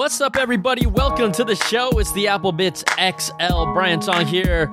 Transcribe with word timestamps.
What's 0.00 0.22
up, 0.22 0.36
everybody? 0.36 0.86
Welcome 0.86 1.30
to 1.32 1.44
the 1.44 1.54
show. 1.54 1.90
It's 1.98 2.10
the 2.12 2.28
Apple 2.28 2.54
Bitz 2.54 2.84
XL. 2.96 3.74
Brian 3.74 4.00
Tong 4.00 4.24
here, 4.24 4.64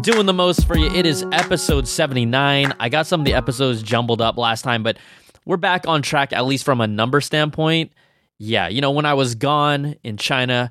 doing 0.00 0.24
the 0.24 0.32
most 0.32 0.66
for 0.66 0.78
you. 0.78 0.86
It 0.86 1.04
is 1.04 1.26
episode 1.30 1.86
79. 1.86 2.72
I 2.80 2.88
got 2.88 3.06
some 3.06 3.20
of 3.20 3.26
the 3.26 3.34
episodes 3.34 3.82
jumbled 3.82 4.22
up 4.22 4.38
last 4.38 4.62
time, 4.62 4.82
but 4.82 4.96
we're 5.44 5.58
back 5.58 5.86
on 5.86 6.00
track, 6.00 6.32
at 6.32 6.46
least 6.46 6.64
from 6.64 6.80
a 6.80 6.86
number 6.86 7.20
standpoint. 7.20 7.92
Yeah, 8.38 8.68
you 8.68 8.80
know, 8.80 8.92
when 8.92 9.04
I 9.04 9.12
was 9.12 9.34
gone 9.34 9.94
in 10.02 10.16
China, 10.16 10.70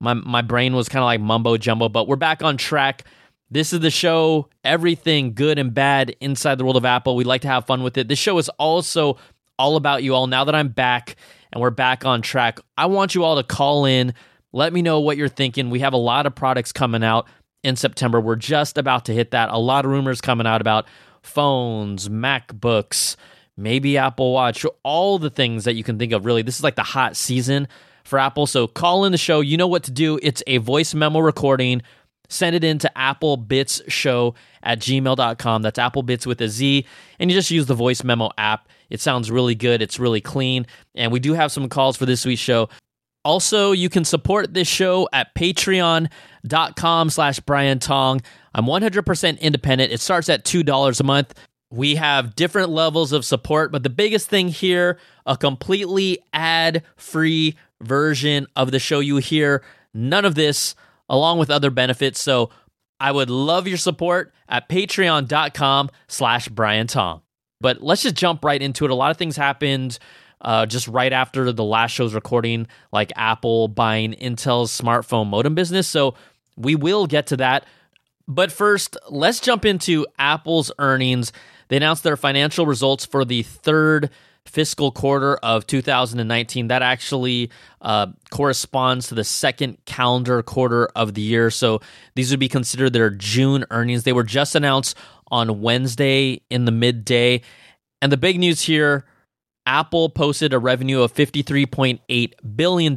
my, 0.00 0.14
my 0.14 0.40
brain 0.40 0.74
was 0.74 0.88
kind 0.88 1.02
of 1.02 1.06
like 1.06 1.20
mumbo 1.20 1.58
jumbo, 1.58 1.90
but 1.90 2.08
we're 2.08 2.16
back 2.16 2.42
on 2.42 2.56
track. 2.56 3.04
This 3.50 3.74
is 3.74 3.80
the 3.80 3.90
show, 3.90 4.48
everything 4.64 5.34
good 5.34 5.58
and 5.58 5.74
bad 5.74 6.16
inside 6.22 6.54
the 6.54 6.64
world 6.64 6.78
of 6.78 6.86
Apple. 6.86 7.14
We 7.14 7.24
like 7.24 7.42
to 7.42 7.48
have 7.48 7.66
fun 7.66 7.82
with 7.82 7.98
it. 7.98 8.08
This 8.08 8.18
show 8.18 8.38
is 8.38 8.48
also 8.58 9.18
all 9.58 9.76
about 9.76 10.02
you 10.02 10.14
all. 10.14 10.28
Now 10.28 10.44
that 10.44 10.54
I'm 10.54 10.68
back 10.68 11.16
and 11.58 11.62
we're 11.62 11.70
back 11.70 12.04
on 12.04 12.22
track, 12.22 12.60
I 12.76 12.86
want 12.86 13.16
you 13.16 13.24
all 13.24 13.34
to 13.34 13.42
call 13.42 13.84
in. 13.84 14.14
Let 14.52 14.72
me 14.72 14.80
know 14.80 15.00
what 15.00 15.16
you're 15.16 15.26
thinking. 15.26 15.70
We 15.70 15.80
have 15.80 15.92
a 15.92 15.98
lot 15.98 16.24
of 16.24 16.36
products 16.36 16.70
coming 16.70 17.02
out 17.02 17.26
in 17.64 17.74
September. 17.74 18.20
We're 18.20 18.36
just 18.36 18.78
about 18.78 19.06
to 19.06 19.12
hit 19.12 19.32
that. 19.32 19.48
A 19.50 19.58
lot 19.58 19.84
of 19.84 19.90
rumors 19.90 20.20
coming 20.20 20.46
out 20.46 20.60
about 20.60 20.86
phones, 21.20 22.08
MacBooks, 22.08 23.16
maybe 23.56 23.98
Apple 23.98 24.32
Watch, 24.32 24.64
all 24.84 25.18
the 25.18 25.30
things 25.30 25.64
that 25.64 25.74
you 25.74 25.82
can 25.82 25.98
think 25.98 26.12
of. 26.12 26.24
Really, 26.24 26.42
this 26.42 26.56
is 26.56 26.62
like 26.62 26.76
the 26.76 26.84
hot 26.84 27.16
season 27.16 27.66
for 28.04 28.20
Apple. 28.20 28.46
So 28.46 28.68
call 28.68 29.04
in 29.04 29.10
the 29.10 29.18
show. 29.18 29.40
You 29.40 29.56
know 29.56 29.66
what 29.66 29.82
to 29.84 29.90
do. 29.90 30.20
It's 30.22 30.44
a 30.46 30.58
voice 30.58 30.94
memo 30.94 31.18
recording 31.18 31.82
send 32.28 32.54
it 32.54 32.62
into 32.62 32.90
applebitzshow 32.94 34.34
at 34.62 34.78
gmail.com. 34.80 35.62
That's 35.62 35.78
applebitz 35.78 36.26
with 36.26 36.40
a 36.40 36.48
Z. 36.48 36.86
And 37.18 37.30
you 37.30 37.36
just 37.36 37.50
use 37.50 37.66
the 37.66 37.74
voice 37.74 38.04
memo 38.04 38.30
app. 38.38 38.68
It 38.90 39.00
sounds 39.00 39.30
really 39.30 39.54
good. 39.54 39.82
It's 39.82 39.98
really 39.98 40.20
clean. 40.20 40.66
And 40.94 41.12
we 41.12 41.20
do 41.20 41.34
have 41.34 41.52
some 41.52 41.68
calls 41.68 41.96
for 41.96 42.06
this 42.06 42.24
week's 42.24 42.40
show. 42.40 42.68
Also, 43.24 43.72
you 43.72 43.88
can 43.88 44.04
support 44.04 44.54
this 44.54 44.68
show 44.68 45.08
at 45.12 45.34
patreon.com 45.34 47.10
slash 47.10 47.40
Brian 47.40 47.78
Tong. 47.78 48.20
I'm 48.54 48.64
100% 48.64 49.40
independent. 49.40 49.92
It 49.92 50.00
starts 50.00 50.28
at 50.28 50.44
$2 50.44 51.00
a 51.00 51.04
month. 51.04 51.34
We 51.70 51.96
have 51.96 52.34
different 52.34 52.70
levels 52.70 53.12
of 53.12 53.24
support, 53.24 53.70
but 53.70 53.82
the 53.82 53.90
biggest 53.90 54.28
thing 54.28 54.48
here, 54.48 54.98
a 55.26 55.36
completely 55.36 56.18
ad-free 56.32 57.56
version 57.82 58.46
of 58.56 58.70
the 58.70 58.78
show. 58.78 59.00
You 59.00 59.18
hear 59.18 59.62
none 59.92 60.24
of 60.24 60.34
this 60.34 60.74
along 61.08 61.38
with 61.38 61.50
other 61.50 61.70
benefits. 61.70 62.22
So 62.22 62.50
I 62.98 63.12
would 63.12 63.30
love 63.30 63.68
your 63.68 63.76
support 63.76 64.32
at 64.48 64.68
patreon.com 64.68 65.90
slash 66.06 66.48
Brian 66.48 66.86
Tong. 66.86 67.20
But 67.60 67.82
let's 67.82 68.02
just 68.02 68.14
jump 68.14 68.44
right 68.44 68.60
into 68.60 68.84
it. 68.84 68.90
A 68.90 68.94
lot 68.94 69.10
of 69.10 69.16
things 69.16 69.36
happened 69.36 69.98
uh, 70.40 70.66
just 70.66 70.88
right 70.88 71.12
after 71.12 71.52
the 71.52 71.64
last 71.64 71.90
show's 71.92 72.14
recording, 72.14 72.66
like 72.92 73.12
Apple 73.16 73.68
buying 73.68 74.12
Intel's 74.14 74.78
smartphone 74.78 75.28
modem 75.28 75.54
business. 75.54 75.88
So 75.88 76.14
we 76.56 76.74
will 76.74 77.06
get 77.06 77.26
to 77.28 77.36
that. 77.38 77.66
But 78.26 78.52
first, 78.52 78.96
let's 79.08 79.40
jump 79.40 79.64
into 79.64 80.06
Apple's 80.18 80.70
earnings. 80.78 81.32
They 81.68 81.76
announced 81.76 82.02
their 82.02 82.16
financial 82.16 82.66
results 82.66 83.06
for 83.06 83.24
the 83.24 83.42
third 83.42 84.10
fiscal 84.44 84.90
quarter 84.90 85.36
of 85.36 85.66
2019. 85.66 86.68
That 86.68 86.82
actually 86.82 87.50
uh, 87.80 88.08
corresponds 88.30 89.08
to 89.08 89.14
the 89.14 89.24
second 89.24 89.78
calendar 89.84 90.42
quarter 90.42 90.88
of 90.94 91.14
the 91.14 91.20
year. 91.20 91.50
So 91.50 91.80
these 92.14 92.30
would 92.30 92.40
be 92.40 92.48
considered 92.48 92.92
their 92.92 93.10
June 93.10 93.64
earnings. 93.70 94.04
They 94.04 94.12
were 94.12 94.24
just 94.24 94.54
announced 94.54 94.96
on 95.30 95.60
Wednesday 95.60 96.42
in 96.50 96.64
the 96.64 96.72
midday. 96.72 97.42
And 98.00 98.12
the 98.12 98.16
big 98.16 98.38
news 98.38 98.62
here 98.62 99.04
Apple 99.68 100.08
posted 100.08 100.54
a 100.54 100.58
revenue 100.58 101.02
of 101.02 101.12
$53.8 101.12 102.32
billion, 102.56 102.96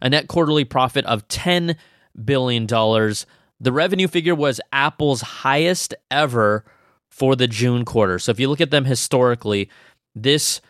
a 0.00 0.10
net 0.10 0.26
quarterly 0.26 0.64
profit 0.64 1.04
of 1.04 1.28
$10 1.28 1.76
billion. 2.24 2.66
The 2.66 3.72
revenue 3.72 4.08
figure 4.08 4.34
was 4.34 4.60
Apple's 4.72 5.20
highest 5.20 5.94
ever 6.10 6.64
for 7.08 7.36
the 7.36 7.46
June 7.46 7.84
quarter. 7.84 8.18
So 8.18 8.30
if 8.30 8.40
you 8.40 8.48
look 8.48 8.60
at 8.60 8.72
them 8.72 8.84
historically, 8.84 9.70
this 10.14 10.60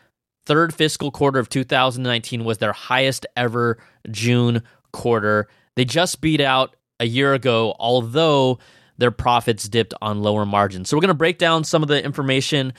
third 0.44 0.75
fiscal 0.75 1.10
quarter 1.10 1.38
of 1.38 1.48
2019 1.48 2.44
was 2.44 2.59
their 2.59 2.72
highest 2.72 3.26
ever 3.36 3.78
June 4.10 4.62
quarter. 4.92 5.48
They 5.76 5.86
just 5.86 6.20
beat 6.20 6.41
out 6.41 6.76
a 7.00 7.06
year 7.06 7.32
ago, 7.32 7.75
although 7.78 8.59
their 8.99 9.11
profits 9.11 9.69
dipped 9.69 9.95
on 10.01 10.23
lower 10.23 10.47
margins. 10.47 10.89
So 10.89 10.97
we're 10.97 11.03
going 11.03 11.09
to 11.09 11.15
break 11.15 11.39
down 11.39 11.65
some 11.65 11.83
of 11.83 11.89
the 11.89 12.03
information 12.03 12.73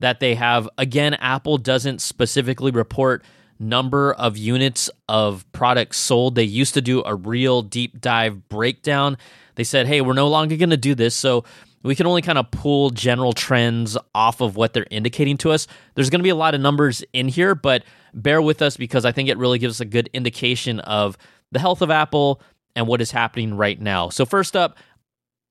that 0.00 0.20
they 0.20 0.34
have. 0.34 0.68
Again, 0.78 1.14
Apple 1.14 1.58
doesn't 1.58 2.00
specifically 2.00 2.70
report 2.70 3.24
number 3.58 4.12
of 4.12 4.36
units 4.36 4.90
of 5.08 5.50
products 5.52 5.96
sold. 5.96 6.34
They 6.34 6.44
used 6.44 6.74
to 6.74 6.80
do 6.80 7.02
a 7.04 7.14
real 7.14 7.62
deep 7.62 8.00
dive 8.00 8.48
breakdown. 8.48 9.16
They 9.54 9.64
said, 9.64 9.86
"Hey, 9.86 10.00
we're 10.00 10.12
no 10.12 10.28
longer 10.28 10.56
going 10.56 10.70
to 10.70 10.76
do 10.76 10.94
this." 10.94 11.14
So 11.14 11.44
we 11.84 11.94
can 11.94 12.06
only 12.06 12.22
kind 12.22 12.38
of 12.38 12.50
pull 12.50 12.90
general 12.90 13.32
trends 13.32 13.96
off 14.14 14.40
of 14.40 14.56
what 14.56 14.72
they're 14.72 14.86
indicating 14.90 15.36
to 15.38 15.52
us. 15.52 15.66
There's 15.94 16.10
going 16.10 16.20
to 16.20 16.24
be 16.24 16.30
a 16.30 16.34
lot 16.34 16.54
of 16.54 16.60
numbers 16.60 17.04
in 17.12 17.28
here, 17.28 17.54
but 17.54 17.84
bear 18.12 18.42
with 18.42 18.62
us 18.62 18.76
because 18.76 19.04
I 19.04 19.12
think 19.12 19.28
it 19.28 19.38
really 19.38 19.58
gives 19.58 19.76
us 19.76 19.80
a 19.80 19.84
good 19.84 20.08
indication 20.12 20.80
of 20.80 21.16
the 21.52 21.58
health 21.58 21.82
of 21.82 21.90
Apple 21.90 22.40
and 22.74 22.86
what 22.86 23.00
is 23.00 23.10
happening 23.10 23.54
right 23.54 23.80
now. 23.80 24.08
So, 24.08 24.24
first 24.24 24.56
up, 24.56 24.78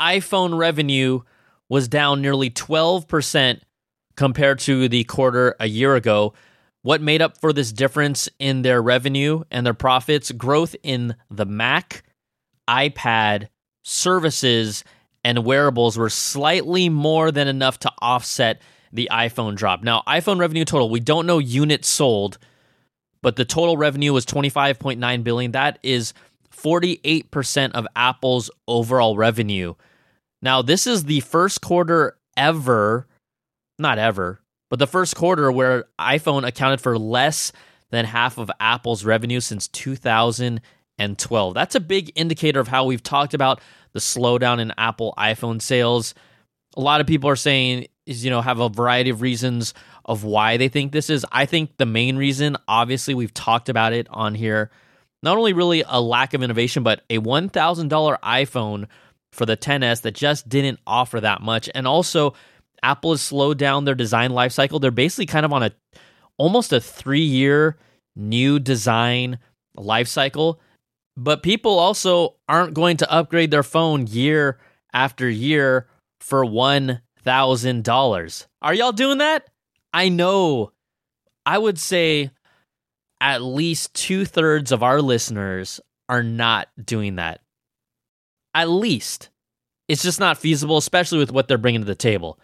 iPhone 0.02 0.58
revenue 0.58 1.22
was 1.70 1.88
down 1.88 2.22
nearly 2.22 2.50
12% 2.50 3.62
compared 4.16 4.60
to 4.60 4.88
the 4.88 5.04
quarter 5.06 5.56
a 5.60 5.68
year 5.68 5.96
ago. 5.96 6.34
What 6.82 7.02
made 7.02 7.22
up 7.22 7.38
for 7.40 7.54
this 7.54 7.72
difference 7.72 8.30
in 8.40 8.62
their 8.62 8.82
revenue 8.82 9.44
and 9.50 9.66
their 9.66 9.74
profits? 9.74 10.32
Growth 10.32 10.76
in 10.84 11.16
the 11.32 11.46
Mac, 11.46 12.04
iPad, 12.70 13.48
services, 13.84 14.84
and 15.24 15.46
wearables 15.46 15.98
were 15.98 16.10
slightly 16.10 16.90
more 16.90 17.32
than 17.32 17.48
enough 17.48 17.80
to 17.80 17.92
offset 18.02 18.62
the 18.92 19.10
iPhone 19.12 19.56
drop. 19.56 19.82
Now, 19.82 20.04
iPhone 20.08 20.40
revenue 20.40 20.66
total, 20.66 20.90
we 20.90 21.00
don't 21.00 21.26
know 21.26 21.40
units 21.40 21.88
sold, 21.88 22.38
but 23.22 23.38
the 23.38 23.46
total 23.46 23.78
revenue 23.78 24.14
was 24.14 24.26
25.9 24.26 25.24
billion. 25.24 25.52
That 25.54 25.80
is 25.82 26.14
48% 26.56 27.72
of 27.72 27.88
Apple's 27.96 28.50
overall 28.68 29.18
revenue. 29.18 29.74
Now, 30.42 30.62
this 30.62 30.88
is 30.88 31.06
the 31.06 31.22
first 31.22 31.62
quarter 31.62 32.18
ever, 32.36 33.08
not 33.80 33.98
ever, 33.98 34.42
but 34.70 34.80
the 34.80 34.88
first 34.88 35.16
quarter 35.16 35.52
where 35.52 35.86
iPhone 36.00 36.48
accounted 36.48 36.82
for 36.82 36.98
less 36.98 37.52
than 37.92 38.06
half 38.06 38.38
of 38.38 38.50
Apple's 38.60 39.06
revenue 39.06 39.40
since 39.40 39.68
2012. 39.68 41.54
That's 41.54 41.76
a 41.76 41.80
big 41.80 42.12
indicator 42.16 42.60
of 42.60 42.68
how 42.68 42.86
we've 42.86 43.04
talked 43.04 43.34
about 43.34 43.62
the 43.94 44.00
slowdown 44.00 44.60
in 44.60 44.74
Apple 44.78 45.14
iPhone 45.18 45.62
sales. 45.62 46.14
A 46.76 46.82
lot 46.82 47.02
of 47.02 47.08
people 47.08 47.30
are 47.30 47.36
saying 47.36 47.88
is 48.06 48.26
you 48.26 48.32
know 48.32 48.42
have 48.42 48.60
a 48.60 48.70
variety 48.70 49.10
of 49.10 49.22
reasons 49.22 49.74
of 50.06 50.24
why 50.24 50.58
they 50.58 50.68
think 50.68 50.92
this 50.92 51.10
is. 51.10 51.26
I 51.32 51.46
think 51.46 51.78
the 51.78 51.86
main 51.86 52.18
reason, 52.18 52.58
obviously, 52.68 53.14
we've 53.14 53.34
talked 53.34 53.70
about 53.70 53.94
it 53.94 54.08
on 54.10 54.36
here. 54.36 54.72
Not 55.24 55.38
only 55.38 55.54
really 55.54 55.84
a 55.88 56.00
lack 56.00 56.36
of 56.36 56.44
innovation, 56.44 56.84
but 56.84 57.02
a 57.10 57.18
one 57.18 57.50
thousand 57.50 57.88
dollar 57.88 58.20
iPhone 58.24 58.88
for 59.32 59.48
the 59.48 59.58
10s 59.58 60.02
that 60.02 60.14
just 60.14 60.48
didn't 60.48 60.80
offer 60.86 61.20
that 61.20 61.42
much, 61.42 61.68
and 61.74 61.88
also 61.88 62.36
Apple 62.84 63.12
has 63.12 63.22
slowed 63.22 63.58
down 63.58 63.86
their 63.86 63.96
design 63.96 64.30
lifecycle. 64.30 64.80
They're 64.80 64.92
basically 64.92 65.26
kind 65.26 65.46
of 65.46 65.54
on 65.54 65.64
a 65.64 65.72
almost 66.38 66.72
a 66.72 66.80
three 66.80 67.24
year 67.24 67.78
new 68.16 68.60
design 68.60 69.40
lifecycle 69.76 70.60
but 71.16 71.44
people 71.44 71.78
also 71.80 72.36
aren't 72.48 72.74
going 72.74 72.98
to 72.98 73.12
upgrade 73.12 73.52
their 73.52 73.62
phone 73.64 74.08
year 74.08 74.60
after 74.94 75.30
year 75.30 75.88
for 76.20 76.44
$1,000. 76.46 78.46
Are 78.62 78.74
y'all 78.74 78.92
doing 78.92 79.20
that? 79.20 79.48
I 79.92 80.10
know. 80.10 80.72
I 81.46 81.58
would 81.58 81.80
say 81.80 82.32
at 83.24 83.42
least 83.42 83.94
two 83.94 84.26
thirds 84.26 84.74
of 84.74 84.84
our 84.84 85.02
listeners 85.02 85.80
are 86.10 86.22
not 86.22 86.68
doing 86.84 87.16
that. 87.16 87.40
At 88.54 88.70
least. 88.70 89.30
It's 89.88 90.04
just 90.04 90.20
not 90.20 90.38
feasible, 90.38 90.78
especially 90.78 91.20
with 91.20 91.32
what 91.32 91.48
they're 91.48 91.58
bringing 91.58 91.82
to 91.82 91.86
the 91.86 91.96
table. 91.96 92.38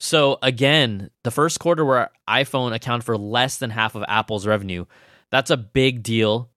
So, 0.00 0.38
again, 0.42 1.10
the 1.24 1.30
first 1.30 1.60
quarter 1.60 1.84
where 1.84 2.10
iPhone 2.28 2.74
accounted 2.74 3.04
for 3.04 3.16
less 3.16 3.56
than 3.56 3.70
half 3.70 3.94
of 3.94 4.04
Apple's 4.06 4.46
revenue, 4.46 4.84
that's 5.30 5.50
a 5.50 5.56
big 5.56 6.02
deal. 6.02 6.50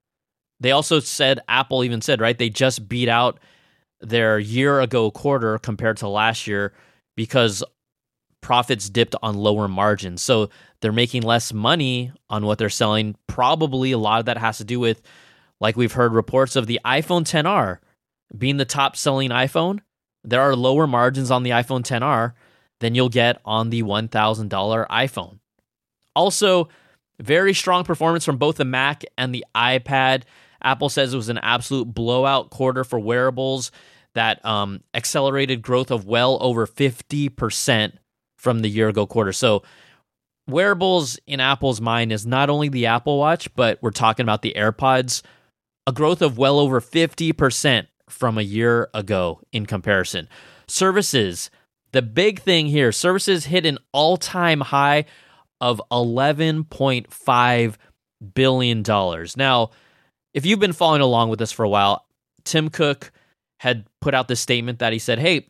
They 0.60 0.72
also 0.72 1.00
said 1.00 1.40
Apple 1.48 1.82
even 1.82 2.02
said 2.02 2.20
right 2.20 2.36
they 2.36 2.50
just 2.50 2.88
beat 2.88 3.08
out 3.08 3.40
their 4.00 4.38
year 4.38 4.80
ago 4.80 5.10
quarter 5.10 5.58
compared 5.58 5.96
to 5.98 6.08
last 6.08 6.46
year 6.46 6.74
because 7.16 7.64
profits 8.42 8.90
dipped 8.90 9.14
on 9.22 9.34
lower 9.34 9.66
margins. 9.66 10.22
So 10.22 10.50
they're 10.80 10.92
making 10.92 11.22
less 11.22 11.52
money 11.52 12.12
on 12.28 12.44
what 12.46 12.58
they're 12.58 12.68
selling. 12.68 13.16
Probably 13.26 13.92
a 13.92 13.98
lot 13.98 14.20
of 14.20 14.26
that 14.26 14.38
has 14.38 14.58
to 14.58 14.64
do 14.64 14.78
with 14.80 15.02
like 15.60 15.76
we've 15.76 15.92
heard 15.92 16.12
reports 16.12 16.56
of 16.56 16.66
the 16.66 16.80
iPhone 16.84 17.22
10R 17.22 17.78
being 18.36 18.56
the 18.56 18.64
top 18.64 18.96
selling 18.96 19.30
iPhone. 19.30 19.80
There 20.24 20.40
are 20.40 20.56
lower 20.56 20.86
margins 20.86 21.30
on 21.30 21.42
the 21.44 21.50
iPhone 21.50 21.82
10R 21.82 22.32
than 22.80 22.94
you'll 22.94 23.08
get 23.08 23.40
on 23.44 23.70
the 23.70 23.82
$1000 23.82 24.86
iPhone. 24.88 25.38
Also, 26.14 26.68
Very 27.18 27.54
strong 27.54 27.84
performance 27.84 28.24
from 28.24 28.36
both 28.36 28.56
the 28.56 28.64
Mac 28.64 29.02
and 29.16 29.34
the 29.34 29.44
iPad. 29.54 30.24
Apple 30.62 30.88
says 30.88 31.14
it 31.14 31.16
was 31.16 31.28
an 31.30 31.38
absolute 31.38 31.86
blowout 31.86 32.50
quarter 32.50 32.84
for 32.84 32.98
wearables 32.98 33.70
that 34.14 34.44
um, 34.44 34.82
accelerated 34.94 35.62
growth 35.62 35.90
of 35.90 36.06
well 36.06 36.38
over 36.40 36.66
50% 36.66 37.92
from 38.36 38.60
the 38.60 38.68
year 38.68 38.88
ago 38.88 39.06
quarter. 39.06 39.32
So, 39.32 39.62
wearables 40.48 41.18
in 41.26 41.40
Apple's 41.40 41.80
mind 41.80 42.12
is 42.12 42.26
not 42.26 42.50
only 42.50 42.68
the 42.68 42.86
Apple 42.86 43.18
Watch, 43.18 43.52
but 43.54 43.78
we're 43.82 43.90
talking 43.90 44.24
about 44.24 44.42
the 44.42 44.54
AirPods, 44.56 45.22
a 45.86 45.92
growth 45.92 46.22
of 46.22 46.38
well 46.38 46.58
over 46.58 46.80
50% 46.80 47.86
from 48.08 48.38
a 48.38 48.42
year 48.42 48.88
ago 48.94 49.40
in 49.52 49.66
comparison. 49.66 50.28
Services, 50.68 51.50
the 51.92 52.02
big 52.02 52.40
thing 52.40 52.66
here, 52.66 52.92
services 52.92 53.46
hit 53.46 53.66
an 53.66 53.78
all 53.92 54.16
time 54.16 54.60
high 54.60 55.04
of 55.60 55.80
$11.5 55.90 57.74
billion. 58.34 58.84
Now, 59.36 59.70
if 60.34 60.44
you've 60.44 60.58
been 60.58 60.72
following 60.72 61.00
along 61.00 61.30
with 61.30 61.40
us 61.40 61.52
for 61.52 61.64
a 61.64 61.68
while, 61.68 62.04
Tim 62.44 62.68
Cook 62.68 63.10
had 63.58 63.86
put 64.00 64.14
out 64.14 64.28
this 64.28 64.40
statement 64.40 64.80
that 64.80 64.92
he 64.92 64.98
said, 64.98 65.18
Hey, 65.18 65.48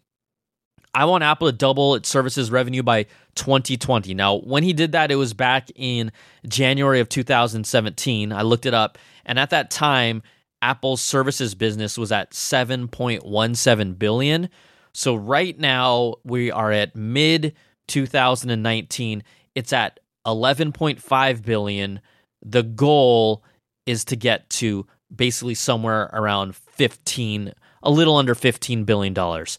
I 0.97 1.05
want 1.05 1.23
Apple 1.23 1.47
to 1.47 1.53
double 1.53 1.95
its 1.95 2.09
services 2.09 2.51
revenue 2.51 2.83
by 2.83 3.05
2020. 3.35 4.15
Now, 4.15 4.37
when 4.37 4.63
he 4.63 4.73
did 4.73 4.93
that, 4.93 5.11
it 5.11 5.17
was 5.17 5.35
back 5.35 5.69
in 5.75 6.11
January 6.49 7.01
of 7.01 7.11
2017. 7.11 8.33
I 8.33 8.41
looked 8.41 8.65
it 8.65 8.73
up, 8.73 8.97
and 9.27 9.39
at 9.39 9.51
that 9.51 9.71
time, 9.71 10.23
Apple's 10.63 11.03
services 11.03 11.55
business 11.55 11.99
was 11.99 12.13
at 12.13 12.31
7.17 12.31 13.99
billion. 13.99 14.49
So 14.95 15.15
right 15.15 15.59
now, 15.59 16.15
we 16.25 16.51
are 16.51 16.73
at 16.73 16.97
mid 16.97 17.55
2019. 17.89 19.23
It's 19.55 19.75
at 19.75 20.01
11.5 20.27 21.45
billion. 21.45 22.01
The 22.41 22.63
goal 22.63 23.45
is 23.85 24.07
to 24.07 24.17
get 24.17 24.49
to 24.49 24.87
basically 25.15 25.57
somewhere 25.57 26.09
around 26.15 26.57
15 26.57 27.53
a 27.83 27.91
little 27.91 28.17
under 28.17 28.35
15 28.35 28.85
billion 28.85 29.15
dollars. 29.15 29.59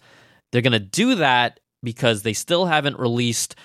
They're 0.51 0.61
going 0.61 0.73
to 0.73 0.79
do 0.79 1.15
that 1.15 1.59
because 1.83 2.23
they 2.23 2.33
still 2.33 2.65
haven't 2.65 2.99
released 2.99 3.55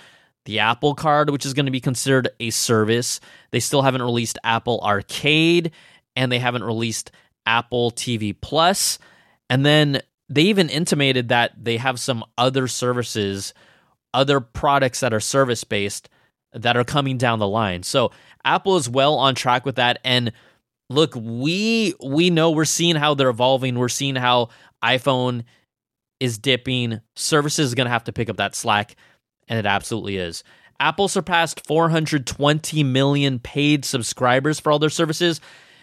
the 0.44 0.58
Apple 0.58 0.94
Card, 0.94 1.30
which 1.30 1.46
is 1.46 1.54
going 1.54 1.66
to 1.66 1.72
be 1.72 1.80
considered 1.80 2.28
a 2.40 2.50
service. 2.50 3.20
They 3.50 3.60
still 3.60 3.82
haven't 3.82 4.02
released 4.02 4.38
Apple 4.42 4.80
Arcade 4.82 5.70
and 6.16 6.30
they 6.30 6.38
haven't 6.38 6.64
released 6.64 7.12
Apple 7.46 7.90
TV 7.90 8.34
Plus. 8.38 8.98
And 9.48 9.64
then 9.64 10.00
they 10.28 10.42
even 10.42 10.68
intimated 10.68 11.28
that 11.28 11.52
they 11.62 11.76
have 11.76 12.00
some 12.00 12.24
other 12.36 12.66
services, 12.68 13.54
other 14.12 14.40
products 14.40 15.00
that 15.00 15.14
are 15.14 15.20
service 15.20 15.64
based 15.64 16.08
that 16.52 16.76
are 16.76 16.84
coming 16.84 17.18
down 17.18 17.38
the 17.38 17.48
line. 17.48 17.82
So 17.82 18.10
Apple 18.44 18.76
is 18.76 18.88
well 18.88 19.14
on 19.14 19.34
track 19.34 19.64
with 19.64 19.76
that 19.76 19.98
and 20.04 20.32
look, 20.90 21.14
we 21.14 21.94
we 22.04 22.30
know 22.30 22.50
we're 22.50 22.64
seeing 22.64 22.96
how 22.96 23.14
they're 23.14 23.30
evolving. 23.30 23.78
We're 23.78 23.88
seeing 23.88 24.16
how 24.16 24.50
iPhone 24.82 25.44
is 26.22 26.38
dipping. 26.38 27.00
Services 27.16 27.66
is 27.66 27.74
going 27.74 27.86
to 27.86 27.92
have 27.92 28.04
to 28.04 28.12
pick 28.12 28.30
up 28.30 28.36
that 28.36 28.54
slack, 28.54 28.94
and 29.48 29.58
it 29.58 29.66
absolutely 29.66 30.18
is. 30.18 30.44
Apple 30.78 31.08
surpassed 31.08 31.66
420 31.66 32.84
million 32.84 33.40
paid 33.40 33.84
subscribers 33.84 34.60
for 34.60 34.70
all 34.70 34.78
their 34.78 34.88
services. 34.88 35.40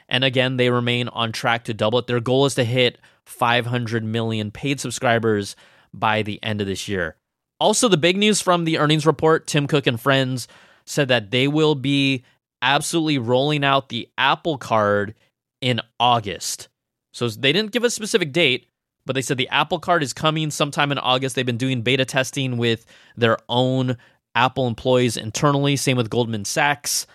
And 0.07 0.23
again, 0.23 0.55
they 0.55 0.69
remain 0.69 1.09
on 1.09 1.33
track 1.33 1.65
to 1.65 1.73
double 1.73 1.99
it. 1.99 2.07
Their 2.07 2.21
goal 2.21 2.45
is 2.45 2.55
to 2.55 2.63
hit 2.63 2.99
500 3.25 4.03
million 4.05 4.49
paid 4.49 4.79
subscribers 4.79 5.57
by 5.93 6.21
the 6.21 6.41
end 6.41 6.61
of 6.61 6.67
this 6.67 6.87
year. 6.87 7.17
Also, 7.59 7.89
the 7.89 7.97
big 7.97 8.15
news 8.15 8.39
from 8.39 8.63
the 8.63 8.77
earnings 8.77 9.05
report 9.05 9.45
Tim 9.45 9.67
Cook 9.67 9.87
and 9.87 9.99
friends 9.99 10.47
said 10.85 11.09
that 11.09 11.31
they 11.31 11.49
will 11.49 11.75
be 11.75 12.23
absolutely 12.61 13.17
rolling 13.17 13.65
out 13.65 13.89
the 13.89 14.07
Apple 14.17 14.57
Card 14.57 15.15
in 15.59 15.81
August. 15.99 16.69
So 17.11 17.27
they 17.27 17.51
didn't 17.51 17.71
give 17.71 17.83
a 17.83 17.89
specific 17.89 18.31
date, 18.31 18.68
but 19.09 19.15
they 19.15 19.23
said 19.23 19.37
the 19.37 19.49
Apple 19.49 19.79
Card 19.79 20.03
is 20.03 20.13
coming 20.13 20.51
sometime 20.51 20.91
in 20.91 20.99
August. 20.99 21.35
They've 21.35 21.43
been 21.43 21.57
doing 21.57 21.81
beta 21.81 22.05
testing 22.05 22.57
with 22.57 22.85
their 23.17 23.39
own 23.49 23.97
Apple 24.35 24.67
employees 24.67 25.17
internally. 25.17 25.77
Same 25.77 25.97
with 25.97 26.11
Goldman 26.11 26.45
Sachs. 26.45 27.07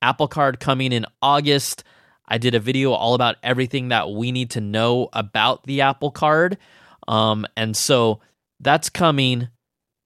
Apple 0.00 0.26
Card 0.26 0.58
coming 0.58 0.90
in 0.90 1.04
August. 1.20 1.84
I 2.26 2.38
did 2.38 2.54
a 2.54 2.60
video 2.60 2.92
all 2.92 3.12
about 3.12 3.36
everything 3.42 3.88
that 3.88 4.10
we 4.10 4.32
need 4.32 4.52
to 4.52 4.62
know 4.62 5.10
about 5.12 5.64
the 5.64 5.82
Apple 5.82 6.10
Card. 6.10 6.56
Um, 7.08 7.46
and 7.58 7.76
so 7.76 8.20
that's 8.60 8.88
coming 8.88 9.48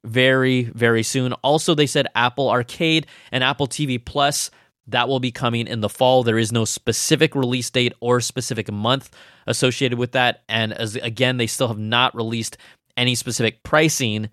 very, 0.02 0.64
very 0.64 1.04
soon. 1.04 1.34
Also, 1.34 1.76
they 1.76 1.86
said 1.86 2.08
Apple 2.16 2.50
Arcade 2.50 3.06
and 3.30 3.44
Apple 3.44 3.68
TV 3.68 4.04
Plus 4.04 4.50
that 4.88 5.08
will 5.08 5.20
be 5.20 5.30
coming 5.30 5.66
in 5.66 5.80
the 5.80 5.88
fall. 5.88 6.22
There 6.22 6.38
is 6.38 6.50
no 6.50 6.64
specific 6.64 7.34
release 7.34 7.70
date 7.70 7.92
or 8.00 8.20
specific 8.20 8.70
month 8.72 9.10
associated 9.46 9.98
with 9.98 10.12
that. 10.12 10.42
And 10.48 10.72
as 10.72 10.96
again, 10.96 11.36
they 11.36 11.46
still 11.46 11.68
have 11.68 11.78
not 11.78 12.14
released 12.14 12.56
any 12.96 13.14
specific 13.14 13.62
pricing. 13.62 14.30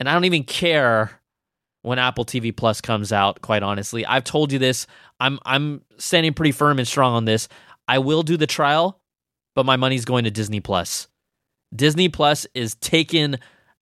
And 0.00 0.08
I 0.08 0.14
don't 0.14 0.24
even 0.24 0.44
care 0.44 1.20
when 1.82 1.98
Apple 1.98 2.24
TV 2.24 2.56
Plus 2.56 2.80
comes 2.80 3.12
out, 3.12 3.42
quite 3.42 3.62
honestly. 3.62 4.06
I've 4.06 4.24
told 4.24 4.50
you 4.50 4.58
this. 4.58 4.86
I'm 5.20 5.38
I'm 5.44 5.82
standing 5.98 6.32
pretty 6.32 6.52
firm 6.52 6.78
and 6.78 6.88
strong 6.88 7.14
on 7.14 7.24
this. 7.24 7.48
I 7.86 7.98
will 7.98 8.22
do 8.22 8.36
the 8.36 8.46
trial, 8.46 9.00
but 9.54 9.66
my 9.66 9.76
money's 9.76 10.04
going 10.04 10.24
to 10.24 10.30
Disney 10.30 10.60
Plus. 10.60 11.08
Disney 11.74 12.08
Plus 12.08 12.46
is 12.54 12.74
taking 12.76 13.36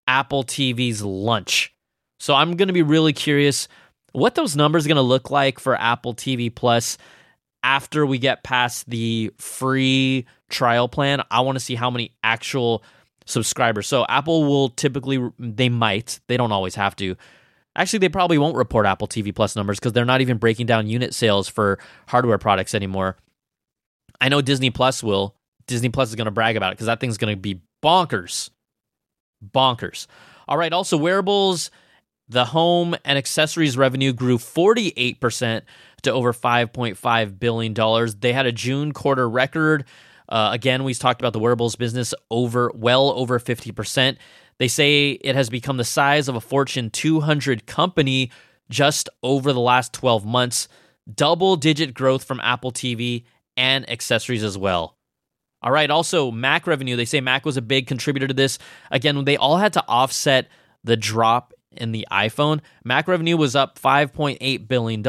Apple 0.08 0.44
TV's 0.44 1.02
lunch. 1.02 1.74
So 2.18 2.34
I'm 2.34 2.56
going 2.56 2.68
to 2.68 2.74
be 2.74 2.82
really 2.82 3.12
curious 3.12 3.68
what 4.12 4.34
those 4.34 4.56
numbers 4.56 4.86
going 4.86 4.96
to 4.96 5.02
look 5.02 5.30
like 5.30 5.58
for 5.58 5.74
Apple 5.80 6.14
TV 6.14 6.54
Plus 6.54 6.98
after 7.62 8.06
we 8.06 8.18
get 8.18 8.42
past 8.42 8.88
the 8.88 9.32
free 9.38 10.26
trial 10.48 10.88
plan. 10.88 11.22
I 11.30 11.40
want 11.40 11.56
to 11.56 11.64
see 11.64 11.74
how 11.74 11.90
many 11.90 12.12
actual 12.22 12.82
subscribers. 13.26 13.86
So 13.86 14.06
Apple 14.08 14.44
will 14.44 14.70
typically 14.70 15.30
they 15.38 15.68
might, 15.68 16.20
they 16.26 16.36
don't 16.36 16.52
always 16.52 16.74
have 16.74 16.96
to. 16.96 17.16
Actually, 17.76 18.00
they 18.00 18.08
probably 18.08 18.36
won't 18.36 18.56
report 18.56 18.84
Apple 18.84 19.06
TV 19.06 19.34
Plus 19.34 19.54
numbers 19.54 19.78
because 19.78 19.92
they're 19.92 20.04
not 20.04 20.20
even 20.20 20.38
breaking 20.38 20.66
down 20.66 20.88
unit 20.88 21.14
sales 21.14 21.48
for 21.48 21.78
hardware 22.08 22.38
products 22.38 22.74
anymore. 22.74 23.16
I 24.20 24.28
know 24.28 24.42
Disney 24.42 24.70
Plus 24.70 25.02
will. 25.02 25.36
Disney 25.66 25.88
Plus 25.88 26.08
is 26.08 26.16
going 26.16 26.24
to 26.24 26.32
brag 26.32 26.56
about 26.56 26.72
it 26.72 26.76
because 26.76 26.86
that 26.86 26.98
thing's 26.98 27.16
going 27.16 27.34
to 27.34 27.40
be 27.40 27.60
bonkers. 27.82 28.50
Bonkers. 29.44 30.08
All 30.48 30.58
right, 30.58 30.72
also 30.72 30.96
wearables 30.96 31.70
the 32.30 32.44
home 32.46 32.94
and 33.04 33.18
accessories 33.18 33.76
revenue 33.76 34.12
grew 34.12 34.38
48% 34.38 35.62
to 36.02 36.12
over 36.12 36.32
$5.5 36.32 37.38
billion. 37.38 38.10
They 38.20 38.32
had 38.32 38.46
a 38.46 38.52
June 38.52 38.92
quarter 38.92 39.28
record. 39.28 39.84
Uh, 40.28 40.50
again, 40.52 40.84
we 40.84 40.94
talked 40.94 41.20
about 41.20 41.32
the 41.32 41.40
wearables 41.40 41.74
business 41.74 42.14
over 42.30 42.70
well 42.72 43.10
over 43.10 43.40
50%. 43.40 44.16
They 44.58 44.68
say 44.68 45.10
it 45.10 45.34
has 45.34 45.50
become 45.50 45.76
the 45.76 45.84
size 45.84 46.28
of 46.28 46.36
a 46.36 46.40
Fortune 46.40 46.90
200 46.90 47.66
company 47.66 48.30
just 48.70 49.08
over 49.24 49.52
the 49.52 49.60
last 49.60 49.92
12 49.92 50.24
months. 50.24 50.68
Double 51.12 51.56
digit 51.56 51.94
growth 51.94 52.22
from 52.22 52.40
Apple 52.40 52.70
TV 52.70 53.24
and 53.56 53.90
accessories 53.90 54.44
as 54.44 54.56
well. 54.56 54.96
All 55.62 55.72
right, 55.72 55.90
also 55.90 56.30
Mac 56.30 56.68
revenue. 56.68 56.94
They 56.94 57.04
say 57.04 57.20
Mac 57.20 57.44
was 57.44 57.56
a 57.56 57.62
big 57.62 57.88
contributor 57.88 58.28
to 58.28 58.34
this. 58.34 58.58
Again, 58.92 59.24
they 59.24 59.36
all 59.36 59.56
had 59.56 59.72
to 59.72 59.84
offset 59.88 60.48
the 60.84 60.96
drop 60.96 61.52
in 61.76 61.92
the 61.92 62.06
iPhone. 62.10 62.60
Mac 62.84 63.08
revenue 63.08 63.36
was 63.36 63.56
up 63.56 63.78
$5.8 63.78 64.68
billion. 64.68 65.02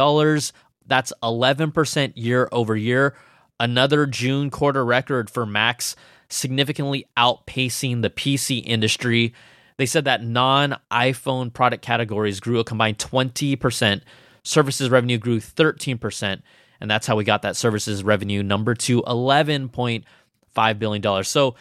That's 0.86 1.13
11% 1.24 2.13
year 2.15 2.50
over 2.51 2.75
year. 2.75 3.15
Another 3.60 4.06
June 4.06 4.50
quarter 4.50 4.84
record 4.84 5.30
for 5.30 5.46
Macs, 5.46 5.96
significantly 6.30 7.06
outpacing 7.18 8.01
the 8.01 8.10
PC 8.10 8.63
industry. 8.65 9.34
They 9.77 9.86
said 9.86 10.06
that 10.06 10.24
non 10.24 10.77
iPhone 10.91 11.53
product 11.53 11.84
categories 11.84 12.39
grew 12.39 12.60
a 12.60 12.63
combined 12.63 12.98
20%. 12.98 14.01
Services 14.44 14.89
revenue 14.89 15.18
grew 15.18 15.39
13%. 15.39 16.41
And 16.80 16.89
that's 16.89 17.06
how 17.06 17.15
we 17.15 17.24
got 17.24 17.44
that 17.44 17.56
services 17.56 18.03
revenue 18.03 18.41
number 18.41 18.74
to 18.74 19.03
$11.5 19.03 20.80
billion. 20.80 21.24
So, 21.24 21.56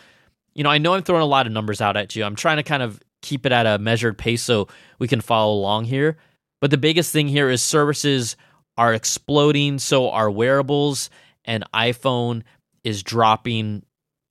you 0.55 0.65
know, 0.65 0.71
I 0.71 0.79
know 0.79 0.95
I'm 0.95 1.03
throwing 1.03 1.23
a 1.23 1.27
lot 1.27 1.47
of 1.47 1.53
numbers 1.53 1.83
out 1.83 1.99
at 1.99 2.17
you. 2.17 2.25
I'm 2.25 2.37
trying 2.37 2.57
to 2.57 2.63
kind 2.63 2.83
of 2.83 3.01
keep 3.23 3.47
it 3.47 3.53
at 3.53 3.67
a 3.67 3.79
measured 3.79 4.19
pace 4.19 4.43
so 4.43 4.69
we 4.99 5.09
can 5.09 5.21
follow 5.21 5.55
along 5.55 5.85
here. 5.85 6.17
But 6.61 6.71
the 6.71 6.79
biggest 6.79 7.13
thing 7.13 7.29
here 7.29 7.49
is 7.49 7.63
services 7.63 8.37
are 8.77 8.95
exploding, 8.95 9.79
so 9.79 10.11
are 10.11 10.31
wearables, 10.31 11.11
and 11.45 11.65
iPhone 11.75 12.43
is 12.85 13.03
dropping 13.03 13.83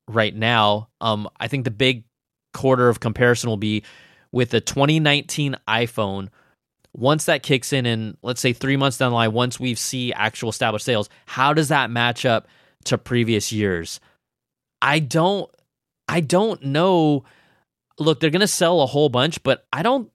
right 0.08 0.34
now. 0.34 0.88
Um, 1.00 1.28
I 1.38 1.48
think 1.48 1.64
the 1.64 1.70
big 1.70 2.04
quarter 2.52 2.88
of 2.88 3.00
comparison 3.00 3.48
will 3.48 3.56
be 3.56 3.84
with 4.32 4.50
the 4.50 4.60
2019 4.60 5.56
iPhone. 5.68 6.28
Once 6.92 7.26
that 7.26 7.42
kicks 7.42 7.72
in, 7.72 7.86
and 7.86 8.16
let's 8.22 8.40
say 8.40 8.52
three 8.52 8.76
months 8.76 8.98
down 8.98 9.10
the 9.10 9.14
line, 9.14 9.32
once 9.32 9.60
we 9.60 9.74
see 9.74 10.12
actual 10.12 10.50
established 10.50 10.84
sales, 10.84 11.08
how 11.26 11.52
does 11.52 11.68
that 11.68 11.90
match 11.90 12.26
up 12.26 12.48
to 12.84 12.98
previous 12.98 13.52
years? 13.52 14.00
I 14.82 14.98
don't, 14.98 15.48
I 16.08 16.20
don't 16.20 16.62
know 16.64 17.24
look, 18.00 18.20
they're 18.20 18.30
going 18.30 18.40
to 18.40 18.46
sell 18.48 18.82
a 18.82 18.86
whole 18.86 19.08
bunch, 19.08 19.42
but 19.42 19.66
I 19.72 19.82
don't 19.82 20.10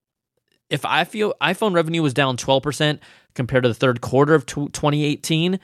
if 0.70 0.84
I 0.86 1.04
feel 1.04 1.34
iPhone 1.42 1.76
revenue 1.76 2.02
was 2.02 2.14
down 2.14 2.38
12% 2.38 3.00
compared 3.36 3.64
to 3.64 3.70
the 3.70 3.76
third 3.76 4.02
quarter 4.02 4.34
of 4.34 4.46
2018, 4.46 5.60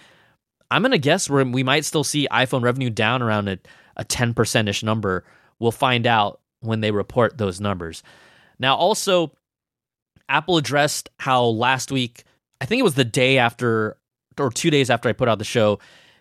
I'm 0.70 0.82
going 0.82 0.92
to 0.92 0.98
guess 0.98 1.30
we 1.30 1.44
we 1.44 1.64
might 1.64 1.86
still 1.86 2.04
see 2.04 2.28
iPhone 2.32 2.62
revenue 2.62 2.90
down 2.90 3.22
around 3.22 3.50
a, 3.50 3.60
a 3.98 4.06
10% 4.06 4.70
ish 4.70 4.84
number. 4.84 5.26
We'll 5.60 5.72
find 5.72 6.06
out 6.06 6.40
when 6.62 6.82
they 6.82 6.92
report 6.92 7.38
those 7.38 7.60
numbers. 7.60 8.04
Now, 8.60 8.76
also, 8.76 9.32
Apple 10.30 10.58
addressed 10.58 11.10
how 11.20 11.44
last 11.46 11.92
week, 11.92 12.24
I 12.62 12.66
think 12.66 12.80
it 12.80 12.84
was 12.84 12.96
the 12.96 13.04
day 13.04 13.38
after 13.38 13.98
or 14.40 14.52
two 14.52 14.70
days 14.70 14.90
after 14.90 15.10
I 15.10 15.14
put 15.14 15.28
out 15.28 15.40
the 15.40 15.44
show, 15.44 15.80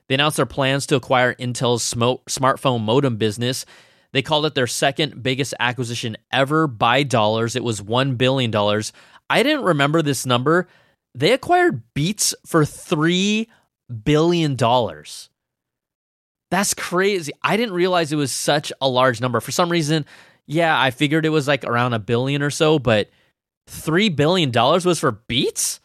they 0.09 0.14
announced 0.14 0.37
their 0.37 0.47
plans 0.47 0.87
to 0.87 0.97
acquire 0.97 1.35
Intel's 1.35 1.85
smartphone 1.85 2.80
modem 2.80 3.16
business. 3.16 3.64
They 4.12 4.23
called 4.23 4.47
it 4.47 4.55
their 4.55 4.67
second 4.67 5.23
biggest 5.23 5.55
acquisition 5.61 6.17
ever 6.33 6.67
by 6.67 7.02
dollars. 7.05 7.55
It 7.57 7.64
was 7.64 7.81
$1 7.81 8.19
billion. 8.19 8.55
I 9.31 9.43
didn't 9.43 9.64
remember 9.64 10.02
this 10.02 10.26
number. 10.26 10.69
They 11.14 11.33
acquired 11.33 11.83
Beats 11.95 12.35
for 12.45 12.62
$3 12.62 13.47
billion. 14.05 14.57
That's 16.50 16.75
crazy. 16.75 17.33
I 17.43 17.57
didn't 17.57 17.75
realize 17.75 18.12
it 18.12 18.17
was 18.17 18.33
such 18.33 18.73
a 18.81 18.88
large 18.88 19.21
number. 19.21 19.40
For 19.40 19.52
some 19.52 19.71
reason, 19.71 20.05
yeah, 20.47 20.81
I 20.81 20.90
figured 20.90 21.25
it 21.25 21.31
was 21.31 21.47
like 21.47 21.64
around 21.64 21.93
a 21.93 22.00
billion 22.00 22.43
or 22.43 22.50
so, 22.50 22.81
but 22.81 23.11
$3 23.69 24.14
billion 24.14 24.50
was 24.50 24.99
for 24.99 25.12
Beats? 25.12 25.81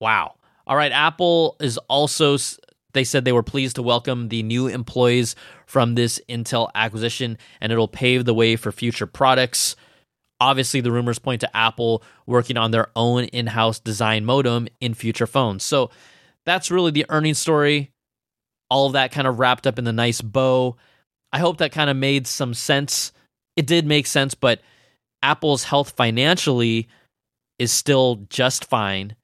Wow. 0.00 0.36
All 0.66 0.76
right, 0.76 0.92
Apple 0.92 1.56
is 1.60 1.76
also 1.88 2.38
they 2.92 3.04
said 3.04 3.24
they 3.24 3.32
were 3.32 3.42
pleased 3.42 3.76
to 3.76 3.82
welcome 3.82 4.28
the 4.28 4.42
new 4.42 4.66
employees 4.66 5.34
from 5.66 5.94
this 5.94 6.20
Intel 6.28 6.70
acquisition 6.74 7.38
and 7.60 7.72
it'll 7.72 7.88
pave 7.88 8.24
the 8.24 8.34
way 8.34 8.56
for 8.56 8.72
future 8.72 9.06
products. 9.06 9.76
Obviously, 10.40 10.80
the 10.80 10.92
rumors 10.92 11.18
point 11.18 11.40
to 11.40 11.56
Apple 11.56 12.02
working 12.26 12.56
on 12.56 12.70
their 12.70 12.88
own 12.96 13.24
in-house 13.24 13.78
design 13.78 14.24
modem 14.24 14.68
in 14.80 14.94
future 14.94 15.26
phones. 15.26 15.64
So, 15.64 15.90
that's 16.44 16.70
really 16.70 16.90
the 16.90 17.06
earnings 17.08 17.38
story. 17.38 17.92
All 18.68 18.86
of 18.86 18.94
that 18.94 19.12
kind 19.12 19.28
of 19.28 19.38
wrapped 19.38 19.66
up 19.66 19.78
in 19.78 19.84
the 19.84 19.92
nice 19.92 20.20
bow. 20.20 20.76
I 21.32 21.38
hope 21.38 21.58
that 21.58 21.72
kind 21.72 21.88
of 21.88 21.96
made 21.96 22.26
some 22.26 22.54
sense. 22.54 23.12
It 23.56 23.66
did 23.66 23.86
make 23.86 24.06
sense, 24.06 24.34
but 24.34 24.60
Apple's 25.22 25.64
health 25.64 25.90
financially 25.90 26.88
is 27.58 27.70
still 27.70 28.26
just 28.28 28.64
fine 28.64 29.14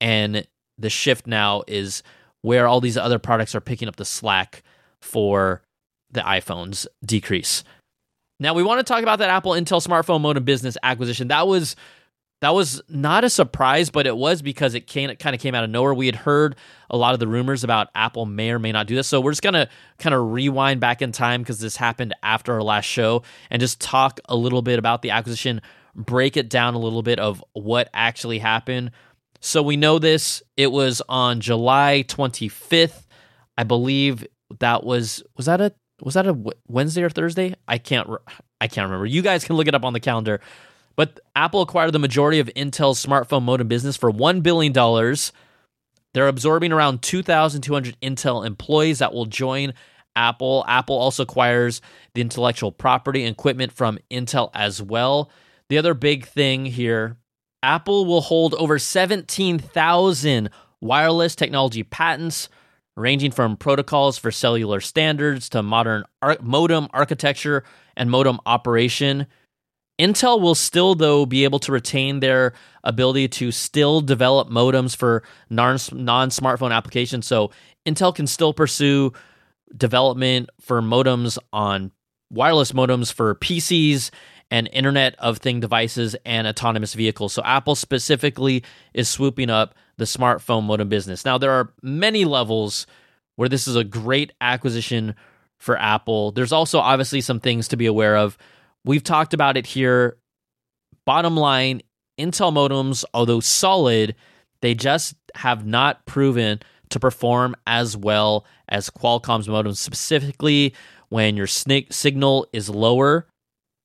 and 0.00 0.46
the 0.78 0.90
shift 0.90 1.26
now 1.26 1.62
is 1.66 2.02
where 2.42 2.68
all 2.68 2.80
these 2.80 2.96
other 2.96 3.18
products 3.18 3.54
are 3.54 3.60
picking 3.60 3.88
up 3.88 3.96
the 3.96 4.04
slack 4.04 4.62
for 5.00 5.62
the 6.10 6.20
iPhone's 6.20 6.86
decrease. 7.04 7.64
Now 8.38 8.54
we 8.54 8.62
want 8.62 8.80
to 8.80 8.84
talk 8.84 9.02
about 9.02 9.20
that 9.20 9.30
Apple 9.30 9.52
Intel 9.52 9.84
smartphone 9.84 10.20
modem 10.20 10.44
business 10.44 10.76
acquisition. 10.82 11.28
That 11.28 11.46
was 11.46 11.76
that 12.42 12.54
was 12.54 12.82
not 12.88 13.22
a 13.22 13.30
surprise, 13.30 13.88
but 13.88 14.04
it 14.04 14.16
was 14.16 14.42
because 14.42 14.74
it 14.74 14.88
came, 14.88 15.10
it 15.10 15.20
kind 15.20 15.32
of 15.32 15.40
came 15.40 15.54
out 15.54 15.62
of 15.62 15.70
nowhere. 15.70 15.94
We 15.94 16.06
had 16.06 16.16
heard 16.16 16.56
a 16.90 16.96
lot 16.96 17.14
of 17.14 17.20
the 17.20 17.28
rumors 17.28 17.62
about 17.62 17.88
Apple 17.94 18.26
may 18.26 18.50
or 18.50 18.58
may 18.58 18.72
not 18.72 18.88
do 18.88 18.96
this. 18.96 19.06
So 19.06 19.20
we're 19.20 19.30
just 19.30 19.42
going 19.42 19.54
to 19.54 19.68
kind 20.00 20.12
of 20.12 20.32
rewind 20.32 20.80
back 20.80 21.02
in 21.02 21.12
time 21.12 21.42
because 21.42 21.60
this 21.60 21.76
happened 21.76 22.16
after 22.20 22.52
our 22.52 22.62
last 22.62 22.86
show 22.86 23.22
and 23.48 23.60
just 23.60 23.80
talk 23.80 24.18
a 24.28 24.34
little 24.34 24.60
bit 24.60 24.80
about 24.80 25.02
the 25.02 25.10
acquisition, 25.10 25.62
break 25.94 26.36
it 26.36 26.50
down 26.50 26.74
a 26.74 26.80
little 26.80 27.04
bit 27.04 27.20
of 27.20 27.44
what 27.52 27.88
actually 27.94 28.40
happened, 28.40 28.90
so 29.42 29.60
we 29.60 29.76
know 29.76 29.98
this. 29.98 30.42
It 30.56 30.70
was 30.70 31.02
on 31.08 31.40
July 31.40 32.04
25th. 32.06 33.06
I 33.58 33.64
believe 33.64 34.24
that 34.60 34.84
was 34.84 35.22
was 35.36 35.46
that 35.46 35.60
a 35.60 35.74
was 36.00 36.14
that 36.14 36.26
a 36.26 36.38
Wednesday 36.68 37.02
or 37.02 37.10
Thursday? 37.10 37.54
I 37.66 37.78
can't 37.78 38.08
I 38.60 38.68
can't 38.68 38.86
remember. 38.86 39.04
You 39.06 39.20
guys 39.20 39.44
can 39.44 39.56
look 39.56 39.66
it 39.66 39.74
up 39.74 39.84
on 39.84 39.92
the 39.92 40.00
calendar. 40.00 40.40
But 40.94 41.18
Apple 41.34 41.62
acquired 41.62 41.92
the 41.92 41.98
majority 41.98 42.38
of 42.38 42.48
Intel's 42.54 43.04
smartphone 43.04 43.42
modem 43.42 43.66
business 43.66 43.96
for 43.96 44.10
1 44.10 44.42
billion 44.42 44.72
dollars. 44.72 45.32
They're 46.14 46.28
absorbing 46.28 46.72
around 46.72 47.02
2,200 47.02 47.96
Intel 48.00 48.46
employees 48.46 49.00
that 49.00 49.12
will 49.12 49.26
join 49.26 49.72
Apple. 50.14 50.64
Apple 50.68 50.96
also 50.96 51.24
acquires 51.24 51.80
the 52.14 52.20
intellectual 52.20 52.70
property 52.70 53.24
and 53.24 53.32
equipment 53.32 53.72
from 53.72 53.98
Intel 54.10 54.50
as 54.54 54.80
well. 54.80 55.30
The 55.68 55.78
other 55.78 55.94
big 55.94 56.26
thing 56.26 56.66
here 56.66 57.16
Apple 57.62 58.04
will 58.04 58.20
hold 58.20 58.54
over 58.54 58.78
17,000 58.78 60.50
wireless 60.80 61.34
technology 61.36 61.82
patents, 61.82 62.48
ranging 62.96 63.30
from 63.30 63.56
protocols 63.56 64.18
for 64.18 64.30
cellular 64.30 64.80
standards 64.80 65.48
to 65.50 65.62
modern 65.62 66.04
ar- 66.20 66.38
modem 66.42 66.88
architecture 66.92 67.64
and 67.96 68.10
modem 68.10 68.38
operation. 68.46 69.26
Intel 70.00 70.40
will 70.40 70.54
still, 70.54 70.94
though, 70.94 71.24
be 71.24 71.44
able 71.44 71.60
to 71.60 71.72
retain 71.72 72.20
their 72.20 72.54
ability 72.82 73.28
to 73.28 73.52
still 73.52 74.00
develop 74.00 74.48
modems 74.48 74.96
for 74.96 75.22
non 75.48 75.76
smartphone 75.76 76.72
applications. 76.72 77.26
So 77.26 77.50
Intel 77.86 78.14
can 78.14 78.26
still 78.26 78.52
pursue 78.52 79.12
development 79.76 80.50
for 80.60 80.82
modems 80.82 81.38
on 81.52 81.92
wireless 82.30 82.72
modems 82.72 83.12
for 83.12 83.34
PCs 83.36 84.10
and 84.52 84.68
Internet 84.70 85.14
of 85.18 85.38
Thing 85.38 85.60
devices 85.60 86.14
and 86.26 86.46
autonomous 86.46 86.92
vehicles. 86.92 87.32
So 87.32 87.42
Apple 87.42 87.74
specifically 87.74 88.62
is 88.92 89.08
swooping 89.08 89.48
up 89.48 89.74
the 89.96 90.04
smartphone 90.04 90.64
modem 90.64 90.90
business. 90.90 91.24
Now, 91.24 91.38
there 91.38 91.52
are 91.52 91.72
many 91.82 92.26
levels 92.26 92.86
where 93.36 93.48
this 93.48 93.66
is 93.66 93.76
a 93.76 93.82
great 93.82 94.34
acquisition 94.42 95.14
for 95.58 95.78
Apple. 95.78 96.32
There's 96.32 96.52
also 96.52 96.80
obviously 96.80 97.22
some 97.22 97.40
things 97.40 97.68
to 97.68 97.78
be 97.78 97.86
aware 97.86 98.18
of. 98.18 98.36
We've 98.84 99.02
talked 99.02 99.32
about 99.32 99.56
it 99.56 99.66
here. 99.66 100.18
Bottom 101.06 101.34
line, 101.34 101.80
Intel 102.20 102.52
modems, 102.52 103.06
although 103.14 103.40
solid, 103.40 104.14
they 104.60 104.74
just 104.74 105.14
have 105.34 105.64
not 105.64 106.04
proven 106.04 106.60
to 106.90 107.00
perform 107.00 107.56
as 107.66 107.96
well 107.96 108.44
as 108.68 108.90
Qualcomm's 108.90 109.48
modems, 109.48 109.78
specifically 109.78 110.74
when 111.08 111.38
your 111.38 111.46
signal 111.46 112.46
is 112.52 112.68
lower 112.68 113.26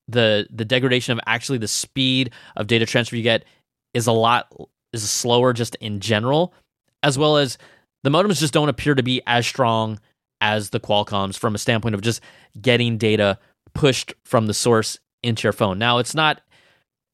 the 0.07 0.47
the 0.49 0.65
degradation 0.65 1.13
of 1.13 1.19
actually 1.25 1.57
the 1.57 1.67
speed 1.67 2.31
of 2.55 2.67
data 2.67 2.85
transfer 2.85 3.15
you 3.15 3.23
get 3.23 3.45
is 3.93 4.07
a 4.07 4.11
lot 4.11 4.53
is 4.93 5.09
slower 5.09 5.53
just 5.53 5.75
in 5.75 5.99
general, 5.99 6.53
as 7.03 7.17
well 7.17 7.37
as 7.37 7.57
the 8.03 8.09
modems 8.09 8.39
just 8.39 8.53
don't 8.53 8.69
appear 8.69 8.95
to 8.95 9.03
be 9.03 9.21
as 9.27 9.45
strong 9.45 9.99
as 10.39 10.69
the 10.69 10.79
Qualcomm's 10.79 11.35
from 11.35 11.55
a 11.55 11.57
standpoint 11.57 11.95
of 11.95 12.01
just 12.01 12.21
getting 12.61 12.97
data 12.97 13.39
pushed 13.73 14.13
from 14.23 14.47
the 14.47 14.53
source 14.53 14.99
into 15.23 15.43
your 15.43 15.53
phone. 15.53 15.79
Now 15.79 15.97
it's 15.97 16.15
not 16.15 16.41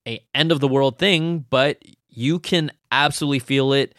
a 0.07 0.19
end 0.35 0.51
of 0.51 0.59
the 0.59 0.67
world 0.67 0.99
thing, 0.99 1.45
but 1.49 1.81
you 2.09 2.39
can 2.39 2.71
absolutely 2.91 3.39
feel 3.39 3.73
it 3.73 3.95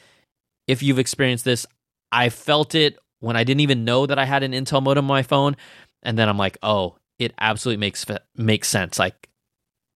if 0.69 0.83
you've 0.83 0.99
experienced 0.99 1.45
this. 1.45 1.67
I 2.13 2.29
felt 2.29 2.75
it 2.75 2.99
when 3.21 3.37
I 3.37 3.45
didn't 3.45 3.61
even 3.61 3.85
know 3.85 4.07
that 4.07 4.19
I 4.19 4.25
had 4.25 4.43
an 4.43 4.53
Intel 4.53 4.83
modem 4.83 5.07
on 5.07 5.09
my 5.09 5.23
phone, 5.23 5.57
and 6.03 6.19
then 6.19 6.29
I'm 6.29 6.39
like, 6.39 6.59
oh, 6.63 6.97
it 7.25 7.35
absolutely 7.40 7.81
makes 7.81 8.07
makes 8.37 8.69
sense. 8.69 8.99
Like 8.99 9.28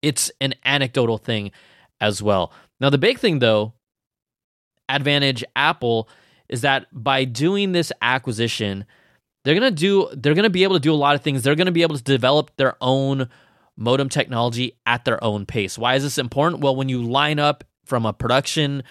it's 0.03 0.31
an 0.41 0.55
anecdotal 0.65 1.19
thing 1.19 1.51
as 2.01 2.23
well. 2.23 2.53
Now 2.81 2.91
the 2.91 2.99
big 2.99 3.19
thing 3.19 3.39
though, 3.39 3.75
advantage 4.89 5.45
Apple 5.57 6.09
is 6.49 6.63
that 6.63 6.87
by 6.93 7.25
doing 7.25 7.73
this 7.73 7.93
acquisition, 8.01 8.85
they're 9.45 9.59
going 9.59 9.75
to 9.75 9.81
do 9.81 10.09
they're 10.15 10.35
going 10.35 10.45
to 10.45 10.51
be 10.51 10.65
able 10.65 10.77
to 10.77 10.81
do 10.81 10.93
a 10.93 10.97
lot 10.97 11.15
of 11.15 11.23
things. 11.23 11.43
They're 11.43 11.55
going 11.55 11.67
to 11.67 11.73
be 11.73 11.83
able 11.83 11.97
to 11.97 12.03
develop 12.03 12.57
their 12.57 12.77
own 12.81 13.29
modem 13.77 14.09
technology 14.09 14.77
at 14.87 15.05
their 15.05 15.23
own 15.23 15.47
pace. 15.47 15.79
Why 15.79 15.95
is 15.95 16.03
this 16.03 16.19
important? 16.19 16.63
Well, 16.63 16.77
when 16.77 16.89
you 16.89 17.03
line 17.03 17.39
up 17.39 17.65
from 17.85 18.05
a 18.05 18.13
production 18.13 18.83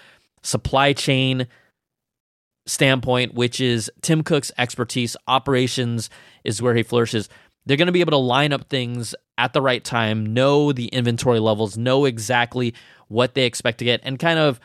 supply 0.43 0.93
chain 0.93 1.47
standpoint, 2.65 3.33
which 3.33 3.59
is 3.59 3.91
Tim 4.01 4.23
Cook's 4.23 4.51
expertise, 4.57 5.15
operations 5.27 6.09
is 6.43 6.61
where 6.61 6.75
he 6.75 6.83
flourishes 6.83 7.29
they're 7.67 7.77
going 7.77 7.87
to 7.87 7.91
be 7.91 8.01
able 8.01 8.11
to 8.11 8.17
line 8.17 8.53
up 8.53 8.69
things 8.69 9.13
at 9.37 9.53
the 9.53 9.61
right 9.61 9.83
time, 9.83 10.33
know 10.33 10.71
the 10.71 10.87
inventory 10.87 11.39
levels, 11.39 11.77
know 11.77 12.05
exactly 12.05 12.73
what 13.09 13.33
they 13.33 13.45
expect 13.45 13.79
to 13.79 13.85
get, 13.85 13.99
and 14.03 14.17
kind 14.17 14.39
of 14.39 14.59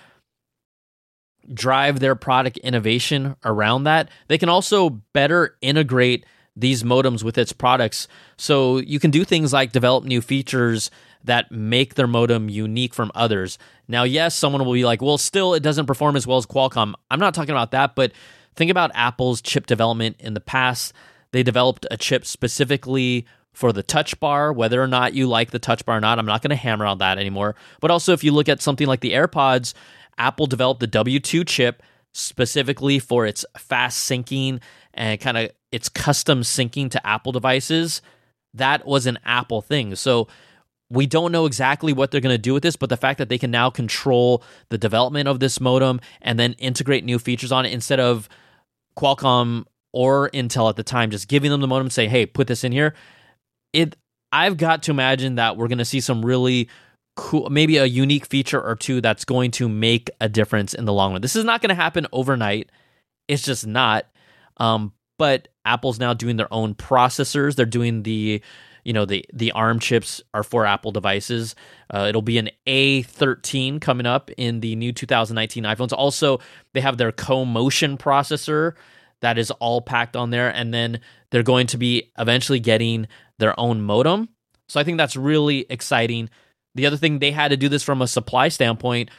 drive 1.52 1.98
their 1.98 2.14
product 2.14 2.58
innovation 2.58 3.34
around 3.44 3.84
that. 3.84 4.08
They 4.28 4.38
can 4.38 4.48
also 4.48 4.90
better 5.12 5.56
integrate 5.60 6.24
these 6.54 6.84
modems 6.84 7.24
with 7.24 7.38
its 7.38 7.52
products. 7.52 8.06
So 8.36 8.78
you 8.78 9.00
can 9.00 9.10
do 9.10 9.24
things 9.24 9.52
like 9.52 9.72
develop 9.72 10.04
new 10.04 10.20
features 10.20 10.90
that 11.24 11.50
make 11.50 11.94
their 11.94 12.06
modem 12.06 12.48
unique 12.48 12.94
from 12.94 13.10
others. 13.14 13.58
Now, 13.88 14.04
yes, 14.04 14.36
someone 14.36 14.64
will 14.64 14.74
be 14.74 14.84
like, 14.84 15.02
well, 15.02 15.18
still, 15.18 15.54
it 15.54 15.62
doesn't 15.62 15.86
perform 15.86 16.14
as 16.14 16.26
well 16.26 16.38
as 16.38 16.46
Qualcomm. 16.46 16.94
I'm 17.10 17.20
not 17.20 17.34
talking 17.34 17.52
about 17.52 17.72
that, 17.72 17.96
but 17.96 18.12
think 18.54 18.70
about 18.70 18.90
Apple's 18.94 19.40
chip 19.40 19.66
development 19.66 20.16
in 20.20 20.34
the 20.34 20.40
past. 20.40 20.92
They 21.32 21.42
developed 21.42 21.86
a 21.90 21.96
chip 21.96 22.24
specifically 22.24 23.26
for 23.52 23.72
the 23.72 23.82
touch 23.82 24.18
bar, 24.20 24.52
whether 24.52 24.82
or 24.82 24.86
not 24.86 25.14
you 25.14 25.26
like 25.26 25.50
the 25.50 25.58
touch 25.58 25.84
bar 25.84 25.98
or 25.98 26.00
not. 26.00 26.18
I'm 26.18 26.26
not 26.26 26.42
going 26.42 26.50
to 26.50 26.56
hammer 26.56 26.86
on 26.86 26.98
that 26.98 27.18
anymore. 27.18 27.54
But 27.80 27.90
also, 27.90 28.12
if 28.12 28.24
you 28.24 28.32
look 28.32 28.48
at 28.48 28.62
something 28.62 28.86
like 28.86 29.00
the 29.00 29.12
AirPods, 29.12 29.74
Apple 30.18 30.46
developed 30.46 30.80
the 30.80 30.88
W2 30.88 31.46
chip 31.46 31.82
specifically 32.12 32.98
for 32.98 33.26
its 33.26 33.44
fast 33.58 34.08
syncing 34.10 34.60
and 34.94 35.20
kind 35.20 35.38
of 35.38 35.50
its 35.70 35.88
custom 35.88 36.42
syncing 36.42 36.90
to 36.90 37.06
Apple 37.06 37.32
devices. 37.32 38.02
That 38.54 38.86
was 38.86 39.06
an 39.06 39.18
Apple 39.24 39.62
thing. 39.62 39.94
So 39.96 40.28
we 40.90 41.06
don't 41.06 41.32
know 41.32 41.46
exactly 41.46 41.94
what 41.94 42.10
they're 42.10 42.20
going 42.20 42.34
to 42.34 42.38
do 42.38 42.52
with 42.52 42.62
this, 42.62 42.76
but 42.76 42.90
the 42.90 42.98
fact 42.98 43.18
that 43.18 43.30
they 43.30 43.38
can 43.38 43.50
now 43.50 43.70
control 43.70 44.42
the 44.68 44.76
development 44.76 45.26
of 45.26 45.40
this 45.40 45.58
modem 45.58 46.00
and 46.20 46.38
then 46.38 46.52
integrate 46.54 47.04
new 47.04 47.18
features 47.18 47.50
on 47.50 47.64
it 47.64 47.72
instead 47.72 47.98
of 47.98 48.28
Qualcomm 48.96 49.64
or 49.92 50.30
Intel 50.30 50.68
at 50.68 50.76
the 50.76 50.82
time 50.82 51.10
just 51.10 51.28
giving 51.28 51.50
them 51.50 51.60
the 51.60 51.66
modem 51.66 51.90
say, 51.90 52.08
"Hey, 52.08 52.26
put 52.26 52.46
this 52.46 52.64
in 52.64 52.72
here." 52.72 52.94
It 53.72 53.96
I've 54.32 54.56
got 54.56 54.82
to 54.84 54.90
imagine 54.90 55.36
that 55.36 55.56
we're 55.56 55.68
going 55.68 55.78
to 55.78 55.84
see 55.84 56.00
some 56.00 56.24
really 56.24 56.68
cool 57.16 57.50
maybe 57.50 57.76
a 57.76 57.84
unique 57.84 58.26
feature 58.26 58.60
or 58.60 58.74
two 58.74 59.00
that's 59.00 59.24
going 59.24 59.50
to 59.52 59.68
make 59.68 60.10
a 60.20 60.28
difference 60.28 60.74
in 60.74 60.86
the 60.86 60.92
long 60.92 61.12
run. 61.12 61.20
This 61.20 61.36
is 61.36 61.44
not 61.44 61.60
going 61.60 61.68
to 61.68 61.74
happen 61.74 62.06
overnight. 62.12 62.70
It's 63.28 63.42
just 63.42 63.66
not. 63.66 64.06
Um, 64.56 64.92
but 65.18 65.48
Apple's 65.64 66.00
now 66.00 66.14
doing 66.14 66.36
their 66.36 66.52
own 66.52 66.74
processors. 66.74 67.54
They're 67.54 67.66
doing 67.66 68.02
the 68.02 68.42
you 68.84 68.92
know 68.92 69.04
the 69.04 69.24
the 69.32 69.52
ARM 69.52 69.78
chips 69.78 70.22
are 70.34 70.42
for 70.42 70.66
Apple 70.66 70.90
devices. 70.90 71.54
Uh, 71.92 72.06
it'll 72.08 72.22
be 72.22 72.38
an 72.38 72.50
A13 72.66 73.80
coming 73.80 74.06
up 74.06 74.30
in 74.36 74.60
the 74.60 74.74
new 74.76 74.92
2019 74.92 75.64
iPhones. 75.64 75.92
Also, 75.92 76.40
they 76.72 76.80
have 76.80 76.96
their 76.96 77.12
Co-Motion 77.12 77.98
processor 77.98 78.72
that 79.22 79.38
is 79.38 79.50
all 79.52 79.80
packed 79.80 80.14
on 80.14 80.30
there, 80.30 80.50
and 80.50 80.72
then 80.72 81.00
they're 81.30 81.42
going 81.42 81.66
to 81.68 81.78
be 81.78 82.12
eventually 82.18 82.60
getting 82.60 83.08
their 83.38 83.58
own 83.58 83.80
modem. 83.80 84.28
So 84.68 84.78
I 84.78 84.84
think 84.84 84.98
that's 84.98 85.16
really 85.16 85.66
exciting. 85.70 86.28
The 86.74 86.86
other 86.86 86.96
thing 86.96 87.18
they 87.18 87.30
had 87.30 87.48
to 87.48 87.56
do 87.56 87.68
this 87.68 87.82
from 87.82 88.02
a 88.02 88.06
supply 88.06 88.48
standpoint 88.48 89.10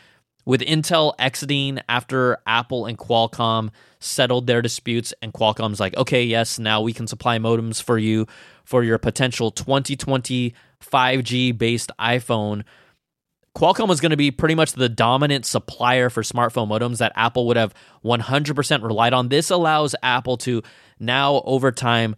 with 0.46 0.62
Intel 0.62 1.14
exiting 1.20 1.80
after 1.88 2.38
Apple 2.46 2.86
and 2.86 2.98
Qualcomm 2.98 3.72
settled 4.00 4.48
their 4.48 4.62
disputes, 4.62 5.14
and 5.22 5.34
Qualcomm's 5.34 5.80
like, 5.80 5.96
okay, 5.96 6.24
yes, 6.24 6.60
now 6.60 6.82
we 6.82 6.94
can 6.94 7.08
supply 7.08 7.38
modems 7.38 7.82
for 7.82 7.98
you 7.98 8.28
for 8.66 8.84
your 8.84 8.98
potential 8.98 9.52
2020 9.52 10.54
5G 10.82 11.58
based 11.58 11.92
iPhone. 12.00 12.64
Qualcomm 13.56 13.88
was 13.88 14.02
going 14.02 14.10
to 14.10 14.18
be 14.18 14.32
pretty 14.32 14.56
much 14.56 14.74
the 14.74 14.90
dominant 14.90 15.46
supplier 15.46 16.10
for 16.10 16.24
smartphone 16.24 16.68
modems 16.68 16.98
that 16.98 17.14
Apple 17.16 17.46
would 17.48 17.58
have 17.58 17.74
100% 18.04 18.84
relied 18.84 19.14
on. 19.14 19.30
This 19.30 19.52
allows 19.52 19.96
Apple 20.02 20.38
to 20.38 20.64
now, 21.00 21.42
over 21.46 21.72
time, 21.72 22.16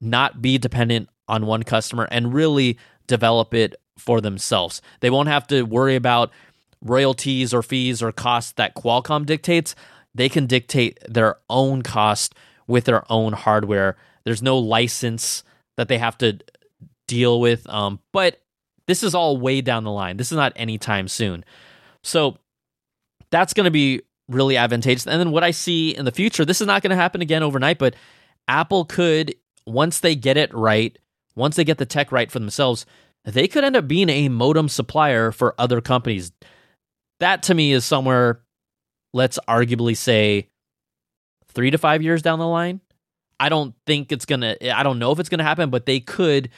not 0.00 0.42
be 0.42 0.58
dependent 0.58 1.08
on 1.28 1.46
one 1.46 1.62
customer 1.62 2.08
and 2.10 2.34
really 2.34 2.78
develop 3.06 3.54
it 3.54 3.76
for 3.96 4.20
themselves. 4.20 4.82
They 5.00 5.10
won't 5.10 5.28
have 5.28 5.46
to 5.48 5.62
worry 5.62 5.94
about 5.94 6.32
royalties 6.82 7.54
or 7.54 7.62
fees 7.62 8.02
or 8.02 8.10
costs 8.10 8.52
that 8.52 8.74
Qualcomm 8.74 9.24
dictates. 9.24 9.76
They 10.14 10.28
can 10.28 10.46
dictate 10.46 10.98
their 11.08 11.36
own 11.48 11.82
cost 11.82 12.34
with 12.66 12.84
their 12.84 13.10
own 13.10 13.34
hardware. 13.34 13.96
There's 14.24 14.42
no 14.42 14.58
license 14.58 15.44
that 15.76 15.88
they 15.88 15.98
have 15.98 16.18
to 16.18 16.38
deal 17.06 17.40
with. 17.40 17.68
Um, 17.68 18.00
but 18.12 18.41
this 18.92 19.02
is 19.02 19.14
all 19.14 19.38
way 19.38 19.62
down 19.62 19.84
the 19.84 19.90
line. 19.90 20.18
This 20.18 20.30
is 20.30 20.36
not 20.36 20.52
anytime 20.54 21.08
soon. 21.08 21.46
So 22.02 22.36
that's 23.30 23.54
going 23.54 23.64
to 23.64 23.70
be 23.70 24.02
really 24.28 24.58
advantageous. 24.58 25.06
And 25.06 25.18
then 25.18 25.30
what 25.30 25.42
I 25.42 25.50
see 25.50 25.96
in 25.96 26.04
the 26.04 26.12
future, 26.12 26.44
this 26.44 26.60
is 26.60 26.66
not 26.66 26.82
going 26.82 26.90
to 26.90 26.96
happen 26.96 27.22
again 27.22 27.42
overnight, 27.42 27.78
but 27.78 27.94
Apple 28.48 28.84
could, 28.84 29.34
once 29.66 30.00
they 30.00 30.14
get 30.14 30.36
it 30.36 30.52
right, 30.52 30.98
once 31.34 31.56
they 31.56 31.64
get 31.64 31.78
the 31.78 31.86
tech 31.86 32.12
right 32.12 32.30
for 32.30 32.38
themselves, 32.38 32.84
they 33.24 33.48
could 33.48 33.64
end 33.64 33.76
up 33.76 33.88
being 33.88 34.10
a 34.10 34.28
modem 34.28 34.68
supplier 34.68 35.32
for 35.32 35.54
other 35.56 35.80
companies. 35.80 36.30
That 37.18 37.42
to 37.44 37.54
me 37.54 37.72
is 37.72 37.86
somewhere, 37.86 38.42
let's 39.14 39.38
arguably 39.48 39.96
say, 39.96 40.50
three 41.48 41.70
to 41.70 41.78
five 41.78 42.02
years 42.02 42.20
down 42.20 42.40
the 42.40 42.46
line. 42.46 42.82
I 43.40 43.48
don't 43.48 43.74
think 43.86 44.12
it's 44.12 44.26
gonna. 44.26 44.54
I 44.74 44.82
don't 44.82 44.98
know 44.98 45.12
if 45.12 45.18
it's 45.18 45.30
gonna 45.30 45.44
happen, 45.44 45.70
but 45.70 45.86
they 45.86 45.98
could 45.98 46.50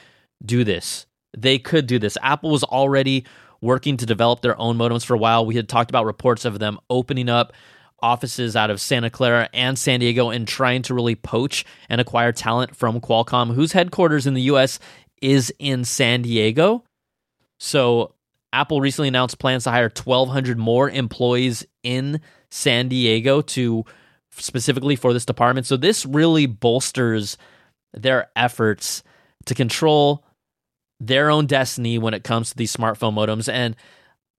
do 0.45 0.65
this. 0.65 1.05
They 1.37 1.59
could 1.59 1.87
do 1.87 1.99
this. 1.99 2.17
Apple 2.21 2.51
was 2.51 2.63
already 2.63 3.25
working 3.61 3.97
to 3.97 4.05
develop 4.05 4.41
their 4.41 4.59
own 4.59 4.77
modems 4.77 5.05
for 5.05 5.13
a 5.13 5.17
while. 5.17 5.45
We 5.45 5.55
had 5.55 5.69
talked 5.69 5.89
about 5.89 6.05
reports 6.05 6.45
of 6.45 6.59
them 6.59 6.79
opening 6.89 7.29
up 7.29 7.53
offices 8.01 8.55
out 8.55 8.69
of 8.69 8.81
Santa 8.81 9.09
Clara 9.09 9.49
and 9.53 9.79
San 9.79 9.99
Diego 9.99 10.29
and 10.29 10.47
trying 10.47 10.81
to 10.83 10.93
really 10.93 11.15
poach 11.15 11.65
and 11.89 11.99
acquire 11.99 12.31
talent 12.31 12.75
from 12.75 13.01
Qualcomm, 13.01 13.55
whose 13.55 13.71
headquarters 13.71 14.27
in 14.27 14.33
the 14.33 14.43
US 14.43 14.79
is 15.21 15.51
in 15.59 15.85
San 15.85 16.21
Diego. 16.21 16.83
So 17.57 18.13
Apple 18.53 18.81
recently 18.81 19.07
announced 19.07 19.39
plans 19.39 19.63
to 19.63 19.71
hire 19.71 19.91
1,200 19.91 20.57
more 20.57 20.89
employees 20.89 21.65
in 21.83 22.21
San 22.51 22.89
Diego 22.89 23.41
to 23.41 23.85
specifically 24.31 24.95
for 24.95 25.13
this 25.13 25.25
department. 25.25 25.65
So 25.65 25.77
this 25.77 26.05
really 26.05 26.45
bolsters 26.45 27.37
their 27.93 28.29
efforts 28.35 29.03
to 29.45 29.55
control 29.55 30.24
their 30.99 31.29
own 31.29 31.45
destiny 31.45 31.97
when 31.97 32.13
it 32.13 32.23
comes 32.23 32.49
to 32.49 32.57
these 32.57 32.75
smartphone 32.75 33.13
modems. 33.13 33.51
And 33.51 33.75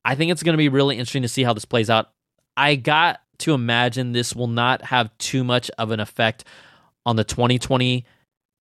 I 0.04 0.14
think 0.14 0.32
it's 0.32 0.42
going 0.42 0.54
to 0.54 0.58
be 0.58 0.68
really 0.68 0.96
interesting 0.96 1.22
to 1.22 1.28
see 1.28 1.42
how 1.42 1.52
this 1.52 1.64
plays 1.64 1.90
out. 1.90 2.10
I 2.56 2.76
got 2.76 3.20
to 3.38 3.52
imagine 3.52 4.12
this 4.12 4.34
will 4.34 4.46
not 4.46 4.82
have 4.82 5.16
too 5.18 5.44
much 5.44 5.70
of 5.78 5.90
an 5.90 6.00
effect 6.00 6.44
on 7.04 7.16
the 7.16 7.24
2020 7.24 8.06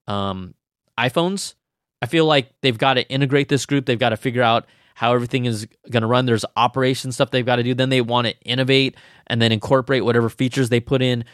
um, 0.06 0.54
iPhones. 0.98 1.54
I 2.02 2.06
feel 2.06 2.26
like 2.26 2.52
they've 2.60 2.76
got 2.76 2.94
to 2.94 3.08
integrate 3.08 3.48
this 3.48 3.64
group. 3.64 3.86
They've 3.86 3.98
got 3.98 4.10
to 4.10 4.16
figure 4.16 4.42
out 4.42 4.66
how 4.94 5.14
everything 5.14 5.46
is 5.46 5.66
going 5.90 6.02
to 6.02 6.06
run. 6.06 6.26
There's 6.26 6.44
operation 6.56 7.12
stuff 7.12 7.30
they've 7.30 7.44
got 7.44 7.56
to 7.56 7.62
do. 7.62 7.74
Then 7.74 7.88
they 7.88 8.00
want 8.00 8.26
to 8.26 8.38
innovate 8.42 8.96
and 9.26 9.40
then 9.40 9.52
incorporate 9.52 10.04
whatever 10.04 10.28
features 10.28 10.68
they 10.68 10.80
put 10.80 11.02
in 11.02 11.24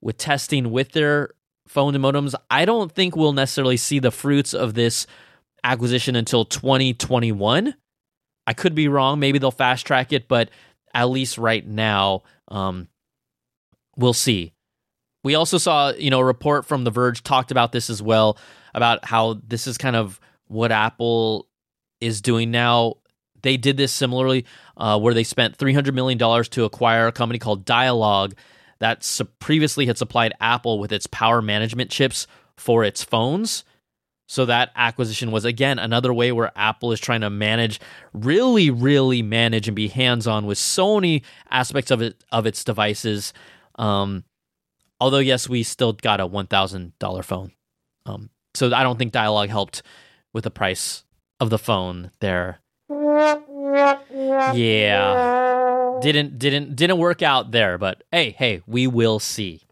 with 0.00 0.16
testing 0.16 0.70
with 0.70 0.92
their 0.92 1.30
phone 1.66 1.94
and 1.94 2.04
modems. 2.04 2.34
I 2.50 2.64
don't 2.64 2.90
think 2.90 3.16
we'll 3.16 3.32
necessarily 3.32 3.76
see 3.76 3.98
the 3.98 4.10
fruits 4.10 4.54
of 4.54 4.74
this 4.74 5.06
acquisition 5.64 6.16
until 6.16 6.44
2021. 6.44 7.74
I 8.46 8.52
could 8.52 8.74
be 8.74 8.88
wrong. 8.88 9.20
Maybe 9.20 9.38
they'll 9.38 9.50
fast 9.50 9.86
track 9.86 10.12
it, 10.12 10.28
but 10.28 10.50
at 10.92 11.04
least 11.04 11.38
right 11.38 11.66
now, 11.66 12.22
um, 12.48 12.88
we'll 13.96 14.12
see. 14.12 14.52
We 15.22 15.34
also 15.34 15.58
saw, 15.58 15.90
you 15.90 16.10
know, 16.10 16.20
a 16.20 16.24
report 16.24 16.66
from 16.66 16.84
The 16.84 16.90
Verge 16.90 17.22
talked 17.22 17.50
about 17.50 17.72
this 17.72 17.90
as 17.90 18.02
well 18.02 18.38
about 18.74 19.04
how 19.04 19.40
this 19.46 19.66
is 19.66 19.76
kind 19.76 19.96
of 19.96 20.18
what 20.46 20.72
Apple 20.72 21.46
is 22.00 22.22
doing 22.22 22.50
now 22.50 22.96
they 23.42 23.56
did 23.56 23.76
this 23.76 23.92
similarly, 23.92 24.44
uh, 24.76 24.98
where 24.98 25.14
they 25.14 25.24
spent 25.24 25.58
$300 25.58 25.94
million 25.94 26.18
to 26.18 26.64
acquire 26.64 27.06
a 27.06 27.12
company 27.12 27.38
called 27.38 27.64
Dialog 27.64 28.34
that 28.78 29.08
previously 29.38 29.86
had 29.86 29.98
supplied 29.98 30.32
Apple 30.40 30.78
with 30.78 30.92
its 30.92 31.06
power 31.06 31.42
management 31.42 31.90
chips 31.90 32.26
for 32.56 32.84
its 32.84 33.04
phones. 33.04 33.64
So 34.30 34.46
that 34.46 34.70
acquisition 34.76 35.32
was 35.32 35.44
again 35.44 35.80
another 35.80 36.14
way 36.14 36.30
where 36.30 36.52
Apple 36.54 36.92
is 36.92 37.00
trying 37.00 37.22
to 37.22 37.30
manage, 37.30 37.80
really, 38.12 38.70
really 38.70 39.22
manage 39.22 39.66
and 39.66 39.74
be 39.74 39.88
hands-on 39.88 40.46
with 40.46 40.56
so 40.56 40.94
many 40.94 41.24
aspects 41.50 41.90
of 41.90 42.00
it 42.00 42.22
of 42.30 42.46
its 42.46 42.62
devices. 42.62 43.32
Um, 43.74 44.22
although 45.00 45.18
yes, 45.18 45.48
we 45.48 45.64
still 45.64 45.94
got 45.94 46.20
a 46.20 46.26
one 46.26 46.46
thousand 46.46 46.96
dollar 47.00 47.24
phone. 47.24 47.50
Um, 48.06 48.30
so 48.54 48.72
I 48.72 48.84
don't 48.84 49.00
think 49.00 49.10
Dialog 49.10 49.48
helped 49.48 49.82
with 50.32 50.44
the 50.44 50.50
price 50.52 51.02
of 51.40 51.50
the 51.50 51.58
phone 51.58 52.12
there. 52.20 52.60
Yeah. 54.54 55.98
Didn't 56.00 56.38
didn't 56.38 56.76
didn't 56.76 56.98
work 56.98 57.22
out 57.22 57.50
there, 57.50 57.78
but 57.78 58.04
hey, 58.12 58.30
hey, 58.30 58.62
we 58.64 58.86
will 58.86 59.18
see. 59.18 59.62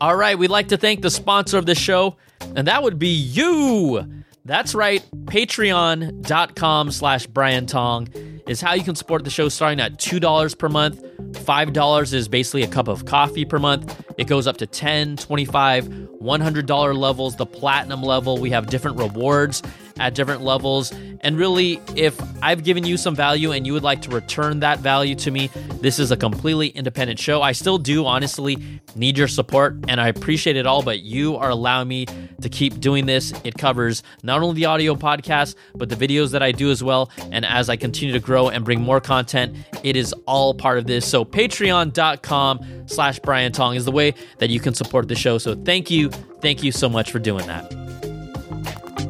All 0.00 0.14
right, 0.14 0.38
we'd 0.38 0.50
like 0.50 0.68
to 0.68 0.76
thank 0.76 1.00
the 1.00 1.10
sponsor 1.10 1.56
of 1.56 1.64
the 1.64 1.74
show, 1.74 2.16
and 2.54 2.66
that 2.68 2.82
would 2.82 2.98
be 2.98 3.08
you. 3.08 4.04
That's 4.44 4.74
right, 4.74 5.02
patreon.com 5.24 6.90
slash 6.90 7.26
Brian 7.26 7.66
Tong 7.66 8.08
is 8.46 8.60
how 8.60 8.74
you 8.74 8.84
can 8.84 8.94
support 8.94 9.24
the 9.24 9.30
show 9.30 9.48
starting 9.48 9.80
at 9.80 9.98
$2 9.98 10.58
per 10.58 10.68
month. 10.68 11.02
$5 11.32 12.12
is 12.12 12.28
basically 12.28 12.62
a 12.62 12.68
cup 12.68 12.88
of 12.88 13.06
coffee 13.06 13.44
per 13.44 13.58
month. 13.58 14.04
It 14.18 14.26
goes 14.26 14.46
up 14.46 14.58
to 14.58 14.66
$10, 14.66 15.16
$25, 15.16 16.20
$100 16.20 16.96
levels, 16.96 17.36
the 17.36 17.46
platinum 17.46 18.02
level. 18.02 18.38
We 18.38 18.50
have 18.50 18.66
different 18.66 18.98
rewards 18.98 19.62
at 19.98 20.14
different 20.14 20.42
levels. 20.42 20.92
And 21.22 21.38
really, 21.38 21.80
if 21.94 22.20
I've 22.42 22.62
given 22.62 22.84
you 22.84 22.96
some 22.96 23.16
value 23.16 23.52
and 23.52 23.66
you 23.66 23.72
would 23.72 23.82
like 23.82 24.02
to 24.02 24.10
return 24.10 24.60
that 24.60 24.80
value 24.80 25.14
to 25.16 25.30
me, 25.30 25.48
this 25.80 25.98
is 25.98 26.10
a 26.12 26.16
completely 26.16 26.68
independent 26.68 27.18
show. 27.18 27.42
I 27.42 27.52
still 27.52 27.78
do 27.78 28.06
honestly 28.06 28.58
need 28.94 29.18
your 29.18 29.28
support 29.28 29.76
and 29.88 30.00
I 30.00 30.08
appreciate 30.08 30.56
it 30.56 30.66
all, 30.66 30.82
but 30.82 31.00
you 31.00 31.36
are 31.36 31.50
allowing 31.50 31.88
me 31.88 32.06
to 32.40 32.48
keep 32.48 32.80
doing 32.80 33.06
this. 33.06 33.32
It 33.44 33.56
covers 33.58 34.02
not 34.22 34.42
only 34.42 34.54
the 34.54 34.66
audio 34.66 34.94
podcast, 34.94 35.54
but 35.74 35.88
the 35.88 35.96
videos 35.96 36.32
that 36.32 36.42
I 36.42 36.52
do 36.52 36.70
as 36.70 36.82
well. 36.82 37.10
And 37.32 37.44
as 37.44 37.68
I 37.68 37.76
continue 37.76 38.12
to 38.12 38.20
grow 38.20 38.48
and 38.48 38.64
bring 38.64 38.80
more 38.80 39.00
content, 39.00 39.56
it 39.82 39.96
is 39.96 40.12
all 40.26 40.54
part 40.54 40.78
of 40.78 40.86
this. 40.86 41.06
So 41.06 41.24
patreon.com 41.24 42.86
slash 42.86 43.18
Brian 43.20 43.52
Tong 43.52 43.74
is 43.74 43.84
the 43.84 43.92
way 43.92 44.14
that 44.38 44.50
you 44.50 44.60
can 44.60 44.74
support 44.74 45.08
the 45.08 45.14
show. 45.14 45.38
So 45.38 45.54
thank 45.54 45.90
you. 45.90 46.10
Thank 46.40 46.62
you 46.62 46.72
so 46.72 46.88
much 46.88 47.10
for 47.10 47.18
doing 47.18 47.46
that. 47.46 48.15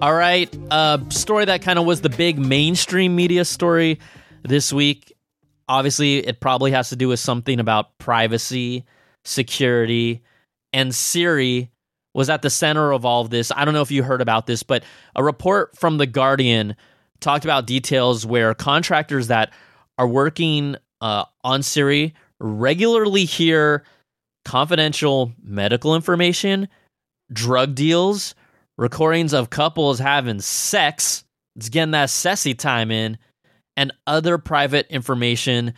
All 0.02 0.12
right. 0.12 0.54
A 0.70 0.74
uh, 0.74 1.08
story 1.08 1.46
that 1.46 1.62
kind 1.62 1.78
of 1.78 1.86
was 1.86 2.02
the 2.02 2.10
big 2.10 2.38
mainstream 2.38 3.16
media 3.16 3.46
story 3.46 3.98
this 4.42 4.70
week. 4.70 5.14
Obviously, 5.70 6.18
it 6.18 6.38
probably 6.38 6.70
has 6.72 6.90
to 6.90 6.96
do 6.96 7.08
with 7.08 7.18
something 7.18 7.58
about 7.58 7.96
privacy, 7.96 8.84
security, 9.24 10.22
and 10.74 10.94
Siri 10.94 11.70
was 12.12 12.28
at 12.28 12.42
the 12.42 12.50
center 12.50 12.92
of 12.92 13.06
all 13.06 13.22
of 13.22 13.30
this. 13.30 13.50
I 13.50 13.64
don't 13.64 13.72
know 13.72 13.80
if 13.80 13.90
you 13.90 14.02
heard 14.02 14.20
about 14.20 14.46
this, 14.46 14.62
but 14.62 14.84
a 15.14 15.24
report 15.24 15.74
from 15.78 15.96
The 15.96 16.06
Guardian 16.06 16.76
talked 17.20 17.44
about 17.46 17.66
details 17.66 18.26
where 18.26 18.52
contractors 18.52 19.28
that 19.28 19.50
are 19.96 20.06
working 20.06 20.76
uh, 21.00 21.24
on 21.42 21.62
Siri 21.62 22.14
regularly 22.38 23.24
hear 23.24 23.82
confidential 24.44 25.32
medical 25.42 25.94
information, 25.94 26.68
drug 27.32 27.74
deals, 27.74 28.34
recordings 28.78 29.32
of 29.32 29.50
couples 29.50 29.98
having 29.98 30.40
sex. 30.40 31.24
It's 31.56 31.68
getting 31.68 31.92
that 31.92 32.08
sessy 32.08 32.56
time 32.56 32.90
in, 32.90 33.18
and 33.76 33.92
other 34.06 34.38
private 34.38 34.86
information. 34.88 35.74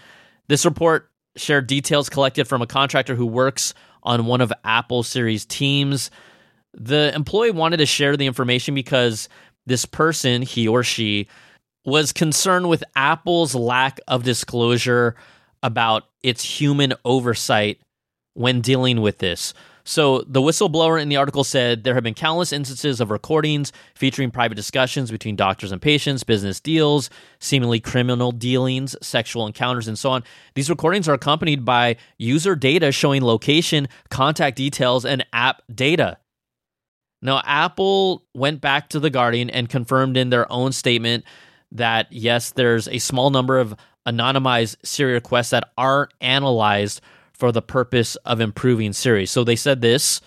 This 0.49 0.65
report 0.65 1.11
shared 1.37 1.67
details 1.67 2.09
collected 2.09 2.47
from 2.49 2.63
a 2.63 2.67
contractor 2.67 3.15
who 3.15 3.27
works 3.27 3.75
on 4.03 4.27
one 4.27 4.41
of 4.41 4.53
Apple 4.65 5.03
Siri's 5.03 5.45
teams. 5.45 6.11
The 6.75 7.13
employee 7.15 7.51
wanted 7.51 7.79
to 7.79 7.87
share 7.87 8.17
the 8.17 8.27
information 8.27 8.75
because 8.75 9.29
this 9.67 9.85
person, 9.85 10.43
he 10.43 10.67
or 10.67 10.83
she, 10.83 11.29
was 11.85 12.13
concerned 12.13 12.69
with 12.69 12.85
Apple's 12.97 13.55
lack 13.55 14.01
of 14.09 14.25
disclosure 14.25 15.15
about 15.63 16.05
its 16.23 16.45
human 16.45 16.95
oversight 17.05 17.81
when 18.35 18.61
dealing 18.61 19.01
with 19.01 19.19
this. 19.19 19.55
So, 19.89 20.23
the 20.27 20.43
whistleblower 20.43 21.01
in 21.01 21.09
the 21.09 21.17
article 21.17 21.45
said 21.45 21.83
there 21.83 21.95
have 21.95 22.05
been 22.05 22.13
countless 22.13 22.53
instances 22.53 23.01
of 23.01 23.11
recordings 23.11 23.73
featuring 23.95 24.31
private 24.31 24.55
discussions 24.55 25.11
between 25.11 25.35
doctors 25.35 25.73
and 25.73 25.81
patients, 25.81 26.25
business 26.25 26.61
deals, 26.61 27.09
seemingly 27.39 27.81
criminal 27.81 28.31
dealings, 28.31 28.95
sexual 29.01 29.47
encounters, 29.47 29.89
and 29.89 29.99
so 29.99 30.11
on. 30.11 30.25
These 30.55 30.69
recordings 30.69 31.09
are 31.09 31.15
accompanied 31.15 31.65
by 31.65 31.97
user 32.19 32.55
data 32.55 32.93
showing 32.93 33.23
location, 33.23 33.89
contact 34.11 34.59
details, 34.59 35.07
and 35.07 35.25
app 35.33 35.63
data. 35.75 36.19
Now, 37.23 37.41
Apple 37.47 38.27
went 38.35 38.61
back 38.61 38.91
to 38.91 39.01
The 39.01 39.09
Guardian 39.09 39.49
and 39.49 39.71
confirmed 39.71 40.19
in 40.19 40.29
their 40.29 40.53
own 40.53 40.73
statement 40.73 41.25
that 41.73 42.09
yes, 42.11 42.51
there's 42.51 42.89
a 42.89 42.99
small 42.99 43.31
number 43.31 43.59
of 43.59 43.75
anonymized 44.07 44.77
Siri 44.85 45.15
requests 45.15 45.49
that 45.49 45.71
are 45.79 46.11
analyzed 46.21 47.01
for 47.39 47.53
the 47.53 47.63
purpose 47.63 48.17
of 48.17 48.41
improving 48.41 48.93
Siri. 48.93 49.27
So 49.27 49.45
they 49.45 49.57
said 49.57 49.81
this 49.81 50.21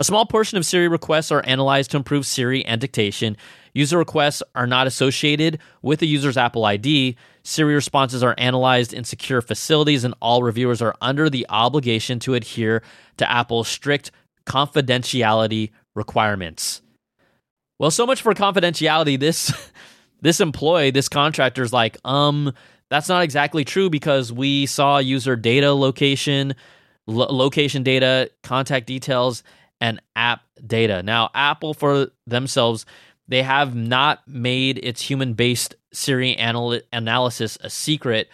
a 0.00 0.04
small 0.04 0.24
portion 0.24 0.56
of 0.56 0.64
Siri 0.64 0.88
requests 0.88 1.30
are 1.30 1.44
analyzed 1.44 1.90
to 1.90 1.98
improve 1.98 2.24
Siri 2.24 2.64
and 2.64 2.80
dictation. 2.80 3.36
User 3.74 3.98
requests 3.98 4.42
are 4.54 4.66
not 4.66 4.86
associated 4.86 5.58
with 5.82 6.00
the 6.00 6.06
user's 6.06 6.38
Apple 6.38 6.64
ID. 6.64 7.16
Siri 7.42 7.74
responses 7.74 8.22
are 8.22 8.34
analyzed 8.38 8.94
in 8.94 9.04
secure 9.04 9.42
facilities, 9.42 10.02
and 10.02 10.14
all 10.22 10.42
reviewers 10.42 10.80
are 10.80 10.94
under 11.02 11.28
the 11.28 11.44
obligation 11.50 12.18
to 12.20 12.32
adhere 12.32 12.82
to 13.18 13.30
Apple's 13.30 13.68
strict 13.68 14.10
confidentiality 14.46 15.70
requirements. 15.94 16.80
Well, 17.78 17.90
so 17.90 18.06
much 18.06 18.22
for 18.22 18.32
confidentiality. 18.32 19.20
This 19.20 19.52
this 20.22 20.40
employee, 20.40 20.92
this 20.92 21.10
contractor 21.10 21.62
is 21.62 21.74
like, 21.74 21.98
um, 22.06 22.54
that's 22.90 23.08
not 23.08 23.22
exactly 23.22 23.64
true 23.64 23.88
because 23.88 24.32
we 24.32 24.66
saw 24.66 24.98
user 24.98 25.36
data 25.36 25.72
location, 25.72 26.54
lo- 27.06 27.28
location 27.30 27.82
data, 27.82 28.30
contact 28.42 28.86
details, 28.86 29.42
and 29.80 30.02
app 30.16 30.42
data. 30.66 31.02
Now, 31.02 31.30
Apple 31.34 31.72
for 31.72 32.08
themselves, 32.26 32.84
they 33.28 33.42
have 33.42 33.74
not 33.74 34.26
made 34.26 34.78
its 34.78 35.00
human 35.00 35.34
based 35.34 35.76
Siri 35.92 36.32
anal- 36.32 36.80
analysis 36.92 37.56
a 37.60 37.70
secret, 37.70 38.28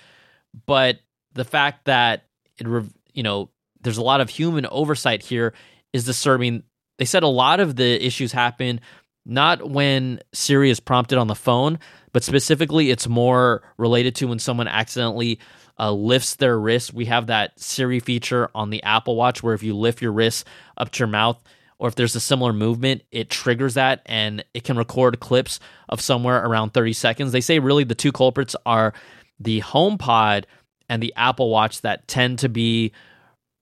but 0.65 0.99
the 1.35 1.45
fact 1.45 1.85
that 1.85 2.25
it, 2.59 2.67
you 3.13 3.23
know, 3.23 3.51
there's 3.83 3.99
a 3.99 4.03
lot 4.03 4.23
of 4.23 4.31
human 4.31 4.67
oversight 4.67 5.23
here 5.23 5.53
is 5.93 6.05
disturbing. 6.05 6.63
They 6.99 7.05
said 7.05 7.23
a 7.23 7.29
lot 7.29 7.61
of 7.61 7.77
the 7.77 8.05
issues 8.05 8.33
happen 8.33 8.81
not 9.27 9.69
when 9.69 10.21
Siri 10.33 10.71
is 10.71 10.81
prompted 10.81 11.19
on 11.19 11.27
the 11.27 11.35
phone, 11.35 11.79
but 12.13 12.23
specifically 12.23 12.91
it's 12.91 13.09
more 13.09 13.63
related 13.77 14.15
to 14.17 14.29
when 14.29 14.39
someone 14.39 14.69
accidentally 14.69 15.41
uh, 15.79 15.91
lifts 15.91 16.37
their 16.37 16.59
wrist. 16.59 16.95
We 16.95 17.07
have 17.07 17.27
that 17.27 17.59
Siri 17.61 18.01
feature 18.01 18.49
on 18.55 18.71
the 18.71 18.83
Apple 18.83 19.17
Watch 19.17 19.43
where 19.43 19.55
if 19.55 19.63
you 19.63 19.77
lift 19.77 20.01
your 20.01 20.13
wrist 20.13 20.47
up 20.77 20.91
to 20.93 21.01
your 21.01 21.09
mouth, 21.09 21.43
or 21.79 21.89
if 21.89 21.95
there's 21.95 22.17
a 22.17 22.21
similar 22.21 22.55
movement, 22.55 23.03
it 23.11 23.29
triggers 23.29 23.75
that 23.75 24.01
and 24.07 24.43
it 24.55 24.65
can 24.65 24.79
record 24.79 25.21
clips 25.21 25.61
of 25.91 26.01
somewhere 26.01 26.43
around 26.43 26.71
30 26.71 26.95
seconds. 26.95 27.33
They 27.33 27.43
say 27.43 27.59
really 27.59 27.85
the 27.85 27.95
two 27.95 28.13
culprits 28.13 28.57
are 28.65 28.95
the 29.39 29.61
HomePod 29.61 30.45
and 30.89 31.03
the 31.03 31.13
Apple 31.17 31.51
Watch 31.51 31.83
that 31.83 32.09
tend 32.09 32.39
to 32.39 32.49
be 32.49 32.93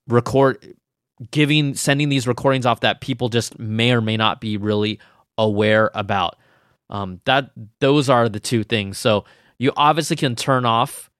record 0.07 0.77
giving 1.31 1.74
sending 1.74 2.09
these 2.09 2.27
recordings 2.27 2.66
off 2.66 2.81
that 2.81 3.00
people 3.00 3.29
just 3.29 3.59
may 3.59 3.92
or 3.92 4.00
may 4.00 4.16
not 4.16 4.40
be 4.40 4.57
really 4.57 4.98
aware 5.38 5.90
about. 5.94 6.37
Um, 6.90 7.20
that 7.25 7.51
those 7.81 8.09
are 8.09 8.29
the 8.29 8.40
two 8.40 8.64
things. 8.64 8.99
So 8.99 9.25
you 9.59 9.73
obviously 9.77 10.16
can 10.16 10.37
turn 10.37 10.64
off 10.64 11.11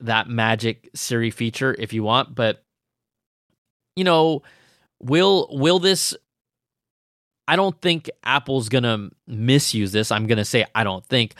that 0.00 0.28
magic 0.28 0.88
Siri 0.94 1.30
feature 1.30 1.74
if 1.78 1.92
you 1.92 2.02
want, 2.02 2.34
but 2.34 2.64
you 3.96 4.04
know, 4.04 4.42
will 5.00 5.48
will 5.50 5.78
this 5.78 6.14
I 7.50 7.56
don't 7.56 7.78
think 7.80 8.08
Apple's 8.22 8.68
going 8.68 8.84
to 8.84 9.10
misuse 9.26 9.90
this. 9.90 10.12
I'm 10.12 10.28
going 10.28 10.38
to 10.38 10.44
say 10.44 10.64
I 10.72 10.84
don't 10.84 11.04
think. 11.04 11.34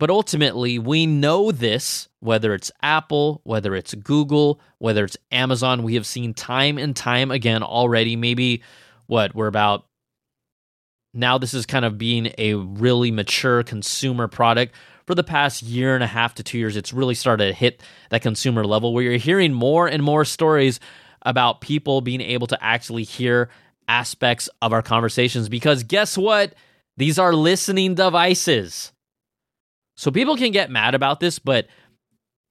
But 0.00 0.08
ultimately, 0.08 0.78
we 0.78 1.06
know 1.06 1.52
this, 1.52 2.08
whether 2.20 2.54
it's 2.54 2.72
Apple, 2.82 3.42
whether 3.44 3.74
it's 3.74 3.92
Google, 3.94 4.58
whether 4.78 5.04
it's 5.04 5.18
Amazon, 5.30 5.82
we 5.82 5.94
have 5.96 6.06
seen 6.06 6.32
time 6.32 6.78
and 6.78 6.96
time 6.96 7.30
again 7.30 7.62
already. 7.62 8.16
Maybe 8.16 8.62
what 9.06 9.34
we're 9.34 9.46
about 9.46 9.86
now 11.14 11.38
this 11.38 11.54
is 11.54 11.66
kind 11.66 11.84
of 11.84 11.98
being 11.98 12.32
a 12.38 12.54
really 12.54 13.10
mature 13.10 13.62
consumer 13.62 14.28
product. 14.28 14.74
For 15.06 15.14
the 15.14 15.24
past 15.24 15.62
year 15.62 15.94
and 15.94 16.02
a 16.02 16.06
half 16.06 16.34
to 16.36 16.42
two 16.42 16.58
years 16.58 16.76
it's 16.76 16.92
really 16.92 17.14
started 17.14 17.46
to 17.48 17.52
hit 17.52 17.82
that 18.10 18.22
consumer 18.22 18.64
level 18.64 18.92
where 18.92 19.02
you're 19.02 19.16
hearing 19.16 19.52
more 19.52 19.86
and 19.86 20.02
more 20.02 20.24
stories 20.24 20.80
about 21.22 21.60
people 21.60 22.00
being 22.00 22.20
able 22.20 22.46
to 22.46 22.64
actually 22.64 23.04
hear 23.04 23.50
aspects 23.86 24.48
of 24.62 24.72
our 24.72 24.82
conversations 24.82 25.48
because 25.48 25.82
guess 25.82 26.16
what? 26.16 26.54
These 26.96 27.18
are 27.18 27.34
listening 27.34 27.94
devices. 27.94 28.92
So 29.96 30.10
people 30.10 30.36
can 30.36 30.52
get 30.52 30.70
mad 30.70 30.94
about 30.94 31.20
this 31.20 31.38
but 31.38 31.66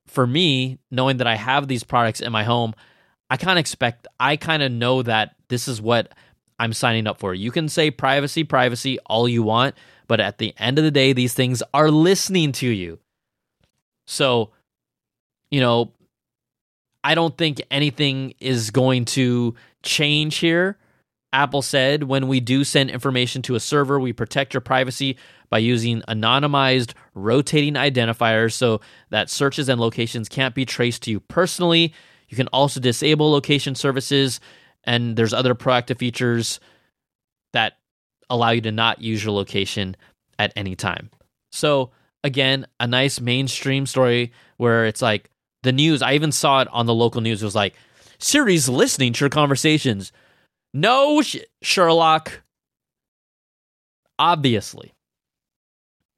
for 0.07 0.27
me 0.27 0.79
knowing 0.91 1.17
that 1.17 1.27
i 1.27 1.35
have 1.35 1.67
these 1.67 1.83
products 1.83 2.19
in 2.19 2.31
my 2.31 2.43
home 2.43 2.73
i 3.29 3.37
kind 3.37 3.57
of 3.57 3.61
expect 3.61 4.07
i 4.19 4.35
kind 4.35 4.61
of 4.61 4.71
know 4.71 5.01
that 5.01 5.35
this 5.49 5.67
is 5.67 5.81
what 5.81 6.11
I'm 6.59 6.73
signing 6.73 7.07
up 7.07 7.19
for. 7.19 7.33
You 7.33 7.51
can 7.51 7.69
say 7.69 7.91
privacy, 7.91 8.43
privacy 8.43 8.99
all 9.05 9.27
you 9.27 9.43
want, 9.43 9.75
but 10.07 10.19
at 10.19 10.37
the 10.37 10.53
end 10.57 10.77
of 10.77 10.83
the 10.83 10.91
day, 10.91 11.13
these 11.13 11.33
things 11.33 11.63
are 11.73 11.89
listening 11.89 12.51
to 12.53 12.67
you. 12.67 12.99
So, 14.05 14.51
you 15.49 15.61
know, 15.61 15.91
I 17.03 17.15
don't 17.15 17.37
think 17.37 17.61
anything 17.69 18.33
is 18.39 18.71
going 18.71 19.05
to 19.05 19.55
change 19.81 20.37
here. 20.37 20.77
Apple 21.33 21.63
said 21.63 22.03
when 22.03 22.27
we 22.27 22.39
do 22.39 22.63
send 22.63 22.91
information 22.91 23.41
to 23.43 23.55
a 23.55 23.59
server, 23.59 23.99
we 23.99 24.13
protect 24.13 24.53
your 24.53 24.61
privacy 24.61 25.17
by 25.49 25.57
using 25.57 26.01
anonymized 26.07 26.93
rotating 27.15 27.73
identifiers 27.73 28.53
so 28.53 28.81
that 29.09 29.29
searches 29.29 29.67
and 29.67 29.81
locations 29.81 30.29
can't 30.29 30.55
be 30.55 30.65
traced 30.65 31.03
to 31.03 31.11
you 31.11 31.19
personally. 31.19 31.93
You 32.29 32.37
can 32.37 32.47
also 32.47 32.79
disable 32.79 33.31
location 33.31 33.75
services 33.75 34.39
and 34.83 35.15
there's 35.15 35.33
other 35.33 35.55
proactive 35.55 35.97
features 35.97 36.59
that 37.53 37.73
allow 38.29 38.49
you 38.49 38.61
to 38.61 38.71
not 38.71 39.01
use 39.01 39.23
your 39.23 39.33
location 39.33 39.95
at 40.39 40.53
any 40.55 40.75
time. 40.75 41.09
So 41.51 41.91
again, 42.23 42.65
a 42.79 42.87
nice 42.87 43.19
mainstream 43.19 43.85
story 43.85 44.31
where 44.57 44.85
it's 44.85 45.01
like 45.01 45.29
the 45.61 45.71
news. 45.71 46.01
I 46.01 46.13
even 46.13 46.31
saw 46.31 46.61
it 46.61 46.67
on 46.71 46.85
the 46.85 46.93
local 46.93 47.21
news. 47.21 47.41
It 47.41 47.45
was 47.45 47.55
like 47.55 47.75
Siri's 48.19 48.67
listening 48.67 49.13
to 49.13 49.25
your 49.25 49.29
conversations. 49.29 50.11
No, 50.73 51.21
Sherlock. 51.61 52.41
Obviously. 54.17 54.93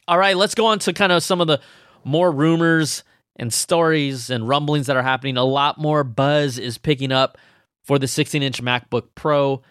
All 0.07 0.17
right, 0.17 0.37
let's 0.37 0.55
go 0.55 0.67
on 0.67 0.79
to 0.79 0.93
kind 0.93 1.11
of 1.11 1.23
some 1.23 1.41
of 1.41 1.47
the 1.47 1.59
more 2.03 2.31
rumors 2.31 3.03
and 3.37 3.51
stories 3.51 4.29
and 4.29 4.47
rumblings 4.47 4.87
that 4.87 4.95
are 4.95 5.01
happening. 5.01 5.37
A 5.37 5.43
lot 5.43 5.79
more 5.79 6.03
buzz 6.03 6.59
is 6.59 6.77
picking 6.77 7.11
up 7.11 7.37
for 7.85 7.97
the 7.97 8.07
16 8.07 8.43
inch 8.43 8.61
MacBook 8.61 9.09
Pro. 9.15 9.61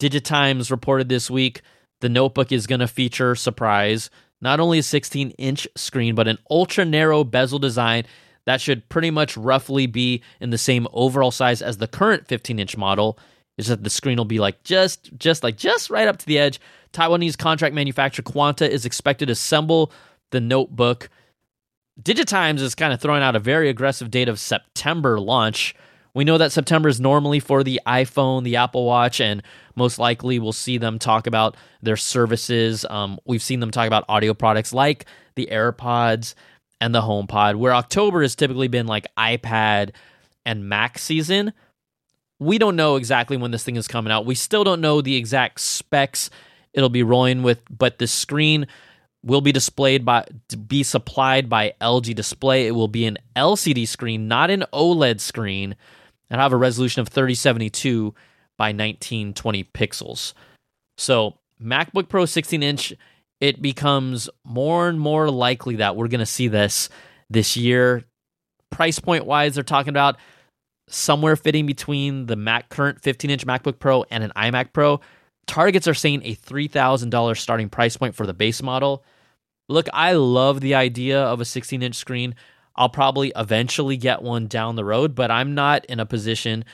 Digitimes 0.00 0.70
reported 0.70 1.08
this 1.08 1.30
week 1.30 1.62
the 2.00 2.08
notebook 2.10 2.52
is 2.52 2.66
going 2.66 2.80
to 2.80 2.88
feature, 2.88 3.34
surprise, 3.34 4.10
not 4.42 4.60
only 4.60 4.80
a 4.80 4.82
16 4.82 5.30
inch 5.30 5.66
screen, 5.74 6.14
but 6.14 6.28
an 6.28 6.38
ultra 6.50 6.84
narrow 6.84 7.24
bezel 7.24 7.58
design 7.58 8.04
that 8.44 8.60
should 8.60 8.86
pretty 8.90 9.10
much 9.10 9.36
roughly 9.36 9.86
be 9.86 10.22
in 10.40 10.50
the 10.50 10.58
same 10.58 10.86
overall 10.92 11.30
size 11.30 11.62
as 11.62 11.78
the 11.78 11.88
current 11.88 12.28
15 12.28 12.58
inch 12.58 12.76
model. 12.76 13.18
Is 13.56 13.68
that 13.68 13.84
the 13.84 13.90
screen 13.90 14.18
will 14.18 14.24
be 14.24 14.40
like 14.40 14.64
just, 14.64 15.16
just 15.16 15.44
like 15.44 15.56
just 15.56 15.88
right 15.88 16.08
up 16.08 16.18
to 16.18 16.26
the 16.26 16.38
edge. 16.38 16.60
Taiwanese 16.92 17.38
contract 17.38 17.74
manufacturer 17.74 18.24
Quanta 18.24 18.70
is 18.70 18.84
expected 18.84 19.26
to 19.26 19.32
assemble 19.32 19.92
the 20.30 20.40
notebook. 20.40 21.08
Digitimes 22.02 22.60
is 22.60 22.74
kind 22.74 22.92
of 22.92 23.00
throwing 23.00 23.22
out 23.22 23.36
a 23.36 23.40
very 23.40 23.68
aggressive 23.68 24.10
date 24.10 24.28
of 24.28 24.40
September 24.40 25.20
launch 25.20 25.74
We 26.14 26.24
know 26.24 26.38
that 26.38 26.52
September 26.52 26.88
is 26.88 27.00
normally 27.00 27.40
for 27.40 27.64
the 27.64 27.80
iPhone, 27.86 28.44
the 28.44 28.56
Apple 28.56 28.84
Watch, 28.86 29.20
and 29.20 29.42
most 29.74 29.98
likely 29.98 30.38
we'll 30.38 30.52
see 30.52 30.78
them 30.78 30.98
talk 30.98 31.26
about 31.26 31.56
their 31.82 31.96
services. 31.96 32.86
Um, 32.88 33.18
we've 33.24 33.42
seen 33.42 33.60
them 33.60 33.72
talk 33.72 33.88
about 33.88 34.04
audio 34.08 34.32
products 34.32 34.72
like 34.72 35.06
the 35.34 35.48
AirPods 35.50 36.34
and 36.80 36.94
the 36.94 37.02
HomePod, 37.02 37.56
where 37.56 37.74
October 37.74 38.22
has 38.22 38.36
typically 38.36 38.68
been 38.68 38.86
like 38.86 39.06
iPad 39.18 39.90
and 40.46 40.68
Mac 40.68 40.98
season. 40.98 41.52
We 42.38 42.58
don't 42.58 42.76
know 42.76 42.96
exactly 42.96 43.36
when 43.36 43.50
this 43.50 43.64
thing 43.64 43.76
is 43.76 43.88
coming 43.88 44.12
out. 44.12 44.26
We 44.26 44.34
still 44.34 44.64
don't 44.64 44.80
know 44.80 45.00
the 45.00 45.16
exact 45.16 45.60
specs 45.60 46.30
it'll 46.74 46.88
be 46.90 47.02
rolling 47.02 47.42
with, 47.42 47.60
but 47.70 47.98
the 47.98 48.06
screen 48.06 48.66
will 49.22 49.40
be 49.40 49.52
displayed 49.52 50.04
by 50.04 50.26
be 50.66 50.82
supplied 50.82 51.48
by 51.48 51.72
LG 51.80 52.14
Display. 52.14 52.66
It 52.66 52.72
will 52.72 52.88
be 52.88 53.06
an 53.06 53.16
LCD 53.34 53.88
screen, 53.88 54.28
not 54.28 54.50
an 54.50 54.64
OLED 54.72 55.20
screen, 55.20 55.76
and 56.30 56.40
have 56.40 56.52
a 56.52 56.56
resolution 56.56 57.00
of 57.00 57.08
3072 57.08 58.14
by 58.56 58.68
1920 58.68 59.64
pixels. 59.64 60.32
So, 60.96 61.38
MacBook 61.60 62.08
Pro 62.08 62.24
16 62.24 62.62
inch, 62.62 62.92
it 63.40 63.60
becomes 63.60 64.28
more 64.44 64.88
and 64.88 64.98
more 64.98 65.30
likely 65.30 65.76
that 65.76 65.96
we're 65.96 66.08
going 66.08 66.20
to 66.20 66.26
see 66.26 66.48
this 66.48 66.88
this 67.30 67.56
year. 67.56 68.04
Price 68.70 68.98
point 68.98 69.26
wise, 69.26 69.54
they're 69.54 69.64
talking 69.64 69.90
about 69.90 70.16
somewhere 70.88 71.36
fitting 71.36 71.66
between 71.66 72.26
the 72.26 72.36
Mac 72.36 72.68
current 72.68 73.00
15 73.00 73.30
inch 73.30 73.46
MacBook 73.46 73.78
Pro 73.78 74.04
and 74.10 74.22
an 74.24 74.32
iMac 74.36 74.72
Pro. 74.72 75.00
Targets 75.46 75.86
are 75.86 75.94
saying 75.94 76.22
a 76.24 76.34
$3,000 76.34 77.36
starting 77.36 77.68
price 77.68 77.96
point 77.96 78.14
for 78.14 78.26
the 78.26 78.34
base 78.34 78.62
model. 78.62 79.04
Look, 79.68 79.88
I 79.92 80.12
love 80.12 80.60
the 80.60 80.74
idea 80.74 81.22
of 81.22 81.40
a 81.40 81.44
16 81.44 81.82
inch 81.82 81.94
screen. 81.94 82.34
I'll 82.76 82.88
probably 82.88 83.32
eventually 83.36 83.96
get 83.96 84.22
one 84.22 84.46
down 84.46 84.76
the 84.76 84.84
road, 84.84 85.14
but 85.14 85.30
I'm 85.30 85.54
not 85.54 85.84
in 85.86 86.00
a 86.00 86.06
position. 86.06 86.64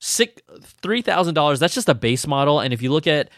Six 0.00 0.42
three 0.82 1.02
thousand 1.02 1.34
dollars. 1.34 1.58
That's 1.58 1.74
just 1.74 1.88
a 1.88 1.94
base 1.94 2.26
model, 2.26 2.60
and 2.60 2.74
if 2.74 2.82
you 2.82 2.92
look 2.92 3.06
at 3.06 3.30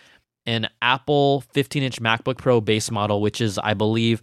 an 0.46 0.68
Apple 0.82 1.42
15 1.52 1.82
inch 1.82 2.00
MacBook 2.00 2.38
Pro 2.38 2.60
base 2.60 2.90
model, 2.90 3.20
which 3.20 3.40
is 3.40 3.58
I 3.58 3.74
believe 3.74 4.22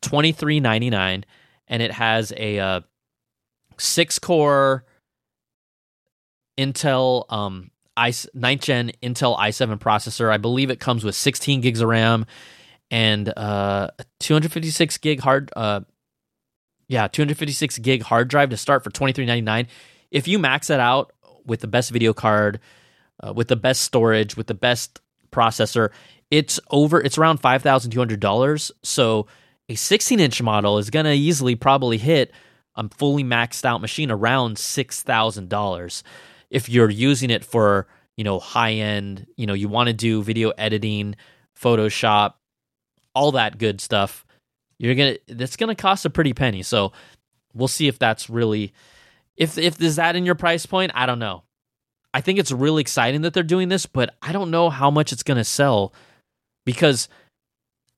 twenty 0.00 0.32
three 0.32 0.58
ninety 0.58 0.88
nine, 0.88 1.24
and 1.68 1.82
it 1.82 1.92
has 1.92 2.32
a 2.36 2.58
uh, 2.58 2.80
six 3.78 4.18
core 4.18 4.84
Intel 6.58 7.30
um, 7.30 7.70
i 7.96 8.12
ninth 8.34 8.62
gen 8.62 8.92
Intel 9.02 9.38
i7 9.38 9.78
processor. 9.78 10.30
I 10.30 10.36
believe 10.36 10.70
it 10.70 10.80
comes 10.80 11.04
with 11.04 11.14
16 11.14 11.60
gigs 11.60 11.80
of 11.80 11.88
RAM 11.88 12.26
and 12.90 13.32
uh 13.36 13.88
256 14.20 14.98
gig 14.98 15.20
hard 15.20 15.50
uh 15.56 15.80
yeah 16.88 17.08
256 17.08 17.78
gig 17.78 18.02
hard 18.02 18.28
drive 18.28 18.50
to 18.50 18.56
start 18.56 18.84
for 18.84 18.90
23.99 18.90 19.66
if 20.10 20.28
you 20.28 20.38
max 20.38 20.68
that 20.68 20.80
out 20.80 21.12
with 21.44 21.60
the 21.60 21.66
best 21.66 21.90
video 21.90 22.12
card 22.12 22.60
uh, 23.20 23.32
with 23.32 23.48
the 23.48 23.56
best 23.56 23.82
storage 23.82 24.36
with 24.36 24.46
the 24.46 24.54
best 24.54 25.00
processor 25.30 25.90
it's 26.30 26.58
over 26.70 27.00
it's 27.00 27.18
around 27.18 27.40
$5200 27.40 28.70
so 28.82 29.26
a 29.68 29.74
16 29.74 30.20
inch 30.20 30.42
model 30.42 30.78
is 30.78 30.90
going 30.90 31.06
to 31.06 31.12
easily 31.12 31.54
probably 31.54 31.98
hit 31.98 32.32
a 32.76 32.88
fully 32.90 33.24
maxed 33.24 33.64
out 33.64 33.80
machine 33.80 34.10
around 34.10 34.56
$6000 34.56 36.02
if 36.50 36.68
you're 36.68 36.90
using 36.90 37.30
it 37.30 37.44
for 37.44 37.86
you 38.16 38.24
know 38.24 38.38
high 38.38 38.72
end 38.72 39.26
you 39.36 39.46
know 39.46 39.54
you 39.54 39.68
want 39.68 39.88
to 39.88 39.92
do 39.92 40.22
video 40.22 40.50
editing 40.50 41.16
photoshop 41.58 42.34
all 43.16 43.32
that 43.32 43.56
good 43.56 43.80
stuff. 43.80 44.25
You're 44.78 44.94
gonna 44.94 45.16
that's 45.28 45.56
gonna 45.56 45.74
cost 45.74 46.04
a 46.04 46.10
pretty 46.10 46.34
penny. 46.34 46.62
So 46.62 46.92
we'll 47.54 47.68
see 47.68 47.88
if 47.88 47.98
that's 47.98 48.28
really 48.28 48.72
if 49.36 49.58
if 49.58 49.80
is 49.80 49.96
that 49.96 50.16
in 50.16 50.26
your 50.26 50.34
price 50.34 50.66
point. 50.66 50.92
I 50.94 51.06
don't 51.06 51.18
know. 51.18 51.44
I 52.12 52.20
think 52.20 52.38
it's 52.38 52.52
really 52.52 52.80
exciting 52.80 53.22
that 53.22 53.34
they're 53.34 53.42
doing 53.42 53.68
this, 53.68 53.86
but 53.86 54.14
I 54.22 54.32
don't 54.32 54.50
know 54.50 54.70
how 54.70 54.90
much 54.90 55.12
it's 55.12 55.22
gonna 55.22 55.44
sell 55.44 55.94
because 56.64 57.08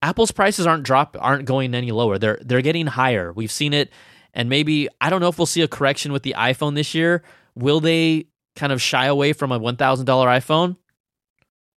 Apple's 0.03 0.31
prices 0.31 0.67
aren't 0.67 0.85
drop 0.85 1.17
aren't 1.19 1.45
going 1.45 1.75
any 1.75 1.91
lower. 1.91 2.19
They're 2.19 2.39
they're 2.41 2.63
getting 2.63 2.87
higher. 2.87 3.33
We've 3.33 3.51
seen 3.51 3.75
it, 3.75 3.91
and 4.33 4.49
maybe 4.49 4.89
I 5.01 5.11
don't 5.11 5.21
know 5.21 5.29
if 5.29 5.39
we'll 5.39 5.47
see 5.47 5.63
a 5.63 5.69
correction 5.69 6.13
with 6.13 6.23
the 6.23 6.35
iPhone 6.39 6.75
this 6.75 6.95
year. 6.95 7.23
Will 7.57 7.81
they 7.81 8.27
kind 8.55 8.73
of 8.73 8.81
shy 8.81 9.07
away 9.07 9.33
from 9.33 9.51
a 9.51 9.59
one 9.59 9.77
thousand 9.77 10.07
dollar 10.07 10.29
iPhone? 10.29 10.77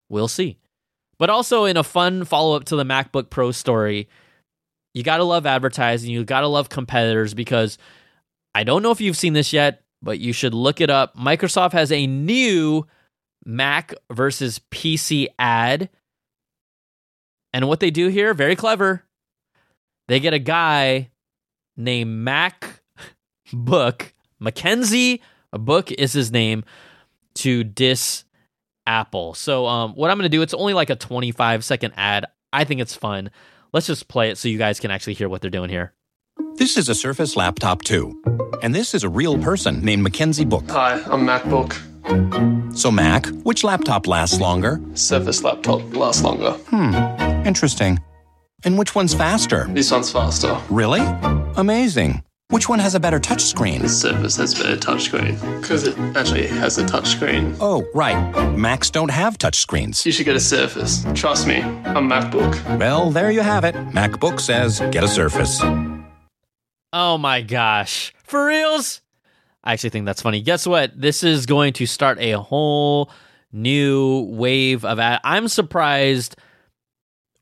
We'll 0.09 0.27
see. 0.27 0.57
But 1.17 1.29
also 1.29 1.65
in 1.65 1.77
a 1.77 1.83
fun 1.83 2.25
follow 2.25 2.55
up 2.55 2.65
to 2.65 2.75
the 2.75 2.83
MacBook 2.83 3.29
Pro 3.29 3.51
story, 3.51 4.09
you 4.93 5.03
got 5.03 5.17
to 5.17 5.23
love 5.23 5.45
advertising. 5.45 6.11
You 6.11 6.23
got 6.23 6.41
to 6.41 6.47
love 6.47 6.69
competitors 6.69 7.33
because 7.33 7.77
I 8.53 8.63
don't 8.63 8.83
know 8.83 8.91
if 8.91 9.01
you've 9.01 9.17
seen 9.17 9.33
this 9.33 9.53
yet, 9.53 9.83
but 10.01 10.19
you 10.19 10.33
should 10.33 10.53
look 10.53 10.81
it 10.81 10.89
up. 10.89 11.15
Microsoft 11.15 11.73
has 11.73 11.91
a 11.91 12.07
new 12.07 12.85
Mac 13.45 13.93
versus 14.11 14.59
PC 14.71 15.27
ad. 15.39 15.89
And 17.53 17.67
what 17.67 17.79
they 17.79 17.91
do 17.91 18.07
here, 18.07 18.33
very 18.33 18.55
clever. 18.55 19.03
They 20.07 20.19
get 20.19 20.33
a 20.33 20.39
guy 20.39 21.11
named 21.77 22.11
Mac 22.11 22.81
Book, 23.53 24.13
Mackenzie 24.39 25.21
Book 25.51 25.91
is 25.91 26.13
his 26.13 26.31
name, 26.31 26.63
to 27.35 27.63
diss 27.63 28.23
Apple. 28.87 29.33
So 29.33 29.67
um, 29.67 29.93
what 29.93 30.09
I'm 30.09 30.17
going 30.17 30.29
to 30.29 30.35
do, 30.37 30.41
it's 30.41 30.53
only 30.53 30.73
like 30.73 30.89
a 30.89 30.95
25 30.95 31.63
second 31.63 31.93
ad. 31.95 32.25
I 32.53 32.63
think 32.63 32.81
it's 32.81 32.95
fun. 32.95 33.31
Let's 33.73 33.87
just 33.87 34.09
play 34.09 34.29
it 34.29 34.37
so 34.37 34.49
you 34.49 34.57
guys 34.57 34.81
can 34.81 34.91
actually 34.91 35.13
hear 35.13 35.29
what 35.29 35.41
they're 35.41 35.49
doing 35.49 35.69
here. 35.69 35.93
This 36.55 36.77
is 36.77 36.89
a 36.89 36.95
Surface 36.95 37.37
Laptop 37.37 37.81
2, 37.83 38.59
and 38.61 38.75
this 38.75 38.93
is 38.93 39.03
a 39.05 39.09
real 39.09 39.37
person 39.37 39.79
named 39.79 40.03
Mackenzie 40.03 40.43
Book. 40.43 40.69
Hi, 40.69 41.01
I'm 41.05 41.25
MacBook. 41.25 41.77
So, 42.75 42.91
Mac, 42.91 43.27
which 43.43 43.63
laptop 43.63 44.07
lasts 44.07 44.41
longer? 44.41 44.81
Surface 44.93 45.43
laptop 45.43 45.95
lasts 45.95 46.21
longer. 46.21 46.51
Hmm, 46.67 46.93
interesting. 47.47 47.99
And 48.65 48.77
which 48.77 48.93
one's 48.93 49.13
faster? 49.13 49.67
This 49.69 49.89
one's 49.91 50.11
faster. 50.11 50.59
Really? 50.69 51.01
Amazing. 51.55 52.23
Which 52.51 52.67
one 52.67 52.79
has 52.79 52.95
a 52.95 52.99
better 52.99 53.17
touchscreen? 53.17 53.79
The 53.79 53.87
Surface 53.87 54.35
has 54.35 54.53
better 54.53 54.75
touchscreen 54.75 55.39
because 55.61 55.87
it 55.87 55.97
actually 56.17 56.47
has 56.47 56.77
a 56.77 56.83
touchscreen. 56.83 57.55
Oh, 57.61 57.89
right. 57.93 58.57
Macs 58.57 58.89
don't 58.89 59.09
have 59.09 59.37
touchscreens. 59.37 60.05
You 60.05 60.11
should 60.11 60.25
get 60.25 60.35
a 60.35 60.39
Surface. 60.41 61.05
Trust 61.15 61.47
me, 61.47 61.61
I'm 61.61 62.09
MacBook. 62.09 62.77
Well, 62.77 63.09
there 63.09 63.31
you 63.31 63.39
have 63.39 63.63
it. 63.63 63.73
MacBook 63.93 64.41
says 64.41 64.81
get 64.91 65.01
a 65.01 65.07
Surface. 65.07 65.61
Oh 66.91 67.17
my 67.17 67.41
gosh. 67.41 68.13
For 68.25 68.47
reals? 68.47 69.01
I 69.63 69.71
actually 69.71 69.91
think 69.91 70.05
that's 70.05 70.21
funny. 70.21 70.41
Guess 70.41 70.67
what? 70.67 70.91
This 70.99 71.23
is 71.23 71.45
going 71.45 71.71
to 71.73 71.85
start 71.85 72.19
a 72.19 72.33
whole 72.33 73.09
new 73.53 74.23
wave 74.29 74.83
of 74.83 74.99
ad. 74.99 75.21
I'm 75.23 75.47
surprised 75.47 76.35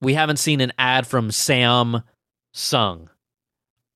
we 0.02 0.14
haven't 0.14 0.38
seen 0.38 0.62
an 0.62 0.72
ad 0.78 1.08
from 1.08 1.30
Samsung. 1.30 2.04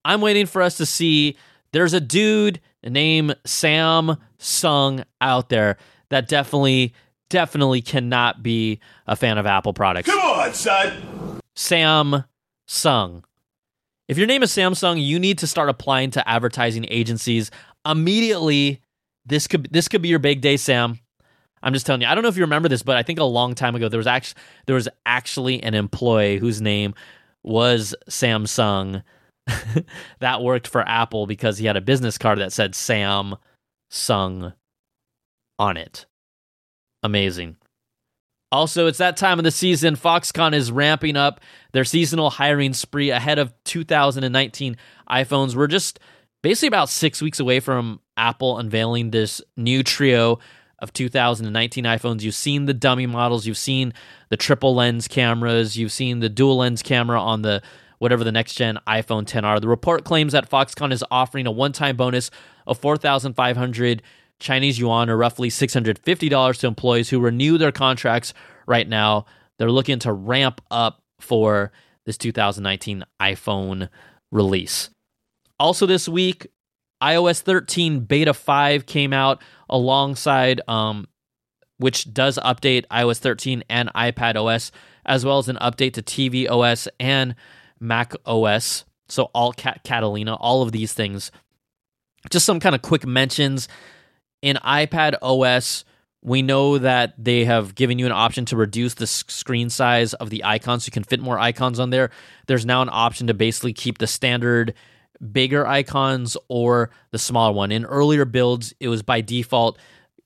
I'm 0.04 0.20
waiting 0.20 0.46
for 0.46 0.62
us 0.62 0.76
to 0.76 0.86
see 0.86 1.36
there's 1.72 1.92
a 1.92 2.00
dude 2.00 2.60
named 2.84 3.36
Sam 3.44 4.16
Sung 4.38 5.04
out 5.20 5.48
there 5.48 5.78
that 6.10 6.28
definitely, 6.28 6.94
definitely 7.30 7.80
cannot 7.80 8.42
be 8.42 8.80
a 9.06 9.16
fan 9.16 9.38
of 9.38 9.46
Apple 9.46 9.72
products. 9.72 10.08
Come 10.08 10.20
on, 10.20 10.52
son. 10.52 11.40
Sam 11.54 12.24
Sung. 12.66 13.24
If 14.06 14.18
your 14.18 14.26
name 14.26 14.42
is 14.42 14.50
Samsung, 14.50 15.02
you 15.02 15.18
need 15.18 15.38
to 15.38 15.46
start 15.46 15.70
applying 15.70 16.10
to 16.12 16.28
advertising 16.28 16.84
agencies 16.90 17.50
immediately. 17.86 18.82
This 19.24 19.46
could 19.46 19.72
this 19.72 19.88
could 19.88 20.02
be 20.02 20.08
your 20.08 20.18
big 20.18 20.42
day, 20.42 20.58
Sam. 20.58 20.98
I'm 21.62 21.72
just 21.72 21.86
telling 21.86 22.02
you. 22.02 22.06
I 22.06 22.14
don't 22.14 22.22
know 22.22 22.28
if 22.28 22.36
you 22.36 22.42
remember 22.42 22.68
this, 22.68 22.82
but 22.82 22.96
I 22.98 23.02
think 23.02 23.18
a 23.18 23.24
long 23.24 23.54
time 23.54 23.74
ago 23.74 23.88
there 23.88 23.98
was 23.98 24.06
actually 24.06 24.42
there 24.66 24.74
was 24.74 24.88
actually 25.06 25.62
an 25.62 25.74
employee 25.74 26.36
whose 26.36 26.60
name 26.60 26.94
was 27.42 27.94
Samsung 28.10 29.02
that 30.20 30.42
worked 30.42 30.66
for 30.66 30.86
Apple 30.88 31.26
because 31.26 31.58
he 31.58 31.66
had 31.66 31.76
a 31.76 31.80
business 31.80 32.18
card 32.18 32.38
that 32.38 32.52
said 32.52 32.74
Sam 32.74 33.36
Sung 33.90 34.52
on 35.58 35.76
it. 35.76 36.06
Amazing. 37.02 37.56
Also, 38.50 38.86
it's 38.86 38.98
that 38.98 39.16
time 39.16 39.38
of 39.38 39.44
the 39.44 39.50
season. 39.50 39.96
Foxconn 39.96 40.54
is 40.54 40.70
ramping 40.70 41.16
up 41.16 41.40
their 41.72 41.84
seasonal 41.84 42.30
hiring 42.30 42.72
spree 42.72 43.10
ahead 43.10 43.38
of 43.38 43.52
2019 43.64 44.76
iPhones. 45.10 45.54
We're 45.56 45.66
just 45.66 45.98
basically 46.42 46.68
about 46.68 46.88
six 46.88 47.20
weeks 47.20 47.40
away 47.40 47.60
from 47.60 48.00
Apple 48.16 48.58
unveiling 48.58 49.10
this 49.10 49.42
new 49.56 49.82
trio 49.82 50.38
of 50.78 50.92
2019 50.92 51.84
iPhones. 51.84 52.22
You've 52.22 52.34
seen 52.34 52.66
the 52.66 52.74
dummy 52.74 53.06
models, 53.06 53.46
you've 53.46 53.58
seen 53.58 53.92
the 54.28 54.36
triple 54.36 54.74
lens 54.74 55.08
cameras, 55.08 55.76
you've 55.76 55.92
seen 55.92 56.20
the 56.20 56.28
dual 56.28 56.58
lens 56.58 56.82
camera 56.82 57.20
on 57.20 57.42
the 57.42 57.62
whatever 57.98 58.24
the 58.24 58.32
next 58.32 58.54
gen 58.54 58.78
iPhone 58.86 59.26
10 59.26 59.44
are. 59.44 59.60
The 59.60 59.68
report 59.68 60.04
claims 60.04 60.32
that 60.32 60.48
Foxconn 60.48 60.92
is 60.92 61.04
offering 61.10 61.46
a 61.46 61.50
one 61.50 61.72
time 61.72 61.96
bonus 61.96 62.30
of 62.66 62.78
4,500 62.78 64.02
Chinese 64.40 64.78
yuan 64.78 65.08
or 65.08 65.16
roughly 65.16 65.48
$650 65.48 66.58
to 66.60 66.66
employees 66.66 67.10
who 67.10 67.20
renew 67.20 67.58
their 67.58 67.72
contracts 67.72 68.34
right 68.66 68.88
now. 68.88 69.26
They're 69.58 69.70
looking 69.70 69.98
to 70.00 70.12
ramp 70.12 70.60
up 70.70 71.02
for 71.20 71.72
this 72.04 72.18
2019 72.18 73.04
iPhone 73.20 73.88
release. 74.30 74.90
Also, 75.58 75.86
this 75.86 76.08
week, 76.08 76.48
iOS 77.02 77.40
13 77.40 78.00
Beta 78.00 78.34
5 78.34 78.86
came 78.86 79.12
out 79.12 79.42
alongside, 79.68 80.60
um, 80.68 81.06
which 81.78 82.12
does 82.12 82.38
update 82.38 82.86
iOS 82.88 83.18
13 83.18 83.62
and 83.68 83.92
iPad 83.94 84.36
OS, 84.36 84.72
as 85.06 85.24
well 85.24 85.38
as 85.38 85.48
an 85.48 85.56
update 85.56 85.94
to 85.94 86.02
TV 86.02 86.50
OS 86.50 86.88
and 86.98 87.34
Mac 87.84 88.14
OS. 88.24 88.84
So 89.08 89.24
all 89.34 89.52
Cat- 89.52 89.82
Catalina, 89.84 90.34
all 90.34 90.62
of 90.62 90.72
these 90.72 90.92
things. 90.92 91.30
Just 92.30 92.46
some 92.46 92.58
kind 92.58 92.74
of 92.74 92.82
quick 92.82 93.06
mentions 93.06 93.68
in 94.42 94.56
iPad 94.64 95.14
OS. 95.20 95.84
We 96.22 96.40
know 96.40 96.78
that 96.78 97.12
they 97.22 97.44
have 97.44 97.74
given 97.74 97.98
you 97.98 98.06
an 98.06 98.12
option 98.12 98.46
to 98.46 98.56
reduce 98.56 98.94
the 98.94 99.06
screen 99.06 99.68
size 99.68 100.14
of 100.14 100.30
the 100.30 100.42
icons 100.42 100.84
so 100.84 100.88
you 100.88 100.92
can 100.92 101.04
fit 101.04 101.20
more 101.20 101.38
icons 101.38 101.78
on 101.78 101.90
there. 101.90 102.10
There's 102.46 102.64
now 102.64 102.80
an 102.80 102.88
option 102.90 103.26
to 103.26 103.34
basically 103.34 103.74
keep 103.74 103.98
the 103.98 104.06
standard 104.06 104.72
bigger 105.32 105.66
icons 105.66 106.36
or 106.48 106.90
the 107.10 107.18
smaller 107.18 107.52
one. 107.52 107.70
In 107.70 107.84
earlier 107.84 108.24
builds, 108.24 108.72
it 108.80 108.88
was 108.88 109.02
by 109.02 109.20
default 109.20 109.78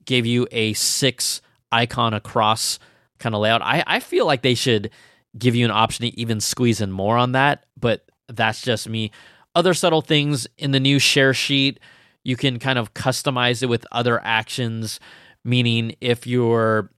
gave 0.05 0.25
you 0.25 0.47
a 0.51 0.73
six 0.73 1.41
icon 1.71 2.13
across 2.13 2.79
kind 3.19 3.35
of 3.35 3.41
layout. 3.41 3.61
I, 3.61 3.83
I 3.85 3.99
feel 3.99 4.25
like 4.25 4.41
they 4.41 4.55
should 4.55 4.89
give 5.37 5.55
you 5.55 5.65
an 5.65 5.71
option 5.71 6.09
to 6.09 6.19
even 6.19 6.39
squeeze 6.39 6.81
in 6.81 6.91
more 6.91 7.17
on 7.17 7.33
that, 7.33 7.65
but 7.79 8.05
that's 8.27 8.61
just 8.61 8.89
me. 8.89 9.11
Other 9.55 9.73
subtle 9.73 10.01
things 10.01 10.47
in 10.57 10.71
the 10.71 10.79
new 10.79 10.99
share 10.99 11.33
sheet, 11.33 11.79
you 12.23 12.35
can 12.35 12.59
kind 12.59 12.77
of 12.79 12.93
customize 12.93 13.63
it 13.63 13.67
with 13.67 13.85
other 13.91 14.21
actions 14.23 14.99
meaning 15.43 15.95
if 16.01 16.27
you're 16.27 16.91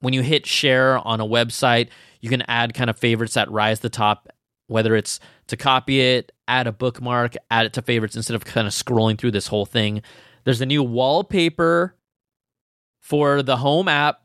when 0.00 0.12
you 0.12 0.22
hit 0.22 0.46
share 0.46 0.98
on 0.98 1.20
a 1.20 1.26
website, 1.26 1.88
you 2.20 2.28
can 2.28 2.42
add 2.42 2.74
kind 2.74 2.90
of 2.90 2.98
favorites 2.98 3.34
that 3.34 3.50
rise 3.50 3.80
the 3.80 3.88
top, 3.88 4.28
whether 4.66 4.94
it's 4.94 5.18
to 5.48 5.56
copy 5.56 6.00
it, 6.00 6.32
add 6.46 6.66
a 6.66 6.72
bookmark, 6.72 7.34
add 7.50 7.66
it 7.66 7.72
to 7.72 7.82
favorites 7.82 8.14
instead 8.14 8.34
of 8.34 8.44
kind 8.44 8.66
of 8.66 8.72
scrolling 8.72 9.18
through 9.18 9.30
this 9.30 9.46
whole 9.46 9.66
thing. 9.66 10.02
There's 10.44 10.60
a 10.60 10.66
new 10.66 10.82
wallpaper 10.82 11.96
for 13.00 13.42
the 13.42 13.56
home 13.56 13.88
app. 13.88 14.20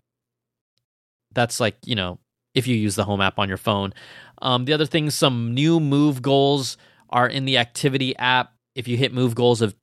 That's 1.33 1.59
like, 1.59 1.77
you 1.85 1.95
know, 1.95 2.19
if 2.53 2.67
you 2.67 2.75
use 2.75 2.95
the 2.95 3.05
home 3.05 3.21
app 3.21 3.39
on 3.39 3.47
your 3.47 3.57
phone. 3.57 3.93
Um, 4.41 4.65
the 4.65 4.73
other 4.73 4.85
thing, 4.85 5.09
some 5.09 5.53
new 5.53 5.79
move 5.79 6.21
goals 6.21 6.77
are 7.09 7.27
in 7.27 7.45
the 7.45 7.57
activity 7.57 8.15
app. 8.17 8.53
If 8.75 8.87
you 8.87 8.97
hit 8.97 9.13
move 9.13 9.35
goals 9.35 9.61
of 9.61 9.75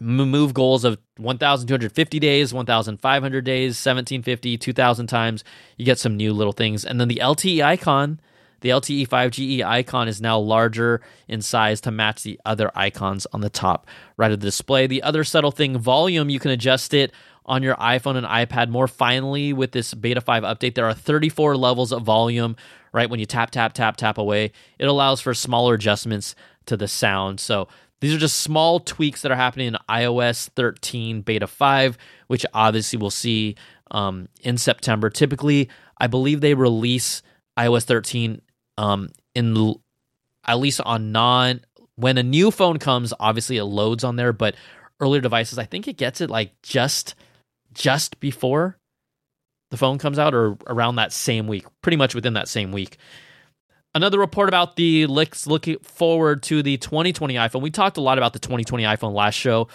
move 0.00 0.52
goals 0.54 0.84
of 0.84 0.98
1250 1.18 2.18
days 2.18 2.52
1500 2.52 3.44
days 3.44 3.70
1750 3.70 4.58
2000 4.58 5.06
times 5.06 5.44
you 5.76 5.84
get 5.84 6.00
some 6.00 6.16
new 6.16 6.32
little 6.32 6.52
things 6.52 6.84
and 6.84 7.00
then 7.00 7.06
the 7.06 7.20
lte 7.22 7.64
icon 7.64 8.18
the 8.60 8.70
lte 8.70 9.06
5ge 9.06 9.62
icon 9.64 10.08
is 10.08 10.20
now 10.20 10.36
larger 10.36 11.00
in 11.28 11.40
size 11.40 11.80
to 11.80 11.92
match 11.92 12.24
the 12.24 12.40
other 12.44 12.72
icons 12.74 13.24
on 13.32 13.40
the 13.40 13.48
top 13.48 13.86
right 14.16 14.32
of 14.32 14.40
the 14.40 14.46
display 14.46 14.88
the 14.88 15.02
other 15.02 15.22
subtle 15.22 15.52
thing 15.52 15.78
volume 15.78 16.28
you 16.28 16.40
can 16.40 16.50
adjust 16.50 16.92
it 16.92 17.12
on 17.46 17.62
your 17.62 17.74
iphone 17.76 18.16
and 18.16 18.26
ipad 18.26 18.68
more 18.68 18.88
finally 18.88 19.52
with 19.52 19.72
this 19.72 19.94
beta 19.94 20.20
5 20.20 20.42
update 20.42 20.74
there 20.74 20.86
are 20.86 20.94
34 20.94 21.56
levels 21.56 21.92
of 21.92 22.02
volume 22.02 22.56
right 22.92 23.10
when 23.10 23.20
you 23.20 23.26
tap 23.26 23.50
tap 23.50 23.72
tap 23.72 23.96
tap 23.96 24.18
away 24.18 24.52
it 24.78 24.86
allows 24.86 25.20
for 25.20 25.34
smaller 25.34 25.74
adjustments 25.74 26.34
to 26.66 26.76
the 26.76 26.88
sound 26.88 27.40
so 27.40 27.68
these 28.04 28.14
are 28.14 28.18
just 28.18 28.40
small 28.40 28.80
tweaks 28.80 29.22
that 29.22 29.32
are 29.32 29.36
happening 29.36 29.68
in 29.68 29.76
iOS 29.88 30.50
13 30.50 31.22
beta 31.22 31.46
5, 31.46 31.96
which 32.26 32.44
obviously 32.52 32.98
we'll 32.98 33.08
see 33.08 33.56
um, 33.90 34.28
in 34.42 34.58
September. 34.58 35.08
Typically, 35.08 35.70
I 35.96 36.06
believe 36.06 36.42
they 36.42 36.52
release 36.52 37.22
iOS 37.58 37.84
13 37.84 38.42
um, 38.76 39.08
in 39.34 39.74
at 40.46 40.58
least 40.58 40.82
on 40.82 41.12
non 41.12 41.62
when 41.96 42.18
a 42.18 42.22
new 42.22 42.50
phone 42.50 42.78
comes. 42.78 43.14
Obviously, 43.18 43.56
it 43.56 43.64
loads 43.64 44.04
on 44.04 44.16
there, 44.16 44.34
but 44.34 44.54
earlier 45.00 45.22
devices, 45.22 45.58
I 45.58 45.64
think 45.64 45.88
it 45.88 45.96
gets 45.96 46.20
it 46.20 46.28
like 46.28 46.60
just 46.62 47.14
just 47.74 48.20
before 48.20 48.78
the 49.70 49.76
phone 49.76 49.98
comes 49.98 50.18
out 50.18 50.34
or 50.34 50.56
around 50.66 50.96
that 50.96 51.12
same 51.12 51.46
week, 51.46 51.66
pretty 51.82 51.96
much 51.96 52.14
within 52.14 52.34
that 52.34 52.48
same 52.48 52.72
week. 52.72 52.98
Another 53.94 54.18
report 54.18 54.48
about 54.48 54.76
the 54.76 55.06
licks 55.06 55.46
looking 55.46 55.78
forward 55.80 56.42
to 56.44 56.62
the 56.62 56.76
2020 56.76 57.34
iPhone. 57.34 57.62
We 57.62 57.70
talked 57.70 57.96
a 57.96 58.00
lot 58.00 58.18
about 58.18 58.32
the 58.32 58.38
2020 58.40 58.84
iPhone 58.84 59.14
last 59.14 59.34
show. 59.34 59.68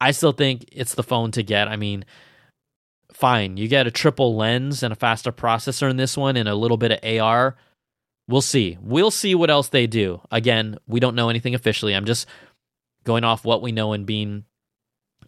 I 0.00 0.10
still 0.12 0.32
think 0.32 0.64
it's 0.72 0.94
the 0.94 1.02
phone 1.02 1.30
to 1.32 1.42
get. 1.42 1.68
I 1.68 1.76
mean, 1.76 2.04
fine, 3.12 3.56
you 3.56 3.68
get 3.68 3.86
a 3.86 3.90
triple 3.90 4.36
lens 4.36 4.82
and 4.82 4.92
a 4.92 4.96
faster 4.96 5.32
processor 5.32 5.90
in 5.90 5.96
this 5.96 6.16
one 6.16 6.36
and 6.36 6.48
a 6.48 6.54
little 6.54 6.78
bit 6.78 6.92
of 6.92 7.20
AR. 7.20 7.56
We'll 8.26 8.40
see. 8.40 8.78
We'll 8.80 9.10
see 9.10 9.34
what 9.34 9.50
else 9.50 9.68
they 9.68 9.86
do. 9.86 10.20
Again, 10.30 10.78
we 10.86 11.00
don't 11.00 11.16
know 11.16 11.28
anything 11.28 11.54
officially. 11.54 11.94
I'm 11.94 12.06
just 12.06 12.26
going 13.04 13.24
off 13.24 13.44
what 13.44 13.62
we 13.62 13.72
know 13.72 13.92
and 13.92 14.06
being 14.06 14.44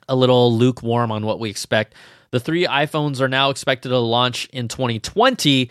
a 0.08 0.16
little 0.16 0.52
lukewarm 0.52 1.10
on 1.10 1.24
what 1.24 1.40
we 1.40 1.50
expect. 1.50 1.94
The 2.30 2.40
three 2.40 2.66
iPhones 2.66 3.20
are 3.20 3.28
now 3.28 3.50
expected 3.50 3.90
to 3.90 3.98
launch 3.98 4.46
in 4.52 4.68
2020 4.68 5.70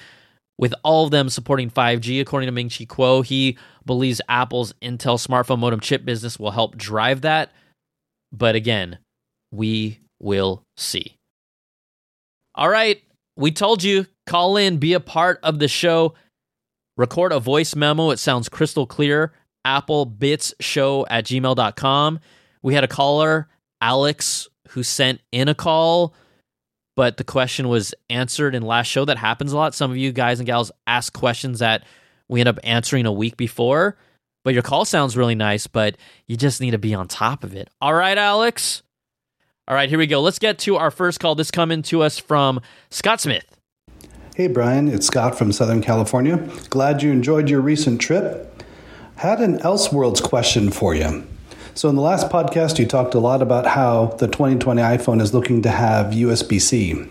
with 0.58 0.74
all 0.84 1.06
of 1.06 1.12
them 1.12 1.30
supporting 1.30 1.70
5G. 1.70 2.22
According 2.22 2.48
to 2.48 2.52
Ming 2.52 2.70
Chi 2.70 2.86
Kuo, 2.86 3.26
he 3.26 3.58
believes 3.86 4.22
Apple's 4.30 4.74
Intel 4.82 5.20
smartphone 5.20 5.60
modem 5.60 5.80
chip 5.80 6.06
business 6.06 6.40
will 6.40 6.52
help 6.52 6.78
drive 6.78 7.22
that. 7.22 7.52
But 8.32 8.56
again, 8.56 9.00
we 9.52 10.00
will 10.20 10.64
see. 10.78 11.18
All 12.56 12.70
right, 12.70 13.02
we 13.36 13.52
told 13.52 13.84
you, 13.84 14.06
call 14.28 14.58
in, 14.58 14.78
be 14.78 14.94
a 14.94 15.00
part 15.00 15.40
of 15.44 15.60
the 15.60 15.68
show, 15.68 16.14
record 16.98 17.32
a 17.32 17.40
voice 17.40 17.76
memo. 17.76 18.12
It 18.12 18.20
sounds 18.20 18.48
crystal 18.48 18.86
clear. 18.86 19.34
Applebitzshow 19.66 20.20
Bits 20.20 20.54
Show 20.60 21.06
at 21.10 21.26
gmail.com. 21.26 22.20
We 22.62 22.74
had 22.74 22.84
a 22.84 22.88
caller, 22.88 23.48
Alex, 23.84 24.48
who 24.70 24.82
sent 24.82 25.20
in 25.32 25.48
a 25.48 25.56
call 25.56 26.16
but 26.96 27.18
the 27.18 27.24
question 27.24 27.70
was 27.70 27.94
answered 28.10 28.56
in 28.56 28.64
last 28.64 28.88
show. 28.88 29.06
That 29.06 29.18
happens 29.18 29.52
a 29.52 29.58
lot. 29.58 29.74
Some 29.74 29.92
of 29.92 29.98
you 29.98 30.12
guys 30.12 30.40
and 30.40 30.46
gals 30.46 30.72
ask 30.86 31.12
questions 31.14 31.60
that 31.60 31.84
we 32.28 32.40
end 32.40 32.50
up 32.50 32.60
answering 32.64 33.06
a 33.06 33.12
week 33.12 33.38
before. 33.38 33.98
But 34.44 34.54
your 34.54 34.64
call 34.64 34.86
sounds 34.86 35.16
really 35.18 35.36
nice, 35.36 35.68
but 35.68 35.98
you 36.28 36.36
just 36.36 36.62
need 36.62 36.72
to 36.72 36.78
be 36.78 36.94
on 36.94 37.08
top 37.08 37.44
of 37.44 37.56
it. 37.56 37.70
All 37.82 37.94
right, 37.94 38.18
Alex. 38.18 38.84
All 39.68 39.76
right, 39.76 39.90
here 39.90 39.98
we 39.98 40.08
go. 40.08 40.22
Let's 40.22 40.40
get 40.40 40.60
to 40.60 40.76
our 40.76 40.92
first 40.92 41.20
call. 41.20 41.36
This 41.36 41.50
coming 41.50 41.82
to 41.84 42.04
us 42.04 42.20
from 42.20 42.60
Scott 42.92 43.22
Smith. 43.22 43.46
Hey, 44.36 44.48
Brian. 44.48 44.90
It's 44.90 45.08
Scott 45.08 45.38
from 45.38 45.52
Southern 45.52 45.82
California. 45.82 46.38
Glad 46.70 47.02
you 47.02 47.12
enjoyed 47.12 47.50
your 47.50 47.62
recent 47.62 48.02
trip. 48.02 48.64
Had 49.16 49.40
an 49.40 49.60
Elseworlds 49.60 50.22
question 50.22 50.72
for 50.72 50.94
you. 50.94 51.26
So, 51.76 51.90
in 51.90 51.96
the 51.96 52.02
last 52.02 52.30
podcast, 52.30 52.78
you 52.78 52.86
talked 52.86 53.16
a 53.16 53.20
lot 53.20 53.42
about 53.42 53.66
how 53.66 54.08
the 54.20 54.28
2020 54.28 54.80
iPhone 54.80 55.20
is 55.20 55.34
looking 55.34 55.64
to 55.64 55.70
have 55.70 56.14
USB 56.14 56.62
C. 56.62 57.04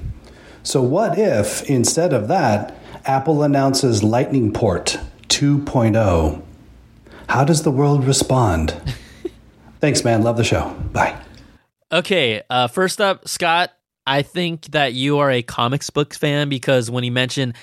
So, 0.62 0.81
what 0.81 1.18
if 1.18 1.68
instead 1.68 2.12
of 2.12 2.29
that, 2.29 2.79
Apple 3.05 3.42
announces 3.42 4.05
Lightning 4.05 4.53
Port 4.53 5.01
2.0? 5.29 6.42
How 7.29 7.44
does 7.44 7.64
the 7.64 7.72
world 7.72 8.05
respond? 8.05 8.77
Thanks, 9.81 10.05
man. 10.05 10.22
Love 10.22 10.37
the 10.37 10.44
show. 10.44 10.70
Bye. 10.92 11.20
Okay, 11.90 12.42
uh, 12.48 12.68
first 12.68 13.01
up, 13.01 13.27
Scott, 13.29 13.72
I 14.07 14.22
think 14.22 14.66
that 14.66 14.94
you 14.94 15.18
are 15.18 15.31
a 15.31 15.42
comics 15.42 15.90
book 15.90 16.14
fan 16.14 16.48
because 16.48 16.88
when 16.88 17.03
you 17.03 17.11
mention 17.11 17.55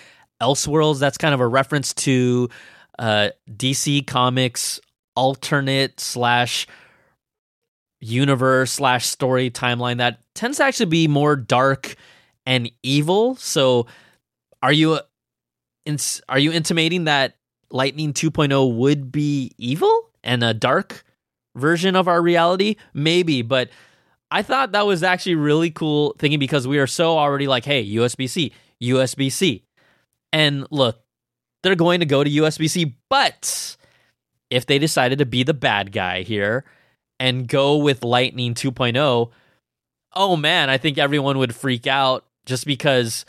Elseworlds, 0.42 1.00
that's 1.00 1.18
kind 1.18 1.34
of 1.34 1.40
a 1.40 1.48
reference 1.48 1.94
to 1.94 2.50
uh, 2.98 3.30
DC 3.50 4.06
Comics 4.06 4.82
alternate 5.16 6.00
slash 6.00 6.68
universe 8.02 8.72
slash 8.72 9.06
story 9.08 9.50
timeline 9.50 9.98
that 9.98 10.20
tends 10.36 10.58
to 10.58 10.64
actually 10.64 10.86
be 10.88 11.08
more 11.08 11.36
dark 11.36 11.96
and 12.46 12.72
evil. 12.84 13.36
So, 13.36 13.88
are 14.62 14.74
you 14.74 15.00
are 16.28 16.40
you 16.40 16.52
intimating 16.52 17.06
that 17.06 17.36
Lightning 17.72 18.14
2.0 18.14 18.76
would 18.76 19.12
be 19.12 19.52
evil 19.58 20.10
and 20.24 20.44
a 20.44 20.54
dark 20.54 21.04
version 21.56 21.96
of 21.96 22.08
our 22.08 22.22
reality? 22.22 22.76
Maybe, 22.94 23.42
but 23.42 23.70
I 24.32 24.44
thought 24.44 24.74
that 24.74 24.86
was 24.86 25.02
actually 25.02 25.36
really 25.36 25.72
cool 25.72 26.16
thinking 26.20 26.40
because 26.40 26.68
we 26.68 26.78
are 26.78 26.88
so 26.88 27.18
already 27.18 27.48
like, 27.48 27.66
hey, 27.66 27.88
USB 27.96 28.30
C, 28.30 28.54
USB 28.82 29.32
C. 29.32 29.64
And 30.32 30.68
look, 30.70 31.02
they're 31.64 31.76
going 31.76 32.02
to 32.02 32.06
go 32.06 32.24
to 32.24 32.30
USB 32.30 32.70
C, 32.70 32.96
but 33.10 33.78
if 34.52 34.66
they 34.68 34.78
decided 34.78 35.20
to 35.20 35.26
be 35.26 35.44
the 35.44 35.54
bad 35.54 35.92
guy 35.92 36.22
here 36.22 36.66
and 37.20 37.48
go 37.48 37.78
with 37.78 38.04
Lightning 38.04 38.54
2.0, 38.54 39.30
oh 40.16 40.36
man, 40.36 40.70
I 40.70 40.78
think 40.78 40.98
everyone 40.98 41.38
would 41.38 41.56
freak 41.56 41.88
out 41.88 42.26
just 42.46 42.66
because 42.66 43.26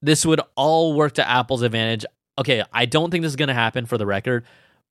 this 0.00 0.26
would 0.26 0.40
all 0.56 0.94
work 0.94 1.14
to 1.14 1.28
Apple's 1.28 1.62
advantage. 1.62 2.04
Okay, 2.38 2.62
I 2.72 2.86
don't 2.86 3.10
think 3.10 3.22
this 3.22 3.32
is 3.32 3.36
going 3.36 3.48
to 3.48 3.54
happen 3.54 3.86
for 3.86 3.98
the 3.98 4.06
record, 4.06 4.44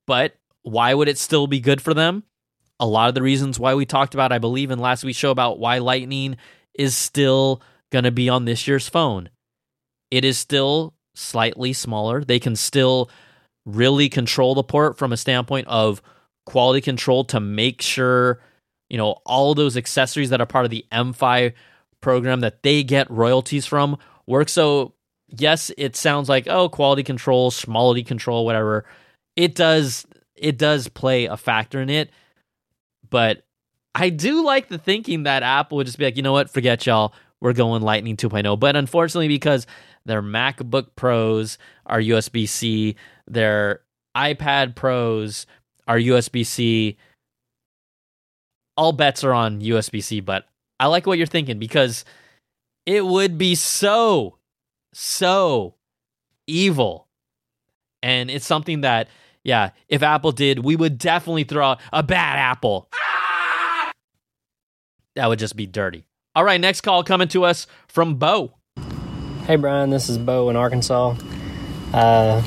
but 0.07 0.35
why 0.63 0.93
would 0.93 1.07
it 1.07 1.17
still 1.17 1.47
be 1.47 1.59
good 1.59 1.81
for 1.81 1.93
them? 1.93 2.23
A 2.79 2.85
lot 2.85 3.09
of 3.09 3.15
the 3.15 3.21
reasons 3.21 3.59
why 3.59 3.75
we 3.75 3.85
talked 3.85 4.13
about, 4.13 4.31
I 4.31 4.39
believe, 4.39 4.71
in 4.71 4.79
last 4.79 5.03
week's 5.03 5.17
show 5.17 5.31
about 5.31 5.59
why 5.59 5.79
Lightning 5.79 6.37
is 6.73 6.95
still 6.95 7.61
going 7.91 8.05
to 8.05 8.11
be 8.11 8.29
on 8.29 8.45
this 8.45 8.67
year's 8.67 8.87
phone. 8.87 9.29
It 10.09 10.25
is 10.25 10.37
still 10.37 10.93
slightly 11.15 11.73
smaller. 11.73 12.23
They 12.23 12.39
can 12.39 12.55
still 12.55 13.09
really 13.65 14.09
control 14.09 14.55
the 14.55 14.63
port 14.63 14.97
from 14.97 15.13
a 15.13 15.17
standpoint 15.17 15.67
of 15.67 16.01
quality 16.45 16.81
control 16.81 17.23
to 17.25 17.39
make 17.39 17.81
sure 17.81 18.39
you 18.91 18.97
know, 18.97 19.15
all 19.25 19.55
those 19.55 19.77
accessories 19.77 20.31
that 20.31 20.41
are 20.41 20.45
part 20.45 20.65
of 20.65 20.69
the 20.69 20.85
MFi 20.91 21.53
program 22.01 22.41
that 22.41 22.61
they 22.61 22.83
get 22.83 23.09
royalties 23.09 23.65
from 23.65 23.97
work. 24.27 24.49
So, 24.49 24.95
yes, 25.29 25.71
it 25.77 25.95
sounds 25.95 26.27
like, 26.27 26.45
oh, 26.49 26.67
quality 26.67 27.01
control, 27.01 27.51
smallity 27.51 28.05
control, 28.05 28.45
whatever. 28.45 28.83
It 29.37 29.55
does, 29.55 30.05
it 30.35 30.57
does 30.57 30.89
play 30.89 31.23
a 31.23 31.37
factor 31.37 31.81
in 31.81 31.89
it. 31.89 32.11
But 33.09 33.45
I 33.95 34.09
do 34.09 34.43
like 34.43 34.67
the 34.67 34.77
thinking 34.77 35.23
that 35.23 35.41
Apple 35.41 35.77
would 35.77 35.87
just 35.87 35.97
be 35.97 36.03
like, 36.03 36.17
you 36.17 36.23
know 36.23 36.33
what, 36.33 36.49
forget 36.49 36.85
y'all. 36.85 37.13
We're 37.39 37.53
going 37.53 37.83
Lightning 37.83 38.17
2.0. 38.17 38.59
But 38.59 38.75
unfortunately, 38.75 39.29
because 39.29 39.67
their 40.03 40.21
MacBook 40.21 40.87
Pros 40.97 41.57
are 41.85 42.01
USB 42.01 42.45
C, 42.45 42.97
their 43.25 43.79
iPad 44.17 44.75
Pros 44.75 45.45
are 45.87 45.97
USB 45.97 46.45
C, 46.45 46.97
all 48.77 48.91
bets 48.91 49.23
are 49.23 49.33
on 49.33 49.61
USB 49.61 50.03
C. 50.03 50.19
But 50.19 50.45
I 50.79 50.87
like 50.87 51.05
what 51.05 51.17
you're 51.17 51.27
thinking 51.27 51.59
because 51.59 52.05
it 52.85 53.05
would 53.05 53.37
be 53.37 53.55
so, 53.55 54.37
so 54.93 55.75
evil. 56.47 57.07
And 58.03 58.31
it's 58.31 58.45
something 58.45 58.81
that, 58.81 59.07
yeah, 59.43 59.71
if 59.87 60.01
Apple 60.01 60.31
did, 60.31 60.59
we 60.59 60.75
would 60.75 60.97
definitely 60.97 61.43
throw 61.43 61.71
out 61.71 61.81
a 61.93 62.01
bad 62.01 62.39
apple. 62.39 62.89
That 65.15 65.27
would 65.27 65.39
just 65.39 65.55
be 65.55 65.65
dirty. 65.65 66.05
All 66.33 66.43
right, 66.43 66.59
next 66.59 66.81
call 66.81 67.03
coming 67.03 67.27
to 67.29 67.43
us 67.43 67.67
from 67.89 68.15
Bo. 68.15 68.55
Hey 69.45 69.57
Brian, 69.57 69.89
this 69.89 70.07
is 70.07 70.17
Bo 70.17 70.49
in 70.49 70.55
Arkansas. 70.55 71.15
Uh, 71.93 72.41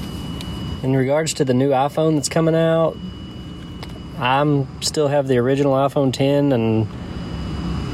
in 0.82 0.96
regards 0.96 1.34
to 1.34 1.44
the 1.44 1.52
new 1.52 1.70
iPhone 1.70 2.14
that's 2.14 2.30
coming 2.30 2.54
out, 2.54 2.96
I'm 4.18 4.82
still 4.82 5.08
have 5.08 5.26
the 5.26 5.38
original 5.38 5.72
iPhone 5.72 6.12
10, 6.12 6.52
and 6.52 6.88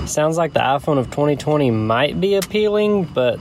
sounds 0.09 0.37
like 0.37 0.53
the 0.53 0.61
iPhone 0.61 0.99
of 0.99 1.07
2020 1.07 1.71
might 1.71 2.21
be 2.21 2.35
appealing, 2.35 3.05
but 3.05 3.39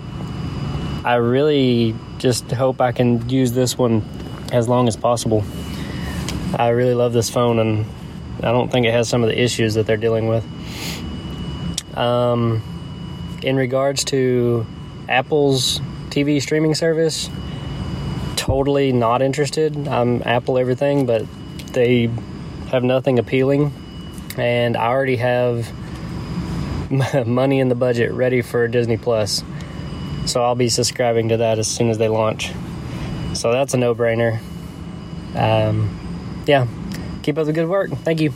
I 1.03 1.15
really 1.15 1.95
just 2.19 2.51
hope 2.51 2.79
I 2.79 2.91
can 2.91 3.27
use 3.29 3.51
this 3.51 3.77
one 3.77 4.03
as 4.51 4.67
long 4.67 4.87
as 4.87 4.95
possible. 4.95 5.43
I 6.57 6.69
really 6.69 6.93
love 6.93 7.13
this 7.13 7.29
phone, 7.29 7.59
and 7.59 7.85
I 8.39 8.51
don't 8.51 8.71
think 8.71 8.85
it 8.85 8.93
has 8.93 9.09
some 9.09 9.23
of 9.23 9.29
the 9.29 9.41
issues 9.41 9.73
that 9.73 9.85
they're 9.85 9.97
dealing 9.97 10.27
with. 10.27 10.45
Um, 11.97 12.61
in 13.41 13.57
regards 13.57 14.03
to 14.05 14.65
Apple's 15.09 15.79
TV 16.09 16.41
streaming 16.41 16.75
service, 16.75 17.29
totally 18.35 18.91
not 18.91 19.21
interested. 19.21 19.87
I'm 19.87 20.23
Apple 20.23 20.57
everything, 20.57 21.05
but 21.05 21.25
they 21.73 22.09
have 22.71 22.83
nothing 22.83 23.19
appealing, 23.19 23.73
and 24.37 24.77
I 24.77 24.87
already 24.87 25.17
have 25.17 25.71
money 27.27 27.59
in 27.59 27.69
the 27.69 27.75
budget 27.75 28.11
ready 28.11 28.41
for 28.41 28.67
Disney 28.67 28.97
Plus. 28.97 29.43
So 30.25 30.43
I'll 30.43 30.55
be 30.55 30.69
subscribing 30.69 31.29
to 31.29 31.37
that 31.37 31.57
as 31.59 31.67
soon 31.67 31.89
as 31.89 31.97
they 31.97 32.07
launch. 32.07 32.51
So 33.33 33.51
that's 33.51 33.73
a 33.73 33.77
no 33.77 33.95
brainer. 33.95 34.39
Um, 35.35 36.43
yeah, 36.45 36.67
keep 37.23 37.37
up 37.37 37.45
the 37.45 37.53
good 37.53 37.67
work. 37.67 37.89
Thank 37.89 38.21
you. 38.21 38.33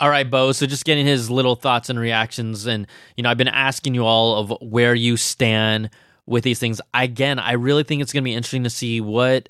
All 0.00 0.08
right, 0.08 0.28
Bo. 0.28 0.52
So 0.52 0.66
just 0.66 0.84
getting 0.84 1.06
his 1.06 1.30
little 1.30 1.56
thoughts 1.56 1.90
and 1.90 1.98
reactions, 1.98 2.66
and 2.66 2.86
you 3.16 3.22
know, 3.22 3.30
I've 3.30 3.38
been 3.38 3.48
asking 3.48 3.94
you 3.94 4.04
all 4.04 4.36
of 4.36 4.54
where 4.60 4.94
you 4.94 5.16
stand 5.16 5.90
with 6.26 6.44
these 6.44 6.58
things. 6.58 6.80
Again, 6.94 7.38
I 7.38 7.52
really 7.52 7.82
think 7.82 8.02
it's 8.02 8.12
going 8.12 8.22
to 8.22 8.28
be 8.28 8.34
interesting 8.34 8.64
to 8.64 8.70
see 8.70 9.00
what 9.00 9.48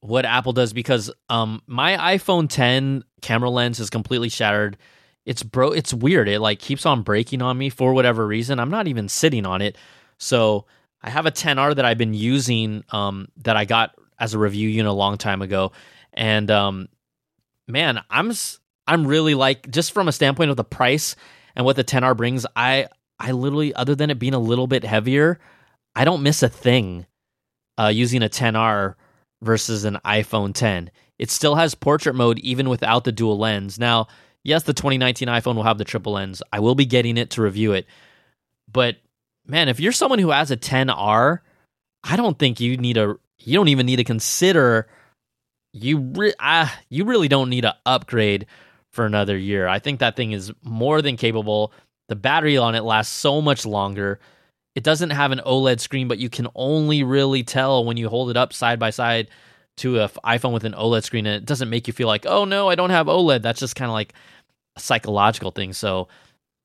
what 0.00 0.24
Apple 0.24 0.52
does 0.52 0.72
because 0.72 1.10
um 1.28 1.62
my 1.66 2.16
iPhone 2.16 2.48
10 2.48 3.04
camera 3.22 3.50
lens 3.50 3.80
is 3.80 3.90
completely 3.90 4.28
shattered. 4.28 4.76
It's 5.24 5.42
bro 5.42 5.72
it's 5.72 5.92
weird. 5.92 6.28
It 6.28 6.40
like 6.40 6.58
keeps 6.58 6.86
on 6.86 7.02
breaking 7.02 7.42
on 7.42 7.58
me 7.58 7.70
for 7.70 7.92
whatever 7.92 8.26
reason. 8.26 8.60
I'm 8.60 8.70
not 8.70 8.88
even 8.88 9.08
sitting 9.08 9.46
on 9.46 9.62
it. 9.62 9.76
So, 10.18 10.64
I 11.02 11.10
have 11.10 11.26
a 11.26 11.30
10R 11.30 11.76
that 11.76 11.84
I've 11.84 11.98
been 11.98 12.14
using 12.14 12.84
um 12.90 13.28
that 13.38 13.56
I 13.56 13.64
got 13.64 13.94
as 14.18 14.34
a 14.34 14.38
review 14.38 14.68
unit 14.68 14.90
a 14.90 14.94
long 14.94 15.18
time 15.18 15.42
ago 15.42 15.72
and 16.12 16.50
um 16.50 16.88
man, 17.68 18.00
I'm 18.10 18.32
I'm 18.86 19.06
really 19.06 19.34
like 19.34 19.70
just 19.70 19.92
from 19.92 20.08
a 20.08 20.12
standpoint 20.12 20.50
of 20.50 20.56
the 20.56 20.64
price 20.64 21.16
and 21.54 21.64
what 21.64 21.76
the 21.76 21.84
10R 21.84 22.16
brings, 22.16 22.46
I 22.54 22.88
I 23.18 23.32
literally 23.32 23.74
other 23.74 23.94
than 23.94 24.10
it 24.10 24.18
being 24.18 24.34
a 24.34 24.38
little 24.38 24.66
bit 24.66 24.84
heavier, 24.84 25.40
I 25.94 26.04
don't 26.04 26.22
miss 26.22 26.42
a 26.42 26.48
thing 26.48 27.06
uh, 27.78 27.88
using 27.88 28.22
a 28.22 28.28
10R 28.28 28.94
versus 29.46 29.84
an 29.84 29.98
iPhone 30.04 30.52
10. 30.52 30.90
It 31.18 31.30
still 31.30 31.54
has 31.54 31.74
portrait 31.74 32.14
mode 32.14 32.38
even 32.40 32.68
without 32.68 33.04
the 33.04 33.12
dual 33.12 33.38
lens. 33.38 33.78
Now, 33.78 34.08
yes, 34.44 34.64
the 34.64 34.74
2019 34.74 35.28
iPhone 35.28 35.54
will 35.54 35.62
have 35.62 35.78
the 35.78 35.84
triple 35.84 36.12
lens. 36.12 36.42
I 36.52 36.60
will 36.60 36.74
be 36.74 36.84
getting 36.84 37.16
it 37.16 37.30
to 37.30 37.42
review 37.42 37.72
it. 37.72 37.86
But 38.70 38.96
man, 39.46 39.68
if 39.68 39.80
you're 39.80 39.92
someone 39.92 40.18
who 40.18 40.30
has 40.30 40.50
a 40.50 40.56
10R, 40.56 41.40
I 42.04 42.16
don't 42.16 42.38
think 42.38 42.60
you 42.60 42.76
need 42.76 42.98
a 42.98 43.16
you 43.38 43.54
don't 43.54 43.68
even 43.68 43.86
need 43.86 43.96
to 43.96 44.04
consider 44.04 44.88
you 45.72 45.98
re- 45.98 46.34
uh, 46.40 46.68
you 46.88 47.04
really 47.04 47.28
don't 47.28 47.50
need 47.50 47.62
to 47.62 47.76
upgrade 47.84 48.46
for 48.92 49.04
another 49.04 49.36
year. 49.36 49.68
I 49.68 49.78
think 49.78 50.00
that 50.00 50.16
thing 50.16 50.32
is 50.32 50.52
more 50.62 51.02
than 51.02 51.16
capable. 51.16 51.72
The 52.08 52.16
battery 52.16 52.56
on 52.56 52.74
it 52.74 52.82
lasts 52.82 53.14
so 53.14 53.42
much 53.42 53.66
longer. 53.66 54.20
It 54.76 54.84
doesn't 54.84 55.10
have 55.10 55.32
an 55.32 55.40
OLED 55.44 55.80
screen, 55.80 56.06
but 56.06 56.18
you 56.18 56.28
can 56.28 56.48
only 56.54 57.02
really 57.02 57.42
tell 57.42 57.86
when 57.86 57.96
you 57.96 58.10
hold 58.10 58.28
it 58.28 58.36
up 58.36 58.52
side 58.52 58.78
by 58.78 58.90
side 58.90 59.30
to 59.78 60.02
an 60.02 60.08
iPhone 60.22 60.52
with 60.52 60.64
an 60.64 60.74
OLED 60.74 61.02
screen, 61.02 61.26
and 61.26 61.34
it 61.34 61.46
doesn't 61.46 61.70
make 61.70 61.86
you 61.86 61.94
feel 61.94 62.06
like, 62.06 62.26
oh 62.26 62.44
no, 62.44 62.68
I 62.68 62.74
don't 62.74 62.90
have 62.90 63.06
OLED. 63.06 63.40
That's 63.40 63.58
just 63.58 63.74
kind 63.74 63.88
of 63.88 63.94
like 63.94 64.12
a 64.76 64.80
psychological 64.80 65.50
thing. 65.50 65.72
So, 65.72 66.08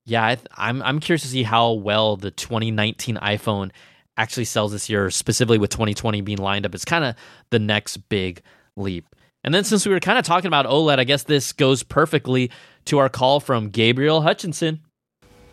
yeah, 0.05 0.25
I 0.25 0.37
I'm 0.57 0.81
I'm 0.81 0.99
curious 0.99 1.21
to 1.21 1.29
see 1.29 1.43
how 1.43 1.71
well 1.71 2.17
the 2.17 2.31
2019 2.31 3.15
iPhone 3.15 3.71
actually 4.17 4.45
sells 4.45 4.73
this 4.73 4.89
year, 4.89 5.09
specifically 5.09 5.57
with 5.57 5.69
2020 5.69 6.19
being 6.19 6.37
lined 6.37 6.65
up. 6.65 6.75
It's 6.75 6.83
kind 6.83 7.05
of 7.05 7.15
the 7.49 7.59
next 7.59 7.95
big 8.09 8.41
leap. 8.75 9.05
And 9.45 9.53
then 9.53 9.63
since 9.63 9.85
we 9.85 9.93
were 9.93 10.01
kind 10.01 10.19
of 10.19 10.25
talking 10.25 10.47
about 10.47 10.65
OLED, 10.65 10.99
I 10.99 11.05
guess 11.05 11.23
this 11.23 11.53
goes 11.53 11.81
perfectly 11.81 12.51
to 12.85 12.97
our 12.97 13.07
call 13.07 13.39
from 13.39 13.69
Gabriel 13.69 14.21
Hutchinson. 14.21 14.81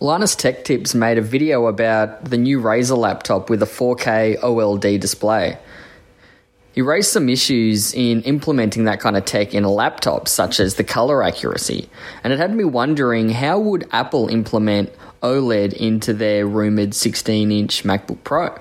Linus 0.01 0.37
Tech 0.37 0.65
Tips 0.65 0.95
made 0.95 1.19
a 1.19 1.23
video 1.23 1.67
about 1.67 2.27
the 2.27 2.39
new 2.39 2.61
Razer 2.61 2.97
laptop 2.97 3.51
with 3.51 3.61
a 3.65 3.67
4K 3.67 4.39
OLED 4.39 5.01
display. 5.01 5.59
He 6.73 6.83
raised 6.83 7.11
some 7.11 7.29
issues 7.29 7.93
in 7.93 8.23
implementing 8.23 8.85
that 8.85 9.01
kind 9.01 9.17
of 9.17 9.25
tech 9.25 9.55
in 9.55 9.65
a 9.65 9.71
laptop, 9.71 10.29
such 10.29 10.61
as 10.61 10.77
the 10.77 10.85
color 10.85 11.21
accuracy, 11.25 11.91
and 12.23 12.33
it 12.33 12.39
had 12.39 12.55
me 12.55 12.63
wondering 12.63 13.31
how 13.31 13.59
would 13.59 13.89
Apple 13.91 14.29
implement 14.29 14.93
OLED 15.21 15.73
into 15.73 16.15
their 16.15 16.47
rumored 16.47 16.91
16-inch 16.91 17.83
MacBook 17.83 18.23
Pro? 18.23 18.57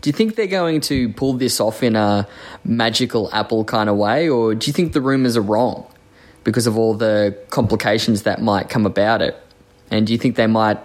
Do 0.00 0.10
you 0.10 0.12
think 0.12 0.36
they're 0.36 0.46
going 0.46 0.80
to 0.82 1.08
pull 1.14 1.32
this 1.32 1.58
off 1.58 1.82
in 1.82 1.96
a 1.96 2.28
magical 2.64 3.28
Apple 3.32 3.64
kind 3.64 3.90
of 3.90 3.96
way, 3.96 4.28
or 4.28 4.54
do 4.54 4.68
you 4.68 4.72
think 4.72 4.92
the 4.92 5.00
rumors 5.00 5.36
are 5.36 5.42
wrong 5.42 5.88
because 6.44 6.68
of 6.68 6.78
all 6.78 6.94
the 6.94 7.36
complications 7.50 8.22
that 8.22 8.40
might 8.40 8.68
come 8.68 8.86
about 8.86 9.22
it? 9.22 9.36
And 9.92 10.06
do 10.06 10.12
you 10.14 10.18
think 10.18 10.36
they 10.36 10.46
might 10.46 10.78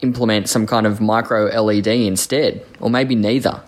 implement 0.00 0.48
some 0.48 0.66
kind 0.66 0.86
of 0.86 1.00
micro 1.00 1.44
LED 1.44 1.86
instead, 1.86 2.64
or 2.80 2.88
maybe 2.88 3.14
neither? 3.14 3.62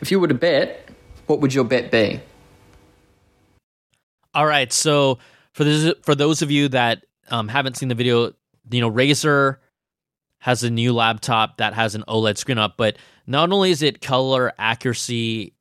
If 0.00 0.10
you 0.12 0.20
were 0.20 0.28
to 0.28 0.34
bet, 0.34 0.88
what 1.26 1.40
would 1.40 1.52
your 1.52 1.64
bet 1.64 1.90
be? 1.90 2.20
All 4.34 4.46
right, 4.46 4.72
so 4.72 5.18
for 5.52 5.64
this, 5.64 5.92
for 6.02 6.14
those 6.14 6.42
of 6.42 6.50
you 6.50 6.68
that 6.68 7.04
um, 7.28 7.48
haven't 7.48 7.76
seen 7.76 7.88
the 7.88 7.96
video, 7.96 8.32
you 8.70 8.80
know, 8.80 8.90
Razer 8.90 9.56
has 10.38 10.62
a 10.62 10.70
new 10.70 10.92
laptop 10.92 11.56
that 11.56 11.74
has 11.74 11.96
an 11.96 12.04
OLED 12.06 12.38
screen 12.38 12.58
up, 12.58 12.76
but 12.76 12.96
not 13.26 13.50
only 13.50 13.72
is 13.72 13.82
it 13.82 14.00
color 14.00 14.52
accuracy, 14.58 15.54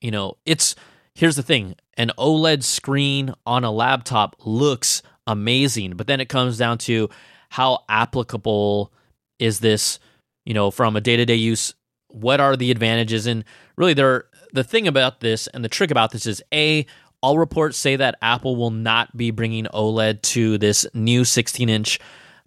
you 0.00 0.10
know, 0.10 0.38
it's 0.46 0.74
here's 1.14 1.36
the 1.36 1.42
thing 1.42 1.74
an 1.98 2.10
OLED 2.18 2.62
screen 2.62 3.34
on 3.44 3.64
a 3.64 3.70
laptop 3.70 4.34
looks 4.44 5.02
amazing, 5.26 5.94
but 5.94 6.06
then 6.06 6.20
it 6.20 6.30
comes 6.30 6.56
down 6.56 6.78
to 6.78 7.10
how 7.48 7.84
applicable 7.88 8.92
is 9.38 9.60
this, 9.60 9.98
you 10.44 10.54
know, 10.54 10.70
from 10.70 10.96
a 10.96 11.00
day 11.00 11.16
to 11.16 11.24
day 11.24 11.34
use? 11.34 11.74
What 12.08 12.40
are 12.40 12.56
the 12.56 12.70
advantages? 12.70 13.26
And 13.26 13.44
really, 13.76 13.94
there 13.94 14.26
the 14.52 14.64
thing 14.64 14.88
about 14.88 15.20
this 15.20 15.46
and 15.48 15.64
the 15.64 15.68
trick 15.68 15.90
about 15.90 16.12
this 16.12 16.26
is 16.26 16.42
a 16.52 16.86
all 17.22 17.38
reports 17.38 17.76
say 17.76 17.96
that 17.96 18.16
Apple 18.22 18.56
will 18.56 18.70
not 18.70 19.16
be 19.16 19.30
bringing 19.30 19.64
OLED 19.66 20.22
to 20.22 20.58
this 20.58 20.86
new 20.94 21.24
16 21.24 21.68
inch 21.68 21.98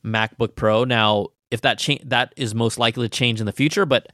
MacBook 0.06 0.56
Pro. 0.56 0.84
Now, 0.84 1.28
if 1.52 1.62
that 1.62 1.80
cha- 1.80 2.04
that 2.06 2.34
is 2.38 2.56
most 2.56 2.78
likely 2.78 3.08
to 3.08 3.16
change 3.16 3.40
in 3.40 3.46
the 3.46 3.52
future, 3.52 3.86
but 3.86 4.08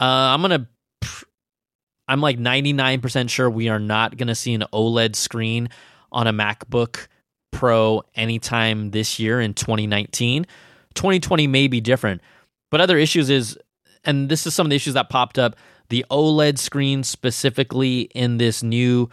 uh, 0.00 0.04
I'm 0.04 0.42
gonna. 0.42 0.68
I'm 2.10 2.22
like 2.22 2.38
99% 2.38 3.28
sure 3.28 3.50
we 3.50 3.68
are 3.68 3.78
not 3.78 4.16
going 4.16 4.28
to 4.28 4.34
see 4.34 4.54
an 4.54 4.64
OLED 4.72 5.14
screen 5.14 5.68
on 6.10 6.26
a 6.26 6.32
MacBook 6.32 7.06
Pro 7.50 8.02
anytime 8.14 8.90
this 8.90 9.18
year 9.18 9.40
in 9.40 9.54
2019. 9.54 10.46
2020 10.94 11.46
may 11.46 11.68
be 11.68 11.80
different, 11.80 12.20
but 12.70 12.80
other 12.80 12.98
issues 12.98 13.30
is, 13.30 13.58
and 14.04 14.28
this 14.28 14.46
is 14.46 14.54
some 14.54 14.66
of 14.66 14.70
the 14.70 14.76
issues 14.76 14.94
that 14.94 15.08
popped 15.08 15.38
up. 15.38 15.56
The 15.90 16.04
OLED 16.10 16.58
screen 16.58 17.02
specifically 17.02 18.02
in 18.14 18.38
this 18.38 18.62
new 18.62 19.08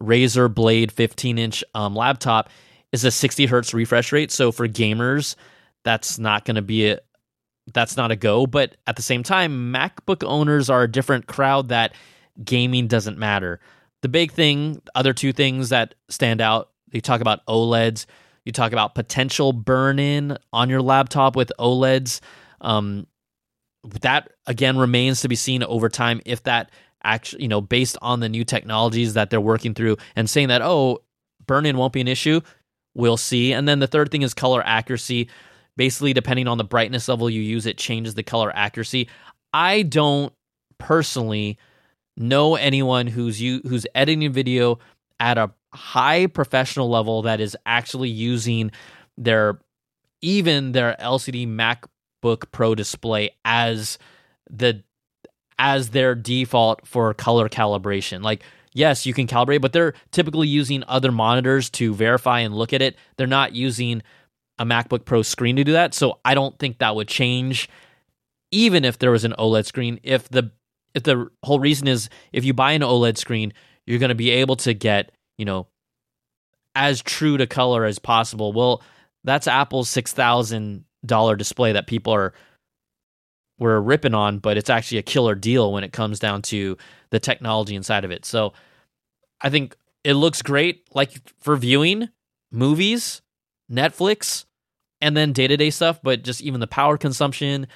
Razer 0.00 0.52
Blade 0.52 0.92
15 0.92 1.38
inch 1.38 1.64
um, 1.74 1.94
laptop 1.94 2.50
is 2.92 3.04
a 3.04 3.10
60 3.10 3.46
hertz 3.46 3.74
refresh 3.74 4.12
rate. 4.12 4.30
So 4.30 4.52
for 4.52 4.68
gamers, 4.68 5.36
that's 5.84 6.18
not 6.18 6.44
going 6.44 6.56
to 6.56 6.62
be 6.62 6.90
a 6.90 7.00
that's 7.72 7.96
not 7.96 8.10
a 8.10 8.16
go. 8.16 8.46
But 8.46 8.76
at 8.86 8.96
the 8.96 9.02
same 9.02 9.22
time, 9.22 9.72
MacBook 9.72 10.26
owners 10.26 10.70
are 10.70 10.82
a 10.82 10.90
different 10.90 11.26
crowd 11.26 11.68
that 11.68 11.94
gaming 12.42 12.88
doesn't 12.88 13.18
matter. 13.18 13.60
The 14.02 14.08
big 14.08 14.32
thing, 14.32 14.80
other 14.94 15.12
two 15.12 15.32
things 15.32 15.68
that 15.68 15.94
stand 16.08 16.40
out, 16.40 16.69
you 16.94 17.00
talk 17.00 17.20
about 17.20 17.44
OLEDs, 17.46 18.06
you 18.44 18.52
talk 18.52 18.72
about 18.72 18.94
potential 18.94 19.52
burn 19.52 19.98
in 19.98 20.36
on 20.52 20.70
your 20.70 20.82
laptop 20.82 21.36
with 21.36 21.52
OLEDs. 21.58 22.20
Um, 22.60 23.06
that 24.02 24.32
again 24.46 24.76
remains 24.76 25.22
to 25.22 25.28
be 25.28 25.36
seen 25.36 25.62
over 25.62 25.88
time 25.88 26.20
if 26.26 26.42
that 26.44 26.70
actually, 27.02 27.42
you 27.42 27.48
know, 27.48 27.60
based 27.60 27.96
on 28.02 28.20
the 28.20 28.28
new 28.28 28.44
technologies 28.44 29.14
that 29.14 29.30
they're 29.30 29.40
working 29.40 29.74
through 29.74 29.96
and 30.16 30.28
saying 30.28 30.48
that, 30.48 30.62
oh, 30.62 30.98
burn 31.46 31.66
in 31.66 31.76
won't 31.76 31.92
be 31.92 32.00
an 32.00 32.08
issue, 32.08 32.40
we'll 32.94 33.16
see. 33.16 33.52
And 33.52 33.66
then 33.66 33.78
the 33.78 33.86
third 33.86 34.10
thing 34.10 34.22
is 34.22 34.34
color 34.34 34.62
accuracy. 34.64 35.28
Basically, 35.76 36.12
depending 36.12 36.46
on 36.46 36.58
the 36.58 36.64
brightness 36.64 37.08
level 37.08 37.30
you 37.30 37.40
use, 37.40 37.64
it 37.64 37.78
changes 37.78 38.14
the 38.14 38.22
color 38.22 38.52
accuracy. 38.54 39.08
I 39.52 39.82
don't 39.82 40.32
personally 40.78 41.58
know 42.16 42.54
anyone 42.56 43.06
who's 43.06 43.40
you 43.40 43.62
who's 43.66 43.86
editing 43.94 44.30
video 44.32 44.78
at 45.18 45.38
a 45.38 45.50
high 45.72 46.26
professional 46.26 46.88
level 46.88 47.22
that 47.22 47.40
is 47.40 47.56
actually 47.66 48.08
using 48.08 48.70
their 49.16 49.58
even 50.22 50.72
their 50.72 50.96
LCD 51.00 51.46
MacBook 51.46 52.50
Pro 52.50 52.74
display 52.74 53.30
as 53.44 53.98
the 54.50 54.82
as 55.58 55.90
their 55.90 56.14
default 56.14 56.86
for 56.86 57.12
color 57.14 57.48
calibration. 57.48 58.22
Like 58.22 58.42
yes, 58.72 59.06
you 59.06 59.14
can 59.14 59.26
calibrate, 59.26 59.60
but 59.60 59.72
they're 59.72 59.94
typically 60.10 60.48
using 60.48 60.84
other 60.88 61.12
monitors 61.12 61.70
to 61.70 61.94
verify 61.94 62.40
and 62.40 62.54
look 62.54 62.72
at 62.72 62.82
it. 62.82 62.96
They're 63.16 63.26
not 63.26 63.54
using 63.54 64.02
a 64.58 64.64
MacBook 64.64 65.04
Pro 65.04 65.22
screen 65.22 65.56
to 65.56 65.64
do 65.64 65.72
that. 65.72 65.94
So 65.94 66.20
I 66.24 66.34
don't 66.34 66.58
think 66.58 66.78
that 66.78 66.94
would 66.94 67.08
change 67.08 67.68
even 68.50 68.84
if 68.84 68.98
there 68.98 69.10
was 69.10 69.24
an 69.24 69.34
OLED 69.38 69.66
screen. 69.66 70.00
If 70.02 70.28
the 70.28 70.50
if 70.94 71.04
the 71.04 71.28
whole 71.44 71.60
reason 71.60 71.88
is 71.88 72.08
if 72.32 72.44
you 72.44 72.52
buy 72.52 72.72
an 72.72 72.82
OLED 72.82 73.16
screen, 73.16 73.52
you're 73.86 73.98
going 73.98 74.10
to 74.10 74.14
be 74.14 74.30
able 74.30 74.56
to 74.56 74.74
get, 74.74 75.12
you 75.40 75.46
know, 75.46 75.66
as 76.74 77.00
true 77.00 77.38
to 77.38 77.46
color 77.46 77.86
as 77.86 77.98
possible. 77.98 78.52
Well, 78.52 78.82
that's 79.24 79.48
Apple's 79.48 79.88
$6,000 79.88 81.38
display 81.38 81.72
that 81.72 81.86
people 81.86 82.12
are 82.12 82.34
we're 83.58 83.80
ripping 83.80 84.14
on, 84.14 84.38
but 84.38 84.56
it's 84.56 84.70
actually 84.70 84.98
a 84.98 85.02
killer 85.02 85.34
deal 85.34 85.72
when 85.72 85.84
it 85.84 85.92
comes 85.92 86.18
down 86.18 86.40
to 86.40 86.76
the 87.10 87.18
technology 87.18 87.74
inside 87.74 88.04
of 88.04 88.10
it. 88.10 88.24
So 88.24 88.52
I 89.40 89.50
think 89.50 89.76
it 90.04 90.14
looks 90.14 90.40
great 90.40 90.86
like 90.94 91.12
for 91.40 91.56
viewing 91.56 92.08
movies, 92.50 93.20
Netflix, 93.70 94.44
and 95.00 95.16
then 95.16 95.32
day-to-day 95.32 95.70
stuff, 95.70 96.00
but 96.02 96.22
just 96.22 96.40
even 96.40 96.60
the 96.60 96.66
power 96.66 96.96
consumption 96.96 97.66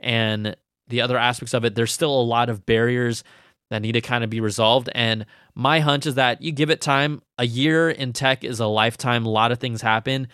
and 0.00 0.56
the 0.88 1.00
other 1.00 1.18
aspects 1.18 1.54
of 1.54 1.64
it, 1.64 1.74
there's 1.74 1.92
still 1.92 2.18
a 2.18 2.22
lot 2.22 2.48
of 2.50 2.64
barriers 2.66 3.24
that 3.70 3.82
need 3.82 3.92
to 3.92 4.00
kind 4.00 4.24
of 4.24 4.30
be 4.30 4.40
resolved. 4.40 4.88
And 4.94 5.26
my 5.54 5.80
hunch 5.80 6.06
is 6.06 6.14
that 6.14 6.42
you 6.42 6.52
give 6.52 6.70
it 6.70 6.80
time. 6.80 7.22
A 7.38 7.46
year 7.46 7.90
in 7.90 8.12
tech 8.12 8.44
is 8.44 8.60
a 8.60 8.66
lifetime. 8.66 9.26
A 9.26 9.30
lot 9.30 9.52
of 9.52 9.58
things 9.58 9.82
happen. 9.82 10.28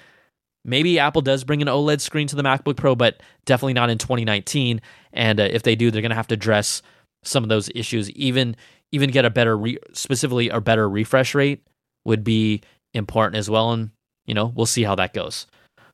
Maybe 0.65 0.99
Apple 0.99 1.23
does 1.23 1.45
bring 1.45 1.63
an 1.63 1.69
OLED 1.69 2.01
screen 2.01 2.27
to 2.29 2.37
the 2.37 2.43
MacBook 2.43 2.77
Pro, 2.77 2.95
but 2.95 3.23
definitely 3.47 3.73
not 3.73 3.89
in 3.89 3.99
2019. 3.99 4.81
And 5.13 5.41
uh, 5.41 5.45
if 5.45 5.63
they 5.63 5.75
do, 5.75 5.91
they're 5.91 6.03
going 6.03 6.11
to 6.11 6.17
have 6.17 6.29
to 6.29 6.35
address 6.35 6.83
some 7.25 7.43
of 7.43 7.49
those 7.49 7.71
issues. 7.75 8.11
Even 8.11 8.57
even 8.93 9.11
get 9.11 9.25
a 9.25 9.31
better, 9.31 9.57
re- 9.57 9.79
specifically 9.93 10.49
a 10.49 10.61
better 10.61 10.89
refresh 10.89 11.35
rate 11.35 11.65
would 12.05 12.25
be 12.25 12.61
important 12.93 13.37
as 13.37 13.49
well. 13.49 13.73
And 13.73 13.91
you 14.27 14.35
know, 14.35 14.53
we'll 14.55 14.67
see 14.67 14.83
how 14.83 14.95
that 14.97 15.15
goes. 15.15 15.47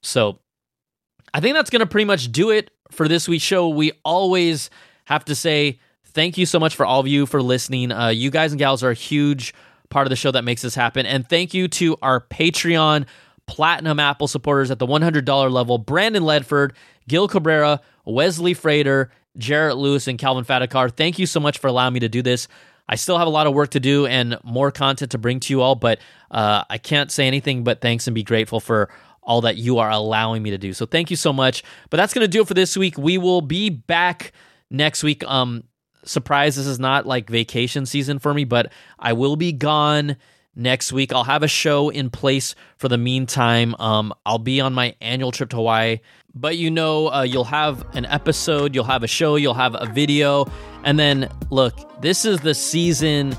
So 0.03 0.41
I 1.33 1.41
think 1.41 1.55
that's 1.55 1.71
going 1.71 1.81
to 1.81 1.87
pretty 1.87 2.07
much 2.07 2.33
do 2.33 2.51
it 2.51 2.71
for 2.91 3.09
this 3.09 3.29
week's 3.29 3.45
show. 3.45 3.69
We 3.69 3.93
always 4.05 4.71
have 5.07 5.25
to 5.27 5.35
say 5.35 5.79
thank 6.17 6.39
you 6.39 6.47
so 6.47 6.59
much 6.59 6.75
for 6.75 6.87
all 6.87 7.01
of 7.01 7.07
you 7.07 7.27
for 7.27 7.43
listening. 7.43 7.93
Uh, 7.93 8.09
you 8.09 8.31
guys 8.31 8.51
and 8.51 8.59
gals 8.59 8.83
are 8.83 8.91
a 8.91 8.95
huge 8.95 9.53
part 9.91 10.07
of 10.07 10.11
the 10.11 10.17
show 10.17 10.31
that 10.31 10.45
makes 10.45 10.63
this 10.63 10.75
happen. 10.75 11.05
And 11.05 11.29
thank 11.29 11.53
you 11.53 11.69
to 11.69 11.97
our 12.01 12.23
Patreon 12.23 13.05
Platinum 13.47 14.01
Apple 14.01 14.27
supporters 14.27 14.71
at 14.71 14.79
the 14.79 14.87
$100 14.87 15.53
level 15.53 15.77
Brandon 15.77 16.23
Ledford, 16.23 16.73
Gil 17.07 17.29
Cabrera, 17.29 17.83
Wesley 18.07 18.55
Frater, 18.55 19.11
Jarrett 19.37 19.77
Lewis, 19.77 20.09
and 20.09 20.19
Calvin 20.19 20.45
Fatakar. 20.45 20.91
Thank 20.91 21.19
you 21.19 21.27
so 21.27 21.39
much 21.39 21.59
for 21.59 21.69
allowing 21.69 21.93
me 21.93 22.01
to 22.01 22.09
do 22.09 22.23
this. 22.23 22.49
I 22.89 22.95
still 22.97 23.19
have 23.19 23.27
a 23.27 23.31
lot 23.31 23.47
of 23.47 23.53
work 23.53 23.71
to 23.73 23.81
do 23.81 24.07
and 24.07 24.39
more 24.43 24.71
content 24.71 25.11
to 25.11 25.19
bring 25.19 25.39
to 25.41 25.53
you 25.53 25.61
all, 25.61 25.75
but 25.75 25.99
uh, 26.31 26.65
I 26.71 26.79
can't 26.79 27.13
say 27.13 27.27
anything 27.27 27.63
but 27.63 27.83
thanks 27.83 28.07
and 28.07 28.15
be 28.15 28.23
grateful 28.23 28.59
for 28.59 28.89
all 29.23 29.43
that 29.43 29.59
you 29.59 29.79
are 29.79 29.91
allowing 29.91 30.43
me 30.43 30.51
to 30.51 30.59
do. 30.59 30.73
So 30.73 30.87
thank 30.87 31.11
you 31.11 31.17
so 31.17 31.33
much. 31.33 31.63
But 31.91 31.99
that's 31.99 32.15
going 32.15 32.25
to 32.25 32.29
do 32.29 32.41
it 32.41 32.49
for 32.49 32.55
this 32.55 32.75
week. 32.75 32.97
We 32.97 33.19
will 33.19 33.43
be 33.43 33.69
back 33.69 34.33
next 34.71 35.03
week. 35.03 35.23
Um, 35.25 35.65
surprise, 36.07 36.57
this 36.57 36.67
is 36.67 36.79
not 36.79 37.07
like 37.07 37.29
vacation 37.29 37.87
season 37.87 38.19
for 38.19 38.33
me, 38.33 38.45
but 38.45 38.73
I 38.99 39.13
will 39.13 39.37
be 39.37 39.53
gone 39.53 40.17
next 40.55 40.93
week. 40.93 41.13
I'll 41.13 41.25
have 41.25 41.43
a 41.43 41.49
show 41.49 41.91
in 41.91 42.11
place 42.11 42.55
for 42.79 42.89
the 42.89 42.99
meantime. 42.99 43.75
Um, 43.79 44.13
I'll 44.25 44.39
be 44.39 44.61
on 44.61 44.73
my 44.73 44.95
annual 45.01 45.31
trip 45.31 45.51
to 45.51 45.57
Hawaii, 45.57 46.01
but 46.35 46.57
you 46.57 46.71
know, 46.71 47.13
uh, 47.13 47.23
you'll 47.23 47.45
have 47.45 47.85
an 47.95 48.07
episode, 48.07 48.75
you'll 48.75 48.85
have 48.85 49.03
a 49.03 49.09
show, 49.09 49.37
you'll 49.37 49.55
have 49.55 49.77
a 49.79 49.87
video, 49.87 50.47
and 50.85 50.99
then 50.99 51.29
look, 51.51 52.01
this 52.01 52.25
is 52.25 52.41
the 52.41 52.55
season 52.55 53.37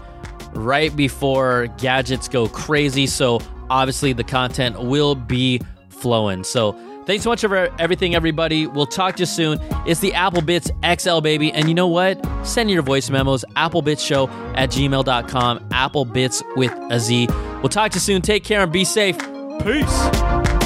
right 0.54 0.96
before 0.96 1.68
gadgets 1.78 2.28
go 2.28 2.48
crazy. 2.48 3.08
So 3.08 3.40
obviously, 3.70 4.14
the 4.14 4.24
content 4.24 4.80
will 4.80 5.16
be 5.16 5.62
flowing. 5.90 6.44
So 6.44 6.78
Thanks 7.08 7.24
so 7.24 7.30
much 7.30 7.40
for 7.40 7.74
everything, 7.80 8.16
everybody. 8.16 8.68
We'll 8.68 8.86
talk 8.86 9.16
to 9.16 9.22
you 9.22 9.26
soon. 9.26 9.60
It's 9.88 10.02
the 10.02 10.14
Apple 10.14 10.42
Bitz 10.42 10.70
XL, 11.00 11.22
baby. 11.22 11.54
And 11.54 11.70
you 11.70 11.74
know 11.74 11.88
what? 11.88 12.20
Send 12.46 12.70
your 12.70 12.82
voice 12.82 13.10
memos, 13.10 13.46
applebitzshow 13.56 14.30
at 14.58 14.72
gmail.com, 14.72 15.60
applebitz 15.70 16.44
with 16.58 16.74
a 16.92 17.00
Z. 17.00 17.28
We'll 17.62 17.70
talk 17.70 17.92
to 17.92 17.96
you 17.96 18.02
soon. 18.02 18.22
Take 18.22 18.44
care 18.44 18.62
and 18.62 18.74
be 18.74 18.84
safe. 18.84 19.18
Peace. 19.64 20.57